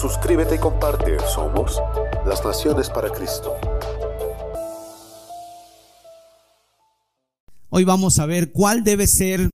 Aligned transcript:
Suscríbete 0.00 0.54
y 0.54 0.58
comparte. 0.58 1.16
Somos 1.34 1.80
las 2.24 2.44
Naciones 2.44 2.88
para 2.88 3.10
Cristo. 3.10 3.56
Hoy 7.68 7.82
vamos 7.82 8.20
a 8.20 8.26
ver 8.26 8.52
cuál 8.52 8.84
debe 8.84 9.08
ser 9.08 9.50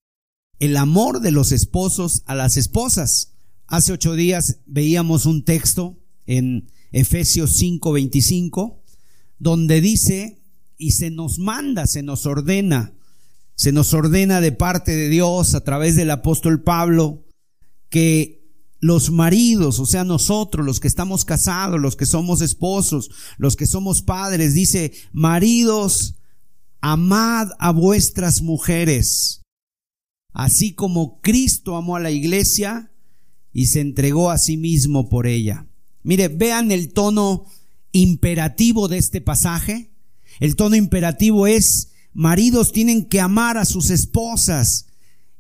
el 0.59 0.77
amor 0.77 1.21
de 1.21 1.31
los 1.31 1.51
esposos 1.51 2.25
a 2.27 2.35
las 2.35 2.59
esposas. 2.59 3.33
Hace 3.69 3.95
ocho 3.95 4.13
días 4.13 4.59
veíamos 4.67 5.25
un 5.25 5.47
texto 5.47 5.97
en 6.27 6.71
Efesios 6.93 7.59
5:25, 7.59 8.83
donde 9.39 9.81
dice, 9.81 10.43
y 10.77 10.93
se 10.93 11.11
nos 11.11 11.39
manda, 11.39 11.87
se 11.87 12.03
nos 12.03 12.27
ordena, 12.27 12.93
se 13.55 13.73
nos 13.73 13.95
ordena 13.95 14.43
de 14.43 14.53
parte 14.53 14.95
de 14.95 15.09
Dios 15.09 15.55
a 15.55 15.65
través 15.65 15.97
del 15.97 16.11
apóstol 16.11 16.63
Pablo, 16.63 17.25
que 17.89 18.34
los 18.85 19.11
maridos, 19.11 19.81
o 19.81 19.87
sea, 19.87 20.05
nosotros, 20.05 20.67
los 20.67 20.79
que 20.79 20.89
estamos 20.89 21.25
casados, 21.25 21.81
los 21.81 21.97
que 21.97 22.05
somos 22.05 22.43
esposos, 22.43 23.11
los 23.39 23.57
que 23.57 23.65
somos 23.65 24.03
padres, 24.03 24.53
dice, 24.53 24.93
maridos, 25.11 26.17
amad 26.83 27.49
a 27.61 27.73
vuestras 27.73 28.43
mujeres, 28.43 29.41
así 30.35 30.75
como 30.75 31.23
Cristo 31.23 31.77
amó 31.77 31.97
a 31.97 32.01
la 32.01 32.11
iglesia 32.11 32.93
y 33.55 33.69
se 33.69 33.81
entregó 33.81 34.31
a 34.31 34.37
sí 34.37 34.59
mismo 34.59 35.09
por 35.09 35.27
ella. 35.27 35.67
Mire, 36.03 36.29
vean 36.29 36.71
el 36.71 36.93
tono 36.93 37.47
imperativo 37.91 38.89
de 38.89 38.99
este 38.99 39.23
pasaje. 39.23 39.93
El 40.41 40.57
tono 40.57 40.77
imperativo 40.77 41.47
es, 41.47 41.93
maridos 42.13 42.71
tienen 42.71 43.09
que 43.09 43.23
amar 43.23 43.57
a 43.57 43.65
sus 43.65 43.89
esposas. 43.89 44.89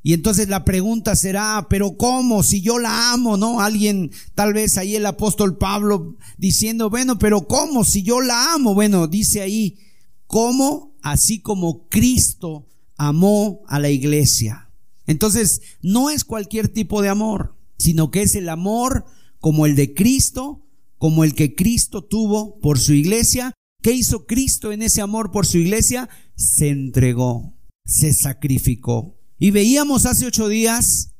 Y 0.06 0.12
entonces 0.12 0.50
la 0.50 0.66
pregunta 0.66 1.16
será, 1.16 1.66
pero 1.70 1.96
¿cómo? 1.96 2.42
Si 2.42 2.60
yo 2.60 2.78
la 2.78 3.14
amo, 3.14 3.38
¿no? 3.38 3.62
Alguien, 3.62 4.10
tal 4.34 4.52
vez 4.52 4.76
ahí 4.76 4.94
el 4.96 5.06
apóstol 5.06 5.56
Pablo 5.56 6.18
diciendo, 6.36 6.90
bueno, 6.90 7.18
pero 7.18 7.48
¿cómo? 7.48 7.84
Si 7.84 8.02
yo 8.02 8.20
la 8.20 8.52
amo, 8.52 8.74
bueno, 8.74 9.06
dice 9.06 9.40
ahí, 9.40 9.78
¿cómo? 10.26 10.94
Así 11.00 11.40
como 11.40 11.88
Cristo 11.88 12.68
amó 12.98 13.62
a 13.66 13.80
la 13.80 13.88
iglesia. 13.88 14.70
Entonces, 15.06 15.62
no 15.80 16.10
es 16.10 16.24
cualquier 16.24 16.68
tipo 16.68 17.00
de 17.00 17.08
amor, 17.08 17.56
sino 17.78 18.10
que 18.10 18.20
es 18.20 18.34
el 18.34 18.50
amor 18.50 19.06
como 19.40 19.64
el 19.64 19.74
de 19.74 19.94
Cristo, 19.94 20.66
como 20.98 21.24
el 21.24 21.34
que 21.34 21.54
Cristo 21.54 22.04
tuvo 22.04 22.58
por 22.60 22.78
su 22.78 22.92
iglesia. 22.92 23.54
¿Qué 23.82 23.92
hizo 23.92 24.26
Cristo 24.26 24.70
en 24.70 24.82
ese 24.82 25.00
amor 25.00 25.30
por 25.30 25.46
su 25.46 25.56
iglesia? 25.56 26.10
Se 26.36 26.68
entregó, 26.68 27.54
se 27.86 28.12
sacrificó. 28.12 29.13
Y 29.38 29.50
veíamos 29.50 30.06
hace 30.06 30.26
ocho 30.26 30.48
días 30.48 31.10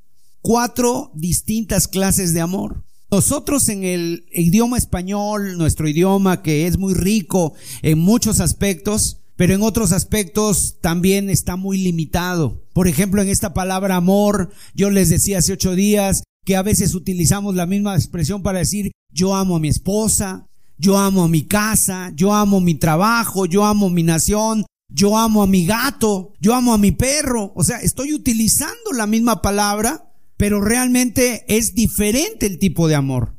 cuatro 0.41 1.11
distintas 1.15 1.89
clases 1.89 2.35
de 2.35 2.41
amor. 2.41 2.85
Nosotros 3.11 3.69
en 3.69 3.85
el 3.85 4.27
idioma 4.33 4.77
español, 4.77 5.57
nuestro 5.57 5.89
idioma 5.89 6.43
que 6.43 6.67
es 6.67 6.79
muy 6.79 6.95
rico 6.95 7.55
en 7.83 7.99
muchos 7.99 8.41
aspectos, 8.41 9.19
pero 9.37 9.55
en 9.55 9.63
otros 9.63 9.93
aspectos 9.93 10.77
también 10.81 11.31
está 11.31 11.57
muy 11.57 11.79
limitado. 11.79 12.63
Por 12.73 12.89
ejemplo, 12.89 13.23
en 13.23 13.29
esta 13.29 13.55
palabra 13.55 13.97
amor, 13.97 14.51
yo 14.75 14.91
les 14.91 15.09
decía 15.09 15.39
hace 15.39 15.53
ocho 15.53 15.75
días 15.75 16.25
que 16.45 16.57
a 16.57 16.63
veces 16.63 16.95
utilizamos 16.95 17.55
la 17.55 17.67
misma 17.67 17.95
expresión 17.95 18.43
para 18.43 18.59
decir 18.59 18.93
yo 19.11 19.35
amo 19.35 19.57
a 19.57 19.61
mi 19.61 19.69
esposa, 19.69 20.47
yo 20.77 20.99
amo 20.99 21.25
a 21.25 21.29
mi 21.29 21.43
casa, 21.43 22.13
yo 22.15 22.35
amo 22.35 22.61
mi 22.61 22.75
trabajo, 22.75 23.47
yo 23.47 23.65
amo 23.65 23.91
mi 23.91 24.03
nación, 24.03 24.67
yo 24.95 25.19
amo 25.19 25.43
a 25.43 25.49
mi 25.49 25.67
gato, 25.67 26.35
yo 26.41 26.55
amo 26.55 26.73
a 26.73 26.79
mi 26.79 26.93
perro. 26.93 27.53
O 27.57 27.65
sea, 27.65 27.79
estoy 27.79 28.15
utilizando 28.15 28.93
la 28.93 29.09
misma 29.09 29.43
palabra, 29.43 30.13
pero 30.37 30.61
realmente 30.61 31.45
es 31.49 31.75
diferente 31.75 32.47
el 32.47 32.61
tipo 32.61 32.87
de 32.87 32.95
amor. 32.95 33.35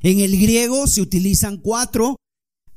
En 0.00 0.20
el 0.20 0.40
griego 0.40 0.86
se 0.86 1.02
utilizan 1.02 1.58
cuatro. 1.58 2.16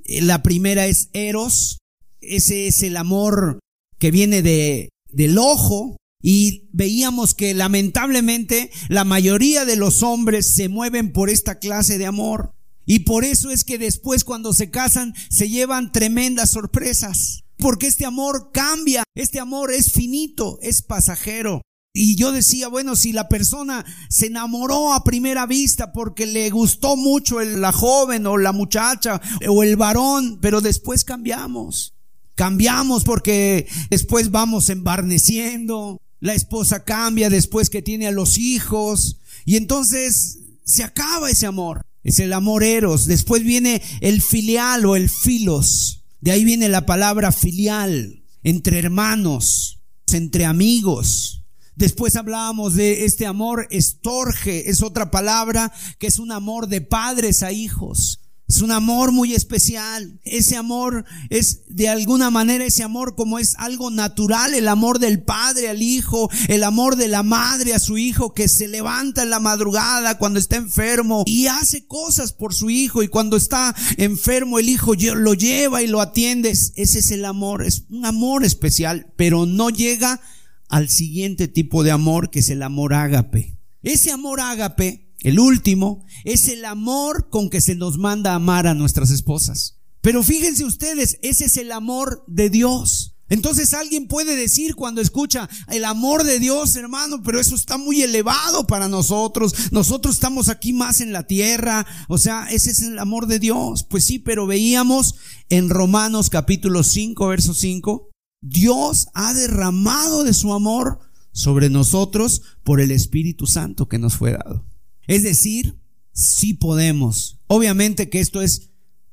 La 0.06 0.44
primera 0.44 0.88
es 0.88 1.10
eros. 1.14 1.80
Ese 2.20 2.68
es 2.68 2.84
el 2.84 2.98
amor 2.98 3.60
que 3.98 4.12
viene 4.12 4.42
de, 4.42 4.90
del 5.10 5.38
ojo. 5.38 5.96
Y 6.22 6.70
veíamos 6.74 7.34
que 7.34 7.54
lamentablemente 7.54 8.72
la 8.90 9.06
mayoría 9.06 9.64
de 9.64 9.78
los 9.78 10.04
hombres 10.04 10.48
se 10.48 10.68
mueven 10.68 11.14
por 11.14 11.30
esta 11.30 11.60
clase 11.60 11.98
de 11.98 12.08
amor. 12.08 12.52
Y 12.86 13.00
por 13.00 13.24
eso 13.24 13.52
es 13.52 13.64
que 13.64 13.78
después 13.78 14.26
cuando 14.26 14.52
se 14.52 14.70
casan 14.70 15.16
se 15.30 15.50
llevan 15.50 15.94
tremendas 15.94 16.50
sorpresas 16.50 17.46
porque 17.62 17.88
este 17.88 18.06
amor 18.06 18.52
cambia, 18.52 19.04
este 19.16 19.40
amor 19.40 19.72
es 19.72 19.94
finito, 19.94 20.60
es 20.62 20.82
pasajero. 20.82 21.62
Y 21.94 22.16
yo 22.16 22.32
decía, 22.32 22.70
bueno, 22.70 22.96
si 22.96 23.12
la 23.12 23.28
persona 23.28 23.86
se 24.10 24.28
enamoró 24.28 24.94
a 24.94 25.04
primera 25.04 25.46
vista 25.46 25.92
porque 25.92 26.26
le 26.26 26.50
gustó 26.50 26.96
mucho 26.96 27.42
la 27.42 27.72
joven 27.72 28.26
o 28.28 28.38
la 28.38 28.54
muchacha 28.54 29.22
o 29.48 29.64
el 29.64 29.76
varón, 29.76 30.40
pero 30.42 30.62
después 30.62 31.04
cambiamos. 31.04 31.94
Cambiamos 32.36 33.04
porque 33.04 33.68
después 33.90 34.32
vamos 34.32 34.70
embarneciendo. 34.70 36.02
La 36.22 36.34
esposa 36.34 36.84
cambia 36.84 37.30
después 37.30 37.70
que 37.70 37.82
tiene 37.82 38.08
a 38.08 38.12
los 38.12 38.38
hijos. 38.38 39.20
Y 39.46 39.58
entonces 39.58 40.40
se 40.64 40.84
acaba 40.84 41.30
ese 41.30 41.46
amor. 41.46 41.86
Es 42.04 42.20
el 42.20 42.32
amor 42.32 42.64
eros. 42.64 43.06
Después 43.06 43.44
viene 43.44 43.82
el 44.00 44.22
filial 44.22 44.86
o 44.86 44.96
el 44.96 45.10
filos. 45.10 46.01
De 46.22 46.32
ahí 46.32 46.46
viene 46.46 46.70
la 46.70 46.86
palabra 46.86 47.32
filial, 47.32 48.24
entre 48.44 48.78
hermanos, 48.78 49.82
entre 50.14 50.46
amigos. 50.46 51.44
Después 51.76 52.16
hablábamos 52.16 52.76
de 52.76 53.06
este 53.06 53.26
amor 53.26 53.68
estorge, 53.72 54.70
es 54.70 54.84
otra 54.84 55.10
palabra 55.10 55.74
que 55.98 56.08
es 56.08 56.20
un 56.20 56.32
amor 56.32 56.68
de 56.68 56.82
padres 56.82 57.42
a 57.42 57.52
hijos. 57.52 58.21
Es 58.52 58.62
un 58.62 58.72
amor 58.72 59.14
muy 59.14 59.34
especial. 59.34 60.20
Ese 60.26 60.58
amor 60.58 61.06
es 61.30 61.62
de 61.70 61.88
alguna 61.88 62.30
manera 62.32 62.66
ese 62.66 62.84
amor 62.84 63.16
como 63.16 63.40
es 63.40 63.56
algo 63.58 63.92
natural, 63.92 64.54
el 64.54 64.68
amor 64.68 65.00
del 65.00 65.24
padre 65.24 65.70
al 65.70 65.82
hijo, 65.82 66.30
el 66.50 66.66
amor 66.66 66.98
de 66.98 67.08
la 67.08 67.24
madre 67.24 67.74
a 67.74 67.80
su 67.80 67.98
hijo 67.98 68.34
que 68.34 68.50
se 68.50 68.68
levanta 68.68 69.24
en 69.24 69.30
la 69.30 69.40
madrugada 69.40 70.18
cuando 70.18 70.38
está 70.38 70.58
enfermo 70.58 71.24
y 71.26 71.48
hace 71.48 71.86
cosas 71.88 72.34
por 72.34 72.54
su 72.54 72.70
hijo 72.70 73.04
y 73.04 73.08
cuando 73.08 73.38
está 73.38 73.74
enfermo 73.96 74.60
el 74.60 74.68
hijo 74.68 74.96
lo 74.96 75.34
lleva 75.34 75.82
y 75.82 75.88
lo 75.88 76.02
atiende. 76.02 76.50
Ese 76.50 76.76
es 76.76 77.12
el 77.12 77.24
amor, 77.24 77.66
es 77.66 77.86
un 77.90 78.06
amor 78.06 78.44
especial, 78.44 79.14
pero 79.16 79.46
no 79.46 79.70
llega 79.70 80.20
al 80.68 80.90
siguiente 80.90 81.48
tipo 81.48 81.86
de 81.86 81.92
amor 81.92 82.30
que 82.30 82.40
es 82.40 82.50
el 82.50 82.64
amor 82.64 82.96
ágape. 82.96 83.58
Ese 83.82 84.12
amor 84.12 84.42
ágape 84.42 85.11
el 85.22 85.40
último 85.40 86.06
es 86.26 86.48
el 86.48 86.66
amor 86.66 87.30
con 87.30 87.50
que 87.50 87.62
se 87.62 87.76
nos 87.76 87.98
manda 87.98 88.36
amar 88.36 88.68
a 88.68 88.74
nuestras 88.74 89.12
esposas. 89.12 89.80
Pero 90.02 90.24
fíjense 90.24 90.66
ustedes, 90.66 91.20
ese 91.22 91.46
es 91.46 91.58
el 91.58 91.72
amor 91.72 92.24
de 92.28 92.50
Dios. 92.50 93.16
Entonces 93.30 93.74
alguien 93.74 94.10
puede 94.10 94.36
decir 94.36 94.76
cuando 94.76 95.00
escucha 95.00 95.48
el 95.70 95.86
amor 95.86 96.26
de 96.26 96.38
Dios, 96.38 96.76
hermano, 96.76 97.24
pero 97.24 97.40
eso 97.40 97.56
está 97.56 97.78
muy 97.78 98.02
elevado 98.02 98.68
para 98.68 98.90
nosotros. 98.90 99.72
Nosotros 99.72 100.16
estamos 100.16 100.50
aquí 100.50 100.74
más 100.74 101.00
en 101.00 101.14
la 101.14 101.24
tierra. 101.24 101.86
O 102.10 102.18
sea, 102.18 102.48
ese 102.52 102.72
es 102.72 102.82
el 102.82 103.00
amor 103.00 103.28
de 103.28 103.40
Dios. 103.40 103.84
Pues 103.84 104.04
sí, 104.04 104.20
pero 104.20 104.48
veíamos 104.48 105.16
en 105.50 105.70
Romanos 105.70 106.30
capítulo 106.30 106.84
5, 106.84 107.28
verso 107.28 107.54
5, 107.54 108.10
Dios 108.42 109.08
ha 109.14 109.34
derramado 109.34 110.26
de 110.26 110.34
su 110.34 110.52
amor 110.52 111.00
sobre 111.32 111.70
nosotros 111.70 112.42
por 112.64 112.82
el 112.82 112.92
Espíritu 112.92 113.48
Santo 113.48 113.88
que 113.88 113.98
nos 113.98 114.18
fue 114.18 114.32
dado. 114.32 114.71
Es 115.12 115.24
decir, 115.24 115.78
sí 116.14 116.54
podemos. 116.54 117.38
Obviamente 117.48 118.10
que 118.10 118.22
esto 118.22 118.42
es 118.42 118.70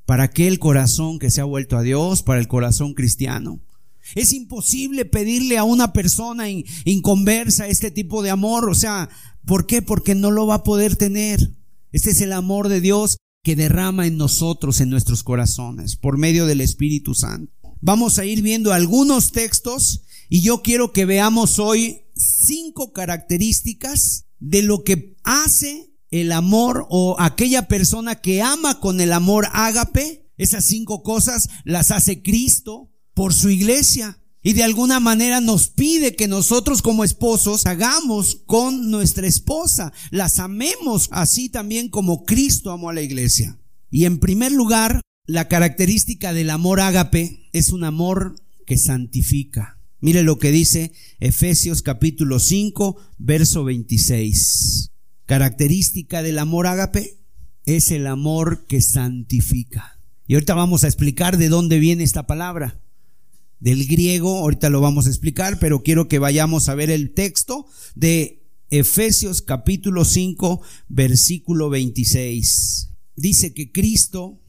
para 0.07 0.23
aquel 0.23 0.61
corazón 0.61 1.19
que 1.19 1.29
se 1.29 1.41
ha 1.41 1.45
vuelto 1.45 1.77
a 1.77 1.83
Dios, 1.83 2.23
para 2.23 2.39
el 2.39 2.47
corazón 2.47 2.95
cristiano. 2.95 3.61
Es 4.15 4.33
imposible 4.33 5.05
pedirle 5.05 5.59
a 5.59 5.65
una 5.65 5.93
persona 5.93 6.45
inconversa 6.85 7.67
este 7.67 7.91
tipo 7.91 8.23
de 8.23 8.31
amor. 8.31 8.71
O 8.71 8.77
sea, 8.77 9.09
¿por 9.45 9.67
qué? 9.67 9.83
Porque 9.83 10.15
no 10.15 10.31
lo 10.31 10.47
va 10.47 10.55
a 10.55 10.63
poder 10.63 10.95
tener. 10.95 11.51
Este 11.91 12.11
es 12.11 12.21
el 12.21 12.33
amor 12.33 12.69
de 12.69 12.81
Dios 12.81 13.17
que 13.43 13.57
derrama 13.57 14.07
en 14.07 14.17
nosotros, 14.17 14.81
en 14.81 14.91
nuestros 14.91 15.25
corazones, 15.25 15.97
por 15.97 16.17
medio 16.17 16.47
del 16.47 16.61
Espíritu 16.61 17.15
Santo. 17.15 17.53
Vamos 17.81 18.21
a 18.21 18.25
ir 18.25 18.41
viendo 18.43 18.73
algunos 18.73 19.33
textos 19.33 20.05
y 20.29 20.43
yo 20.43 20.63
quiero 20.63 20.93
que 20.93 21.07
veamos 21.07 21.59
hoy 21.59 22.03
cinco 22.15 22.93
características 22.93 24.27
de 24.41 24.63
lo 24.63 24.85
que 24.85 25.17
hace 25.25 25.88
el 26.11 26.33
amor 26.33 26.87
o 26.91 27.17
aquella 27.19 27.69
persona 27.69 28.17
que 28.17 28.43
ama 28.43 28.81
con 28.81 29.01
el 29.01 29.13
amor 29.13 29.49
ágape, 29.53 30.27
esas 30.37 30.65
cinco 30.65 31.03
cosas 31.03 31.49
las 31.65 31.91
hace 31.91 32.23
Cristo 32.23 32.91
por 33.15 33.35
su 33.35 33.51
iglesia. 33.51 34.21
Y 34.41 34.53
de 34.53 34.63
alguna 34.63 35.01
manera 35.01 35.41
nos 35.41 35.69
pide 35.69 36.15
que 36.15 36.29
nosotros 36.29 36.81
como 36.81 37.05
esposos 37.05 37.67
hagamos 37.67 38.43
con 38.47 38.91
nuestra 38.91 39.27
esposa, 39.27 39.93
las 40.11 40.39
amemos 40.39 41.09
así 41.11 41.49
también 41.49 41.89
como 41.89 42.25
Cristo 42.25 42.71
amó 42.71 42.89
a 42.89 42.95
la 42.95 43.03
iglesia. 43.03 43.59
Y 43.91 44.05
en 44.05 44.21
primer 44.21 44.53
lugar, 44.53 45.03
la 45.27 45.49
característica 45.49 46.33
del 46.33 46.51
amor 46.51 46.81
ágape 46.81 47.51
es 47.53 47.71
un 47.71 47.85
amor 47.85 48.37
que 48.65 48.79
santifica. 48.79 49.79
Mire 50.01 50.23
lo 50.23 50.39
que 50.39 50.53
dice 50.53 50.93
Efesios 51.19 51.83
capítulo 51.83 52.39
5, 52.39 52.97
verso 53.19 53.65
26. 53.65 54.93
Característica 55.29 56.23
del 56.23 56.39
amor 56.39 56.67
ágape 56.67 57.19
es 57.67 57.91
el 57.91 58.07
amor 58.07 58.65
que 58.67 58.81
santifica. 58.81 60.01
Y 60.27 60.33
ahorita 60.33 60.55
vamos 60.55 60.85
a 60.85 60.87
explicar 60.87 61.37
de 61.37 61.51
dónde 61.51 61.79
viene 61.79 62.03
esta 62.03 62.27
palabra 62.27 62.81
del 63.61 63.87
griego, 63.87 64.39
ahorita 64.39 64.71
lo 64.71 64.81
vamos 64.81 65.05
a 65.05 65.11
explicar, 65.11 65.59
pero 65.59 65.83
quiero 65.83 66.09
que 66.09 66.19
vayamos 66.19 66.71
a 66.71 66.75
ver 66.75 66.89
el 66.89 67.13
texto 67.13 67.67
de 67.95 68.43
Efesios 68.71 69.43
capítulo 69.43 70.07
5, 70.07 70.63
versículo 70.89 71.69
26. 71.69 72.95
Dice 73.15 73.53
que 73.53 73.71
Cristo 73.71 74.41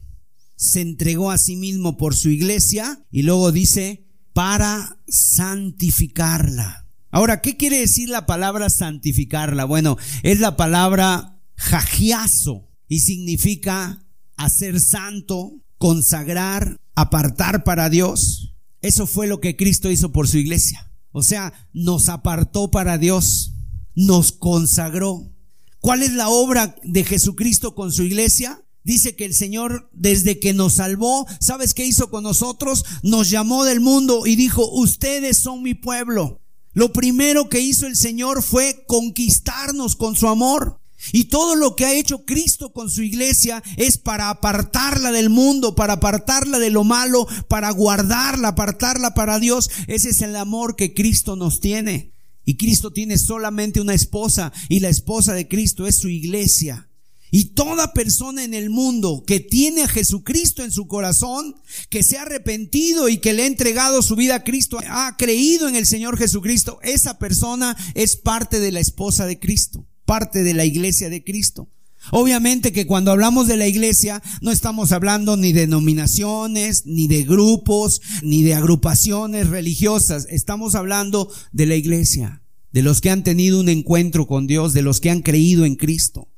se 0.56 0.80
entregó 0.80 1.30
a 1.30 1.36
sí 1.36 1.56
mismo 1.56 1.98
por 1.98 2.14
su 2.14 2.30
iglesia 2.30 3.04
y 3.10 3.20
luego 3.20 3.52
dice 3.52 4.06
para 4.32 4.98
santificarla. 5.08 6.89
Ahora, 7.10 7.40
¿qué 7.40 7.56
quiere 7.56 7.78
decir 7.78 8.08
la 8.08 8.26
palabra 8.26 8.70
santificarla? 8.70 9.64
Bueno, 9.64 9.96
es 10.22 10.40
la 10.40 10.56
palabra 10.56 11.40
jajiazo 11.56 12.68
y 12.88 13.00
significa 13.00 14.04
hacer 14.36 14.80
santo, 14.80 15.60
consagrar, 15.78 16.76
apartar 16.94 17.64
para 17.64 17.90
Dios. 17.90 18.54
Eso 18.80 19.06
fue 19.06 19.26
lo 19.26 19.40
que 19.40 19.56
Cristo 19.56 19.90
hizo 19.90 20.12
por 20.12 20.28
su 20.28 20.38
iglesia. 20.38 20.90
O 21.12 21.22
sea, 21.22 21.68
nos 21.72 22.08
apartó 22.08 22.70
para 22.70 22.96
Dios, 22.96 23.54
nos 23.94 24.32
consagró. 24.32 25.32
¿Cuál 25.80 26.02
es 26.02 26.12
la 26.12 26.28
obra 26.28 26.76
de 26.84 27.04
Jesucristo 27.04 27.74
con 27.74 27.90
su 27.90 28.02
iglesia? 28.04 28.62
Dice 28.82 29.16
que 29.16 29.24
el 29.24 29.34
Señor, 29.34 29.90
desde 29.92 30.38
que 30.38 30.54
nos 30.54 30.74
salvó, 30.74 31.26
¿sabes 31.40 31.74
qué 31.74 31.84
hizo 31.84 32.10
con 32.10 32.22
nosotros? 32.22 32.84
Nos 33.02 33.28
llamó 33.28 33.64
del 33.64 33.80
mundo 33.80 34.26
y 34.26 34.36
dijo, 34.36 34.70
ustedes 34.70 35.36
son 35.38 35.62
mi 35.62 35.74
pueblo. 35.74 36.39
Lo 36.72 36.92
primero 36.92 37.48
que 37.48 37.60
hizo 37.60 37.86
el 37.86 37.96
Señor 37.96 38.42
fue 38.42 38.84
conquistarnos 38.86 39.96
con 39.96 40.16
su 40.16 40.28
amor. 40.28 40.80
Y 41.12 41.24
todo 41.24 41.54
lo 41.56 41.76
que 41.76 41.86
ha 41.86 41.94
hecho 41.94 42.26
Cristo 42.26 42.72
con 42.72 42.90
su 42.90 43.02
iglesia 43.02 43.62
es 43.76 43.96
para 43.96 44.28
apartarla 44.28 45.10
del 45.12 45.30
mundo, 45.30 45.74
para 45.74 45.94
apartarla 45.94 46.58
de 46.58 46.68
lo 46.68 46.84
malo, 46.84 47.26
para 47.48 47.70
guardarla, 47.70 48.48
apartarla 48.48 49.14
para 49.14 49.38
Dios. 49.38 49.70
Ese 49.86 50.10
es 50.10 50.20
el 50.20 50.36
amor 50.36 50.76
que 50.76 50.92
Cristo 50.92 51.36
nos 51.36 51.60
tiene. 51.60 52.12
Y 52.44 52.56
Cristo 52.56 52.92
tiene 52.92 53.16
solamente 53.16 53.80
una 53.80 53.94
esposa 53.94 54.52
y 54.68 54.80
la 54.80 54.90
esposa 54.90 55.32
de 55.32 55.48
Cristo 55.48 55.86
es 55.86 55.96
su 55.96 56.08
iglesia. 56.08 56.89
Y 57.30 57.54
toda 57.54 57.92
persona 57.92 58.44
en 58.44 58.54
el 58.54 58.70
mundo 58.70 59.22
que 59.26 59.40
tiene 59.40 59.82
a 59.82 59.88
Jesucristo 59.88 60.64
en 60.64 60.72
su 60.72 60.86
corazón, 60.86 61.54
que 61.88 62.02
se 62.02 62.18
ha 62.18 62.22
arrepentido 62.22 63.08
y 63.08 63.18
que 63.18 63.32
le 63.32 63.44
ha 63.44 63.46
entregado 63.46 64.02
su 64.02 64.16
vida 64.16 64.36
a 64.36 64.44
Cristo, 64.44 64.78
ha 64.88 65.16
creído 65.16 65.68
en 65.68 65.76
el 65.76 65.86
Señor 65.86 66.18
Jesucristo, 66.18 66.78
esa 66.82 67.18
persona 67.18 67.76
es 67.94 68.16
parte 68.16 68.58
de 68.58 68.72
la 68.72 68.80
esposa 68.80 69.26
de 69.26 69.38
Cristo 69.38 69.86
parte 70.10 70.42
de 70.42 70.54
la 70.54 70.64
iglesia 70.64 71.08
de 71.08 71.22
Cristo. 71.22 71.70
Obviamente 72.10 72.72
que 72.72 72.84
cuando 72.84 73.12
hablamos 73.12 73.46
de 73.46 73.56
la 73.56 73.68
iglesia 73.68 74.20
no 74.40 74.50
estamos 74.50 74.90
hablando 74.90 75.36
ni 75.36 75.52
de 75.52 75.60
denominaciones, 75.60 76.84
ni 76.84 77.06
de 77.06 77.22
grupos, 77.22 78.02
ni 78.20 78.42
de 78.42 78.54
agrupaciones 78.54 79.46
religiosas. 79.46 80.26
Estamos 80.28 80.74
hablando 80.74 81.30
de 81.52 81.66
la 81.66 81.76
iglesia, 81.76 82.42
de 82.72 82.82
los 82.82 83.00
que 83.00 83.10
han 83.10 83.22
tenido 83.22 83.60
un 83.60 83.68
encuentro 83.68 84.26
con 84.26 84.48
Dios, 84.48 84.72
de 84.74 84.82
los 84.82 84.98
que 84.98 85.10
han 85.10 85.22
creído 85.22 85.64
en 85.64 85.76
Cristo. 85.76 86.29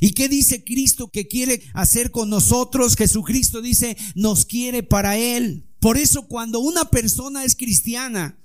¿Y 0.00 0.12
qué 0.12 0.28
dice 0.28 0.64
Cristo 0.64 1.10
que 1.10 1.28
quiere 1.28 1.62
hacer 1.74 2.10
con 2.10 2.30
nosotros? 2.30 2.96
Jesucristo 2.96 3.60
dice, 3.60 3.96
nos 4.14 4.46
quiere 4.46 4.82
para 4.82 5.18
Él. 5.18 5.66
Por 5.78 5.98
eso 5.98 6.26
cuando 6.26 6.60
una 6.60 6.90
persona 6.90 7.44
es 7.44 7.54
cristiana 7.54 8.38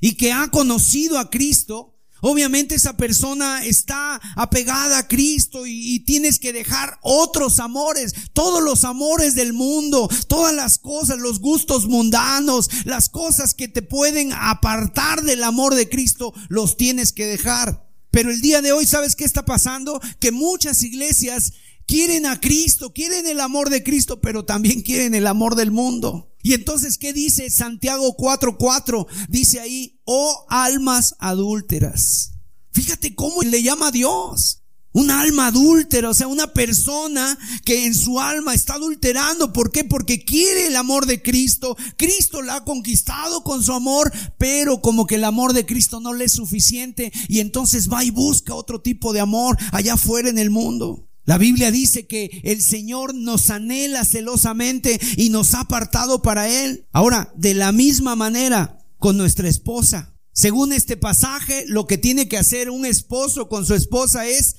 y 0.00 0.14
que 0.14 0.32
ha 0.32 0.48
conocido 0.48 1.18
a 1.18 1.30
Cristo, 1.30 1.92
Obviamente 2.24 2.76
esa 2.76 2.96
persona 2.96 3.64
está 3.64 4.20
apegada 4.36 4.98
a 4.98 5.08
Cristo 5.08 5.66
y, 5.66 5.98
tienes 6.04 6.38
que 6.38 6.52
dejar 6.52 7.00
otros 7.02 7.58
amores, 7.58 8.14
todos 8.32 8.62
los 8.62 8.84
amores 8.84 9.34
del 9.34 9.52
mundo, 9.52 10.08
todas 10.28 10.54
las 10.54 10.78
cosas, 10.78 11.18
los 11.18 11.40
gustos 11.40 11.88
mundanos, 11.88 12.70
las 12.84 13.08
cosas 13.08 13.54
que 13.54 13.66
te 13.66 13.82
pueden 13.82 14.32
apartar 14.34 15.22
del 15.22 15.42
amor 15.42 15.74
de 15.74 15.88
Cristo, 15.88 16.32
los 16.48 16.76
tienes 16.76 17.12
que 17.12 17.26
dejar. 17.26 17.91
Pero 18.12 18.30
el 18.30 18.40
día 18.40 18.62
de 18.62 18.72
hoy, 18.72 18.86
¿sabes 18.86 19.16
qué 19.16 19.24
está 19.24 19.44
pasando? 19.44 20.00
Que 20.20 20.30
muchas 20.30 20.82
iglesias 20.82 21.54
quieren 21.86 22.26
a 22.26 22.40
Cristo, 22.40 22.92
quieren 22.92 23.26
el 23.26 23.40
amor 23.40 23.70
de 23.70 23.82
Cristo, 23.82 24.20
pero 24.20 24.44
también 24.44 24.82
quieren 24.82 25.14
el 25.14 25.26
amor 25.26 25.56
del 25.56 25.72
mundo. 25.72 26.32
Y 26.42 26.52
entonces, 26.54 26.98
¿qué 26.98 27.12
dice 27.12 27.50
Santiago 27.50 28.16
4:4? 28.16 29.06
Dice 29.28 29.60
ahí, 29.60 30.00
oh 30.04 30.46
almas 30.48 31.16
adúlteras. 31.18 32.34
Fíjate 32.72 33.14
cómo 33.14 33.42
le 33.42 33.62
llama 33.62 33.88
a 33.88 33.92
Dios. 33.92 34.61
Un 34.92 35.10
alma 35.10 35.46
adúltera, 35.46 36.10
o 36.10 36.14
sea, 36.14 36.26
una 36.26 36.52
persona 36.52 37.38
que 37.64 37.86
en 37.86 37.94
su 37.94 38.20
alma 38.20 38.54
está 38.54 38.74
adulterando. 38.74 39.52
¿Por 39.52 39.72
qué? 39.72 39.84
Porque 39.84 40.24
quiere 40.24 40.66
el 40.66 40.76
amor 40.76 41.06
de 41.06 41.22
Cristo. 41.22 41.76
Cristo 41.96 42.42
la 42.42 42.56
ha 42.56 42.64
conquistado 42.64 43.42
con 43.42 43.62
su 43.62 43.72
amor, 43.72 44.12
pero 44.36 44.82
como 44.82 45.06
que 45.06 45.14
el 45.14 45.24
amor 45.24 45.54
de 45.54 45.64
Cristo 45.64 46.00
no 46.00 46.12
le 46.12 46.26
es 46.26 46.32
suficiente 46.32 47.10
y 47.28 47.40
entonces 47.40 47.90
va 47.90 48.04
y 48.04 48.10
busca 48.10 48.54
otro 48.54 48.80
tipo 48.82 49.12
de 49.12 49.20
amor 49.20 49.56
allá 49.72 49.94
afuera 49.94 50.28
en 50.28 50.38
el 50.38 50.50
mundo. 50.50 51.08
La 51.24 51.38
Biblia 51.38 51.70
dice 51.70 52.06
que 52.06 52.40
el 52.42 52.60
Señor 52.60 53.14
nos 53.14 53.48
anhela 53.50 54.04
celosamente 54.04 55.00
y 55.16 55.30
nos 55.30 55.54
ha 55.54 55.60
apartado 55.60 56.20
para 56.20 56.48
Él. 56.48 56.86
Ahora, 56.92 57.32
de 57.36 57.54
la 57.54 57.70
misma 57.70 58.16
manera 58.16 58.78
con 58.98 59.16
nuestra 59.16 59.48
esposa. 59.48 60.16
Según 60.32 60.72
este 60.72 60.96
pasaje, 60.96 61.64
lo 61.68 61.86
que 61.86 61.98
tiene 61.98 62.26
que 62.26 62.38
hacer 62.38 62.70
un 62.70 62.86
esposo 62.86 63.48
con 63.48 63.66
su 63.66 63.74
esposa 63.74 64.26
es 64.26 64.56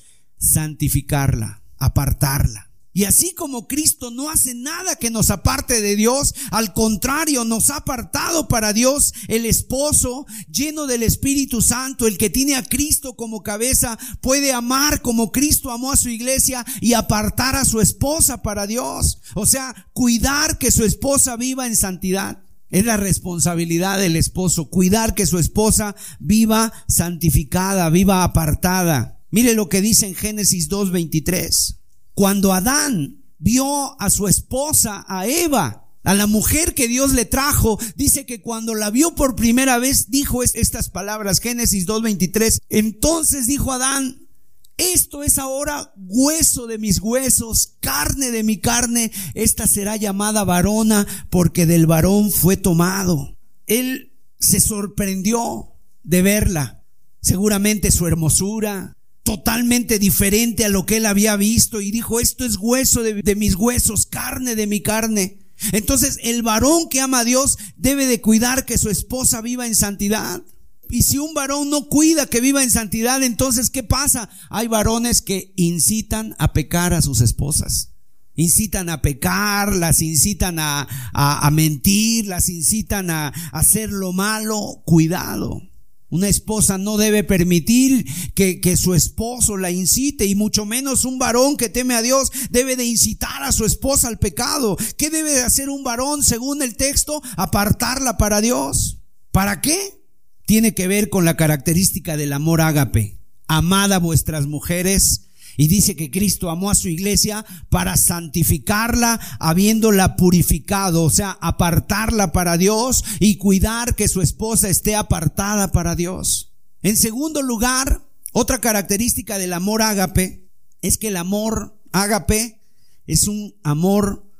santificarla, 0.52 1.62
apartarla. 1.78 2.70
Y 2.96 3.06
así 3.06 3.34
como 3.34 3.66
Cristo 3.66 4.12
no 4.12 4.30
hace 4.30 4.54
nada 4.54 4.94
que 4.94 5.10
nos 5.10 5.30
aparte 5.30 5.80
de 5.80 5.96
Dios, 5.96 6.32
al 6.52 6.72
contrario, 6.72 7.42
nos 7.42 7.70
ha 7.70 7.78
apartado 7.78 8.46
para 8.46 8.72
Dios 8.72 9.12
el 9.26 9.46
esposo 9.46 10.26
lleno 10.48 10.86
del 10.86 11.02
Espíritu 11.02 11.60
Santo, 11.60 12.06
el 12.06 12.18
que 12.18 12.30
tiene 12.30 12.54
a 12.54 12.62
Cristo 12.62 13.16
como 13.16 13.42
cabeza, 13.42 13.98
puede 14.20 14.52
amar 14.52 15.02
como 15.02 15.32
Cristo 15.32 15.72
amó 15.72 15.90
a 15.90 15.96
su 15.96 16.08
iglesia 16.08 16.64
y 16.80 16.92
apartar 16.92 17.56
a 17.56 17.64
su 17.64 17.80
esposa 17.80 18.42
para 18.42 18.68
Dios. 18.68 19.18
O 19.34 19.44
sea, 19.44 19.74
cuidar 19.92 20.58
que 20.58 20.70
su 20.70 20.84
esposa 20.84 21.36
viva 21.36 21.66
en 21.66 21.74
santidad. 21.74 22.44
Es 22.70 22.84
la 22.84 22.96
responsabilidad 22.96 23.98
del 23.98 24.14
esposo, 24.14 24.70
cuidar 24.70 25.14
que 25.14 25.26
su 25.26 25.40
esposa 25.40 25.96
viva 26.20 26.72
santificada, 26.86 27.90
viva 27.90 28.22
apartada. 28.22 29.13
Mire 29.34 29.54
lo 29.54 29.68
que 29.68 29.80
dice 29.80 30.06
en 30.06 30.14
Génesis 30.14 30.70
2.23. 30.70 31.78
Cuando 32.14 32.52
Adán 32.52 33.24
vio 33.38 34.00
a 34.00 34.08
su 34.08 34.28
esposa, 34.28 35.04
a 35.08 35.26
Eva, 35.26 35.88
a 36.04 36.14
la 36.14 36.28
mujer 36.28 36.72
que 36.72 36.86
Dios 36.86 37.14
le 37.14 37.24
trajo, 37.24 37.76
dice 37.96 38.26
que 38.26 38.40
cuando 38.40 38.76
la 38.76 38.90
vio 38.90 39.16
por 39.16 39.34
primera 39.34 39.78
vez 39.78 40.08
dijo 40.08 40.44
estas 40.44 40.88
palabras, 40.88 41.40
Génesis 41.40 41.84
2.23, 41.84 42.60
entonces 42.68 43.48
dijo 43.48 43.72
Adán, 43.72 44.28
esto 44.76 45.24
es 45.24 45.40
ahora 45.40 45.92
hueso 45.96 46.68
de 46.68 46.78
mis 46.78 47.00
huesos, 47.00 47.74
carne 47.80 48.30
de 48.30 48.44
mi 48.44 48.58
carne, 48.58 49.10
esta 49.34 49.66
será 49.66 49.96
llamada 49.96 50.44
varona 50.44 51.08
porque 51.28 51.66
del 51.66 51.88
varón 51.88 52.30
fue 52.30 52.56
tomado. 52.56 53.36
Él 53.66 54.12
se 54.38 54.60
sorprendió 54.60 55.72
de 56.04 56.22
verla, 56.22 56.84
seguramente 57.20 57.90
su 57.90 58.06
hermosura, 58.06 58.94
totalmente 59.24 59.98
diferente 59.98 60.66
a 60.66 60.68
lo 60.68 60.86
que 60.86 60.98
él 60.98 61.06
había 61.06 61.34
visto 61.36 61.80
y 61.80 61.90
dijo, 61.90 62.20
esto 62.20 62.44
es 62.44 62.58
hueso 62.60 63.02
de, 63.02 63.34
mis 63.34 63.56
huesos, 63.56 64.06
carne 64.06 64.54
de 64.54 64.66
mi 64.66 64.80
carne. 64.80 65.38
Entonces 65.72 66.18
el 66.22 66.42
varón 66.42 66.88
que 66.90 67.00
ama 67.00 67.20
a 67.20 67.24
Dios 67.24 67.58
debe 67.76 68.06
de 68.06 68.20
cuidar 68.20 68.66
que 68.66 68.78
su 68.78 68.90
esposa 68.90 69.40
viva 69.40 69.66
en 69.66 69.74
santidad. 69.74 70.42
Y 70.90 71.04
si 71.04 71.18
un 71.18 71.32
varón 71.32 71.70
no 71.70 71.88
cuida 71.88 72.26
que 72.26 72.42
viva 72.42 72.62
en 72.62 72.70
santidad, 72.70 73.22
entonces 73.22 73.70
¿qué 73.70 73.82
pasa? 73.82 74.28
Hay 74.50 74.68
varones 74.68 75.22
que 75.22 75.54
incitan 75.56 76.36
a 76.38 76.52
pecar 76.52 76.92
a 76.92 77.00
sus 77.00 77.22
esposas. 77.22 77.94
Incitan 78.36 78.90
a 78.90 79.00
pecar, 79.00 79.74
las 79.74 80.02
incitan 80.02 80.58
a, 80.58 81.48
mentir, 81.50 82.26
las 82.26 82.50
incitan 82.50 83.08
a 83.08 83.28
hacer 83.52 83.90
lo 83.90 84.12
malo. 84.12 84.82
Cuidado. 84.84 85.62
Una 86.10 86.28
esposa 86.28 86.78
no 86.78 86.96
debe 86.96 87.24
permitir 87.24 88.04
que, 88.34 88.60
que, 88.60 88.76
su 88.76 88.94
esposo 88.94 89.56
la 89.56 89.70
incite 89.70 90.26
y 90.26 90.34
mucho 90.34 90.64
menos 90.64 91.04
un 91.04 91.18
varón 91.18 91.56
que 91.56 91.68
teme 91.68 91.94
a 91.94 92.02
Dios 92.02 92.30
debe 92.50 92.76
de 92.76 92.84
incitar 92.84 93.42
a 93.42 93.52
su 93.52 93.64
esposa 93.64 94.08
al 94.08 94.18
pecado. 94.18 94.76
¿Qué 94.96 95.10
debe 95.10 95.32
de 95.32 95.42
hacer 95.42 95.70
un 95.70 95.82
varón 95.82 96.22
según 96.22 96.62
el 96.62 96.76
texto? 96.76 97.22
Apartarla 97.36 98.16
para 98.16 98.40
Dios. 98.40 99.00
¿Para 99.32 99.60
qué? 99.60 100.04
Tiene 100.46 100.74
que 100.74 100.86
ver 100.86 101.08
con 101.08 101.24
la 101.24 101.36
característica 101.36 102.16
del 102.16 102.32
amor 102.32 102.60
ágape. 102.60 103.18
Amad 103.48 103.92
a 103.92 103.98
vuestras 103.98 104.46
mujeres 104.46 105.22
y 105.56 105.68
dice 105.68 105.96
que 105.96 106.10
Cristo 106.10 106.50
amó 106.50 106.70
a 106.70 106.74
su 106.74 106.88
iglesia 106.88 107.44
para 107.68 107.96
santificarla, 107.96 109.20
habiéndola 109.38 110.16
purificado, 110.16 111.04
o 111.04 111.10
sea, 111.10 111.38
apartarla 111.40 112.32
para 112.32 112.56
Dios 112.56 113.04
y 113.20 113.36
cuidar 113.36 113.94
que 113.94 114.08
su 114.08 114.20
esposa 114.20 114.68
esté 114.68 114.94
apartada 114.94 115.72
para 115.72 115.94
Dios. 115.94 116.52
En 116.82 116.96
segundo 116.96 117.42
lugar, 117.42 118.02
otra 118.32 118.60
característica 118.60 119.38
del 119.38 119.52
amor 119.52 119.82
ágape 119.82 120.48
es 120.82 120.98
que 120.98 121.08
el 121.08 121.16
amor 121.16 121.80
ágape 121.92 122.60
es 123.06 123.28
un 123.28 123.54
amor 123.62 124.30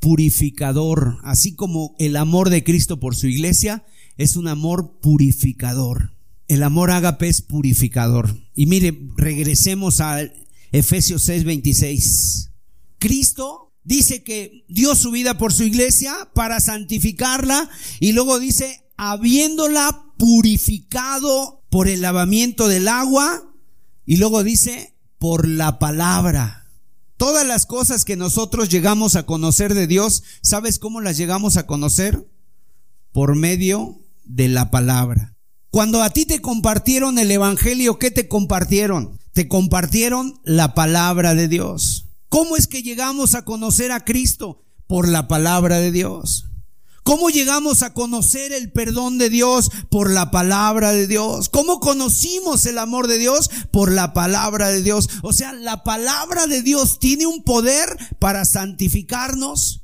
purificador, 0.00 1.18
así 1.24 1.54
como 1.54 1.94
el 1.98 2.16
amor 2.16 2.50
de 2.50 2.62
Cristo 2.62 3.00
por 3.00 3.16
su 3.16 3.26
iglesia 3.26 3.84
es 4.16 4.36
un 4.36 4.48
amor 4.48 4.98
purificador. 5.00 6.12
El 6.46 6.62
amor 6.62 6.90
ágape 6.90 7.28
es 7.28 7.42
purificador. 7.42 8.36
Y 8.54 8.66
mire, 8.66 8.98
regresemos 9.16 10.00
al 10.00 10.32
Efesios 10.72 11.28
6:26. 11.28 12.50
Cristo 12.98 13.72
dice 13.84 14.22
que 14.22 14.64
dio 14.68 14.94
su 14.94 15.10
vida 15.10 15.38
por 15.38 15.52
su 15.52 15.64
iglesia 15.64 16.30
para 16.34 16.60
santificarla 16.60 17.70
y 18.00 18.12
luego 18.12 18.38
dice, 18.38 18.84
habiéndola 18.96 20.12
purificado 20.18 21.64
por 21.70 21.88
el 21.88 22.02
lavamiento 22.02 22.68
del 22.68 22.88
agua 22.88 23.54
y 24.04 24.16
luego 24.16 24.42
dice, 24.42 24.94
por 25.18 25.46
la 25.46 25.78
palabra. 25.78 26.66
Todas 27.16 27.46
las 27.46 27.66
cosas 27.66 28.04
que 28.04 28.16
nosotros 28.16 28.68
llegamos 28.68 29.16
a 29.16 29.26
conocer 29.26 29.74
de 29.74 29.86
Dios, 29.86 30.22
¿sabes 30.40 30.78
cómo 30.78 31.00
las 31.00 31.16
llegamos 31.16 31.56
a 31.56 31.66
conocer? 31.66 32.28
Por 33.12 33.34
medio 33.34 34.00
de 34.24 34.48
la 34.48 34.70
palabra. 34.70 35.36
Cuando 35.70 36.02
a 36.02 36.10
ti 36.10 36.26
te 36.26 36.40
compartieron 36.40 37.18
el 37.18 37.30
Evangelio, 37.30 37.98
¿qué 37.98 38.10
te 38.10 38.28
compartieron? 38.28 39.17
Te 39.38 39.46
compartieron 39.46 40.40
la 40.42 40.74
palabra 40.74 41.36
de 41.36 41.46
Dios. 41.46 42.06
¿Cómo 42.28 42.56
es 42.56 42.66
que 42.66 42.82
llegamos 42.82 43.36
a 43.36 43.44
conocer 43.44 43.92
a 43.92 44.04
Cristo? 44.04 44.64
Por 44.88 45.06
la 45.06 45.28
palabra 45.28 45.78
de 45.78 45.92
Dios. 45.92 46.46
¿Cómo 47.04 47.30
llegamos 47.30 47.84
a 47.84 47.94
conocer 47.94 48.52
el 48.52 48.72
perdón 48.72 49.16
de 49.16 49.30
Dios? 49.30 49.70
Por 49.92 50.10
la 50.10 50.32
palabra 50.32 50.90
de 50.90 51.06
Dios. 51.06 51.48
¿Cómo 51.50 51.78
conocimos 51.78 52.66
el 52.66 52.78
amor 52.78 53.06
de 53.06 53.18
Dios? 53.18 53.48
Por 53.70 53.92
la 53.92 54.12
palabra 54.12 54.70
de 54.70 54.82
Dios. 54.82 55.08
O 55.22 55.32
sea, 55.32 55.52
la 55.52 55.84
palabra 55.84 56.48
de 56.48 56.62
Dios 56.62 56.98
tiene 56.98 57.26
un 57.26 57.44
poder 57.44 57.96
para 58.18 58.44
santificarnos. 58.44 59.82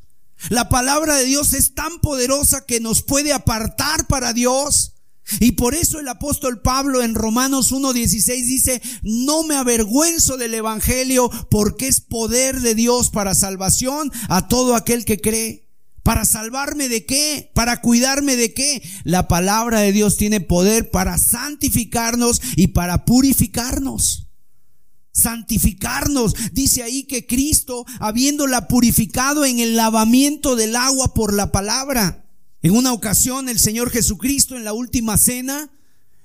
La 0.49 0.68
palabra 0.68 1.14
de 1.14 1.26
Dios 1.26 1.52
es 1.52 1.76
tan 1.76 2.00
poderosa 2.00 2.66
que 2.66 2.80
nos 2.80 3.02
puede 3.02 3.32
apartar 3.32 4.08
para 4.08 4.32
Dios. 4.32 4.93
Y 5.40 5.52
por 5.52 5.75
eso 5.75 6.00
el 6.00 6.09
apóstol 6.09 6.61
Pablo 6.61 7.02
en 7.02 7.14
Romanos 7.14 7.73
1.16 7.73 8.45
dice, 8.45 8.83
no 9.02 9.43
me 9.43 9.57
avergüenzo 9.57 10.37
del 10.37 10.54
Evangelio 10.54 11.31
porque 11.50 11.88
es 11.88 12.00
poder 12.00 12.61
de 12.61 12.75
Dios 12.75 13.11
para 13.11 13.35
salvación 13.35 14.12
a 14.28 14.49
todo 14.49 14.75
aquel 14.75 15.04
que 15.04 15.21
cree. 15.21 15.64
¿Para 16.02 16.26
salvarme 16.26 16.90
de 16.90 17.07
qué? 17.07 17.50
¿Para 17.54 17.81
cuidarme 17.81 18.37
de 18.37 18.52
qué? 18.52 18.83
La 19.04 19.26
palabra 19.26 19.81
de 19.81 19.93
Dios 19.93 20.19
tiene 20.19 20.40
poder 20.40 20.90
para 20.90 21.16
santificarnos 21.16 22.43
y 22.57 22.69
para 22.69 23.07
purificarnos. 23.07 24.28
Santificarnos. 25.12 26.35
Dice 26.52 26.83
ahí 26.83 27.04
que 27.04 27.26
Cristo, 27.26 27.87
habiéndola 28.00 28.69
purificado 28.69 29.47
en 29.47 29.61
el 29.61 29.76
lavamiento 29.76 30.57
del 30.57 30.76
agua 30.76 31.14
por 31.14 31.33
la 31.33 31.50
palabra, 31.50 32.24
en 32.64 32.71
una 32.75 32.94
ocasión 32.94 33.50
el 33.50 33.59
Señor 33.59 33.90
Jesucristo 33.90 34.56
en 34.56 34.64
la 34.64 34.73
última 34.73 35.18
cena 35.18 35.71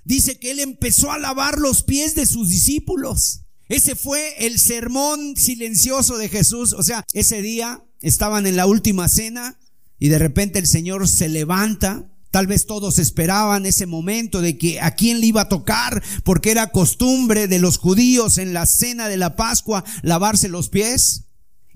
dice 0.06 0.40
que 0.40 0.52
Él 0.52 0.60
empezó 0.60 1.12
a 1.12 1.20
lavar 1.20 1.60
los 1.60 1.84
pies 1.84 2.16
de 2.16 2.26
sus 2.26 2.48
discípulos. 2.48 3.42
Ese 3.68 3.94
fue 3.94 4.46
el 4.46 4.58
sermón 4.58 5.36
silencioso 5.36 6.18
de 6.18 6.30
Jesús. 6.30 6.72
O 6.72 6.82
sea, 6.82 7.04
ese 7.12 7.42
día 7.42 7.84
estaban 8.00 8.48
en 8.48 8.56
la 8.56 8.68
última 8.68 9.10
cena 9.10 9.60
y 10.00 10.08
de 10.08 10.18
repente 10.18 10.60
el 10.60 10.68
Señor 10.68 11.10
se 11.10 11.28
levanta. 11.28 12.10
Tal 12.32 12.48
vez 12.48 12.66
todos 12.66 13.00
esperaban 13.00 13.66
ese 13.66 13.86
momento 13.86 14.40
de 14.40 14.58
que 14.58 14.80
a 14.80 14.96
quién 14.96 15.20
le 15.20 15.26
iba 15.26 15.42
a 15.42 15.50
tocar, 15.50 16.02
porque 16.24 16.52
era 16.52 16.72
costumbre 16.72 17.50
de 17.50 17.60
los 17.60 17.78
judíos 17.78 18.38
en 18.38 18.54
la 18.54 18.66
cena 18.66 19.10
de 19.10 19.18
la 19.18 19.36
Pascua 19.36 19.84
lavarse 20.04 20.48
los 20.48 20.70
pies. 20.70 21.26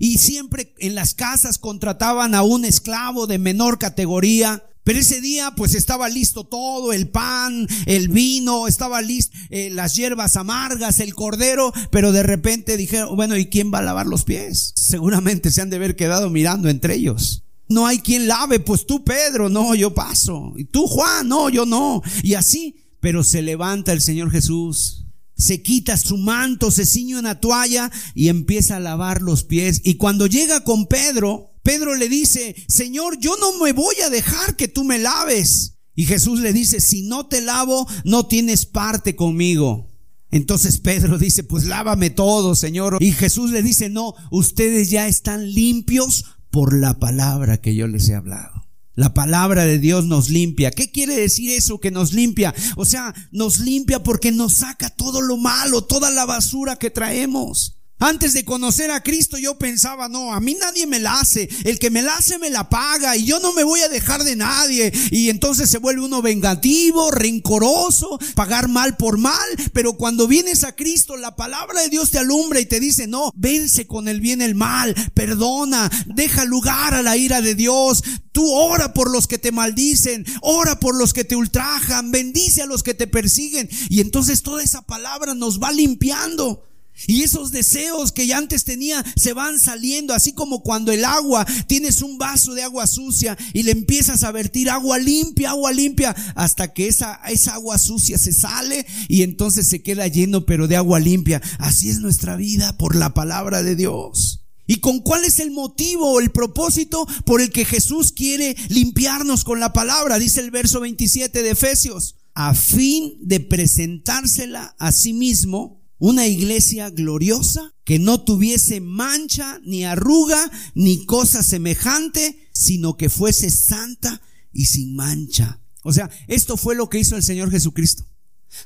Y 0.04 0.18
siempre 0.18 0.74
en 0.80 0.94
las 0.94 1.14
casas 1.14 1.56
contrataban 1.56 2.34
a 2.34 2.42
un 2.42 2.66
esclavo 2.66 3.26
de 3.26 3.38
menor 3.38 3.78
categoría. 3.78 4.62
Pero 4.82 4.98
ese 4.98 5.22
día 5.22 5.54
pues 5.56 5.74
estaba 5.74 6.10
listo 6.10 6.44
todo, 6.44 6.92
el 6.92 7.08
pan, 7.08 7.66
el 7.86 8.10
vino, 8.10 8.68
estaba 8.68 9.00
listo, 9.00 9.34
eh, 9.48 9.70
las 9.70 9.96
hierbas 9.96 10.36
amargas, 10.36 11.00
el 11.00 11.14
cordero, 11.14 11.72
pero 11.90 12.12
de 12.12 12.22
repente 12.22 12.76
dijeron, 12.76 13.16
bueno, 13.16 13.34
¿y 13.38 13.46
quién 13.46 13.72
va 13.72 13.78
a 13.78 13.82
lavar 13.82 14.06
los 14.06 14.24
pies? 14.24 14.74
Seguramente 14.76 15.50
se 15.50 15.62
han 15.62 15.70
de 15.70 15.76
haber 15.76 15.96
quedado 15.96 16.28
mirando 16.28 16.68
entre 16.68 16.96
ellos. 16.96 17.44
No 17.70 17.86
hay 17.86 18.00
quien 18.00 18.28
lave, 18.28 18.60
pues 18.60 18.84
tú 18.84 19.04
Pedro, 19.04 19.48
no, 19.48 19.74
yo 19.74 19.94
paso. 19.94 20.52
Y 20.54 20.64
tú 20.64 20.86
Juan, 20.86 21.28
no, 21.28 21.48
yo 21.48 21.64
no. 21.64 22.02
Y 22.22 22.34
así, 22.34 22.76
pero 23.00 23.24
se 23.24 23.40
levanta 23.40 23.94
el 23.94 24.02
Señor 24.02 24.30
Jesús 24.30 25.03
se 25.36 25.62
quita 25.62 25.96
su 25.96 26.16
manto, 26.16 26.70
se 26.70 26.86
ciñe 26.86 27.18
una 27.18 27.40
toalla 27.40 27.90
y 28.14 28.28
empieza 28.28 28.76
a 28.76 28.80
lavar 28.80 29.22
los 29.22 29.44
pies. 29.44 29.80
Y 29.84 29.94
cuando 29.94 30.26
llega 30.26 30.64
con 30.64 30.86
Pedro, 30.86 31.52
Pedro 31.62 31.94
le 31.94 32.08
dice, 32.08 32.54
Señor, 32.68 33.18
yo 33.18 33.36
no 33.38 33.58
me 33.58 33.72
voy 33.72 33.96
a 34.04 34.10
dejar 34.10 34.56
que 34.56 34.68
tú 34.68 34.84
me 34.84 34.98
laves. 34.98 35.78
Y 35.94 36.06
Jesús 36.06 36.40
le 36.40 36.52
dice, 36.52 36.80
si 36.80 37.02
no 37.02 37.26
te 37.26 37.40
lavo, 37.40 37.86
no 38.04 38.26
tienes 38.26 38.66
parte 38.66 39.16
conmigo. 39.16 39.90
Entonces 40.30 40.78
Pedro 40.78 41.18
dice, 41.18 41.44
pues 41.44 41.64
lávame 41.64 42.10
todo, 42.10 42.54
Señor. 42.56 42.98
Y 43.00 43.12
Jesús 43.12 43.50
le 43.50 43.62
dice, 43.62 43.88
no, 43.88 44.14
ustedes 44.30 44.90
ya 44.90 45.06
están 45.06 45.52
limpios 45.52 46.24
por 46.50 46.74
la 46.76 46.98
palabra 46.98 47.60
que 47.60 47.74
yo 47.74 47.86
les 47.86 48.08
he 48.08 48.14
hablado. 48.14 48.63
La 48.94 49.12
palabra 49.12 49.64
de 49.64 49.78
Dios 49.78 50.04
nos 50.04 50.30
limpia. 50.30 50.70
¿Qué 50.70 50.90
quiere 50.90 51.16
decir 51.16 51.50
eso 51.50 51.80
que 51.80 51.90
nos 51.90 52.12
limpia? 52.12 52.54
O 52.76 52.84
sea, 52.84 53.14
nos 53.32 53.58
limpia 53.58 54.02
porque 54.02 54.30
nos 54.30 54.54
saca 54.54 54.90
todo 54.90 55.20
lo 55.20 55.36
malo, 55.36 55.84
toda 55.84 56.10
la 56.10 56.26
basura 56.26 56.76
que 56.76 56.90
traemos. 56.90 57.78
Antes 58.00 58.32
de 58.32 58.44
conocer 58.44 58.90
a 58.90 59.02
Cristo 59.02 59.38
yo 59.38 59.56
pensaba, 59.56 60.08
no, 60.08 60.34
a 60.34 60.40
mí 60.40 60.56
nadie 60.60 60.86
me 60.86 60.98
la 60.98 61.20
hace, 61.20 61.48
el 61.64 61.78
que 61.78 61.90
me 61.90 62.02
la 62.02 62.16
hace 62.16 62.38
me 62.38 62.50
la 62.50 62.68
paga 62.68 63.16
y 63.16 63.24
yo 63.24 63.38
no 63.38 63.52
me 63.52 63.62
voy 63.62 63.80
a 63.80 63.88
dejar 63.88 64.24
de 64.24 64.36
nadie. 64.36 64.92
Y 65.10 65.30
entonces 65.30 65.70
se 65.70 65.78
vuelve 65.78 66.02
uno 66.02 66.20
vengativo, 66.20 67.10
rencoroso, 67.12 68.18
pagar 68.34 68.68
mal 68.68 68.96
por 68.96 69.16
mal, 69.16 69.46
pero 69.72 69.94
cuando 69.94 70.26
vienes 70.26 70.64
a 70.64 70.74
Cristo 70.74 71.16
la 71.16 71.36
palabra 71.36 71.82
de 71.82 71.88
Dios 71.88 72.10
te 72.10 72.18
alumbra 72.18 72.60
y 72.60 72.66
te 72.66 72.80
dice, 72.80 73.06
no, 73.06 73.32
vence 73.36 73.86
con 73.86 74.08
el 74.08 74.20
bien 74.20 74.42
el 74.42 74.56
mal, 74.56 74.94
perdona, 75.14 75.90
deja 76.06 76.44
lugar 76.44 76.94
a 76.94 77.02
la 77.02 77.16
ira 77.16 77.40
de 77.40 77.54
Dios. 77.54 78.02
Tú 78.32 78.50
ora 78.50 78.92
por 78.92 79.10
los 79.10 79.28
que 79.28 79.38
te 79.38 79.52
maldicen, 79.52 80.26
ora 80.42 80.80
por 80.80 80.96
los 80.96 81.12
que 81.12 81.24
te 81.24 81.36
ultrajan, 81.36 82.10
bendice 82.10 82.62
a 82.62 82.66
los 82.66 82.82
que 82.82 82.94
te 82.94 83.06
persiguen. 83.06 83.70
Y 83.88 84.00
entonces 84.00 84.42
toda 84.42 84.62
esa 84.64 84.82
palabra 84.82 85.34
nos 85.34 85.62
va 85.62 85.70
limpiando. 85.70 86.64
Y 87.06 87.22
esos 87.22 87.50
deseos 87.50 88.12
que 88.12 88.26
ya 88.26 88.38
antes 88.38 88.64
tenía 88.64 89.04
se 89.16 89.32
van 89.32 89.58
saliendo, 89.58 90.14
así 90.14 90.32
como 90.32 90.62
cuando 90.62 90.92
el 90.92 91.04
agua, 91.04 91.46
tienes 91.66 92.02
un 92.02 92.18
vaso 92.18 92.54
de 92.54 92.62
agua 92.62 92.86
sucia 92.86 93.36
y 93.52 93.64
le 93.64 93.72
empiezas 93.72 94.22
a 94.22 94.32
vertir 94.32 94.70
agua 94.70 94.98
limpia, 94.98 95.50
agua 95.50 95.72
limpia, 95.72 96.14
hasta 96.34 96.72
que 96.72 96.86
esa, 96.86 97.20
esa 97.28 97.54
agua 97.54 97.78
sucia 97.78 98.16
se 98.16 98.32
sale 98.32 98.86
y 99.08 99.22
entonces 99.22 99.66
se 99.66 99.82
queda 99.82 100.06
lleno, 100.06 100.46
pero 100.46 100.68
de 100.68 100.76
agua 100.76 101.00
limpia. 101.00 101.42
Así 101.58 101.90
es 101.90 101.98
nuestra 101.98 102.36
vida 102.36 102.76
por 102.78 102.94
la 102.94 103.12
palabra 103.12 103.62
de 103.62 103.76
Dios. 103.76 104.40
¿Y 104.66 104.76
con 104.76 105.00
cuál 105.00 105.24
es 105.24 105.40
el 105.40 105.50
motivo 105.50 106.12
o 106.12 106.20
el 106.20 106.30
propósito 106.30 107.06
por 107.26 107.42
el 107.42 107.50
que 107.50 107.66
Jesús 107.66 108.12
quiere 108.12 108.56
limpiarnos 108.68 109.44
con 109.44 109.60
la 109.60 109.72
palabra? 109.72 110.18
Dice 110.18 110.40
el 110.40 110.50
verso 110.50 110.80
27 110.80 111.42
de 111.42 111.50
Efesios, 111.50 112.16
a 112.34 112.54
fin 112.54 113.18
de 113.20 113.40
presentársela 113.40 114.74
a 114.78 114.90
sí 114.90 115.12
mismo 115.12 115.83
una 116.04 116.26
iglesia 116.26 116.90
gloriosa 116.90 117.72
que 117.82 117.98
no 117.98 118.20
tuviese 118.20 118.82
mancha, 118.82 119.58
ni 119.64 119.86
arruga, 119.86 120.50
ni 120.74 121.06
cosa 121.06 121.42
semejante, 121.42 122.50
sino 122.52 122.98
que 122.98 123.08
fuese 123.08 123.48
santa 123.48 124.20
y 124.52 124.66
sin 124.66 124.96
mancha. 124.96 125.62
O 125.82 125.94
sea, 125.94 126.10
esto 126.28 126.58
fue 126.58 126.74
lo 126.74 126.90
que 126.90 126.98
hizo 126.98 127.16
el 127.16 127.22
Señor 127.22 127.50
Jesucristo. 127.50 128.06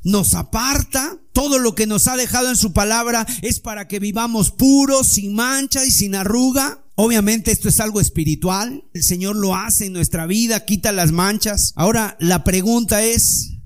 Nos 0.02 0.35
aparta, 0.35 1.16
todo 1.33 1.61
lo 1.61 1.76
que 1.76 1.87
nos 1.87 2.09
ha 2.09 2.16
dejado 2.16 2.50
en 2.50 2.57
su 2.57 2.73
palabra 2.73 3.25
es 3.42 3.61
para 3.61 3.87
que 3.87 4.00
vivamos 4.00 4.50
puros, 4.50 5.07
sin 5.07 5.33
mancha 5.33 5.85
y 5.85 5.92
sin 5.92 6.16
arruga. 6.16 6.85
Obviamente 6.97 7.52
esto 7.52 7.68
es 7.68 7.78
algo 7.78 8.00
espiritual. 8.00 8.83
El 8.95 9.04
Señor 9.04 9.37
lo 9.37 9.54
hace 9.54 9.87
en 9.87 9.92
nuestra 9.92 10.26
vida, 10.26 10.64
quita 10.64 10.90
las 10.90 11.12
manchas. 11.12 11.73
Ahora 11.76 12.16
la 12.18 12.42
pregunta 12.42 13.04
es, 13.04 13.58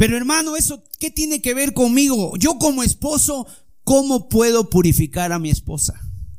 Pero 0.00 0.16
hermano, 0.16 0.56
¿eso 0.56 0.82
qué 0.98 1.10
tiene 1.10 1.42
que 1.42 1.52
ver 1.52 1.74
conmigo? 1.74 2.32
Yo 2.38 2.56
como 2.56 2.82
esposo, 2.82 3.46
¿cómo 3.84 4.30
puedo 4.30 4.70
purificar 4.70 5.30
a 5.30 5.38
mi 5.38 5.50
esposa? 5.50 5.92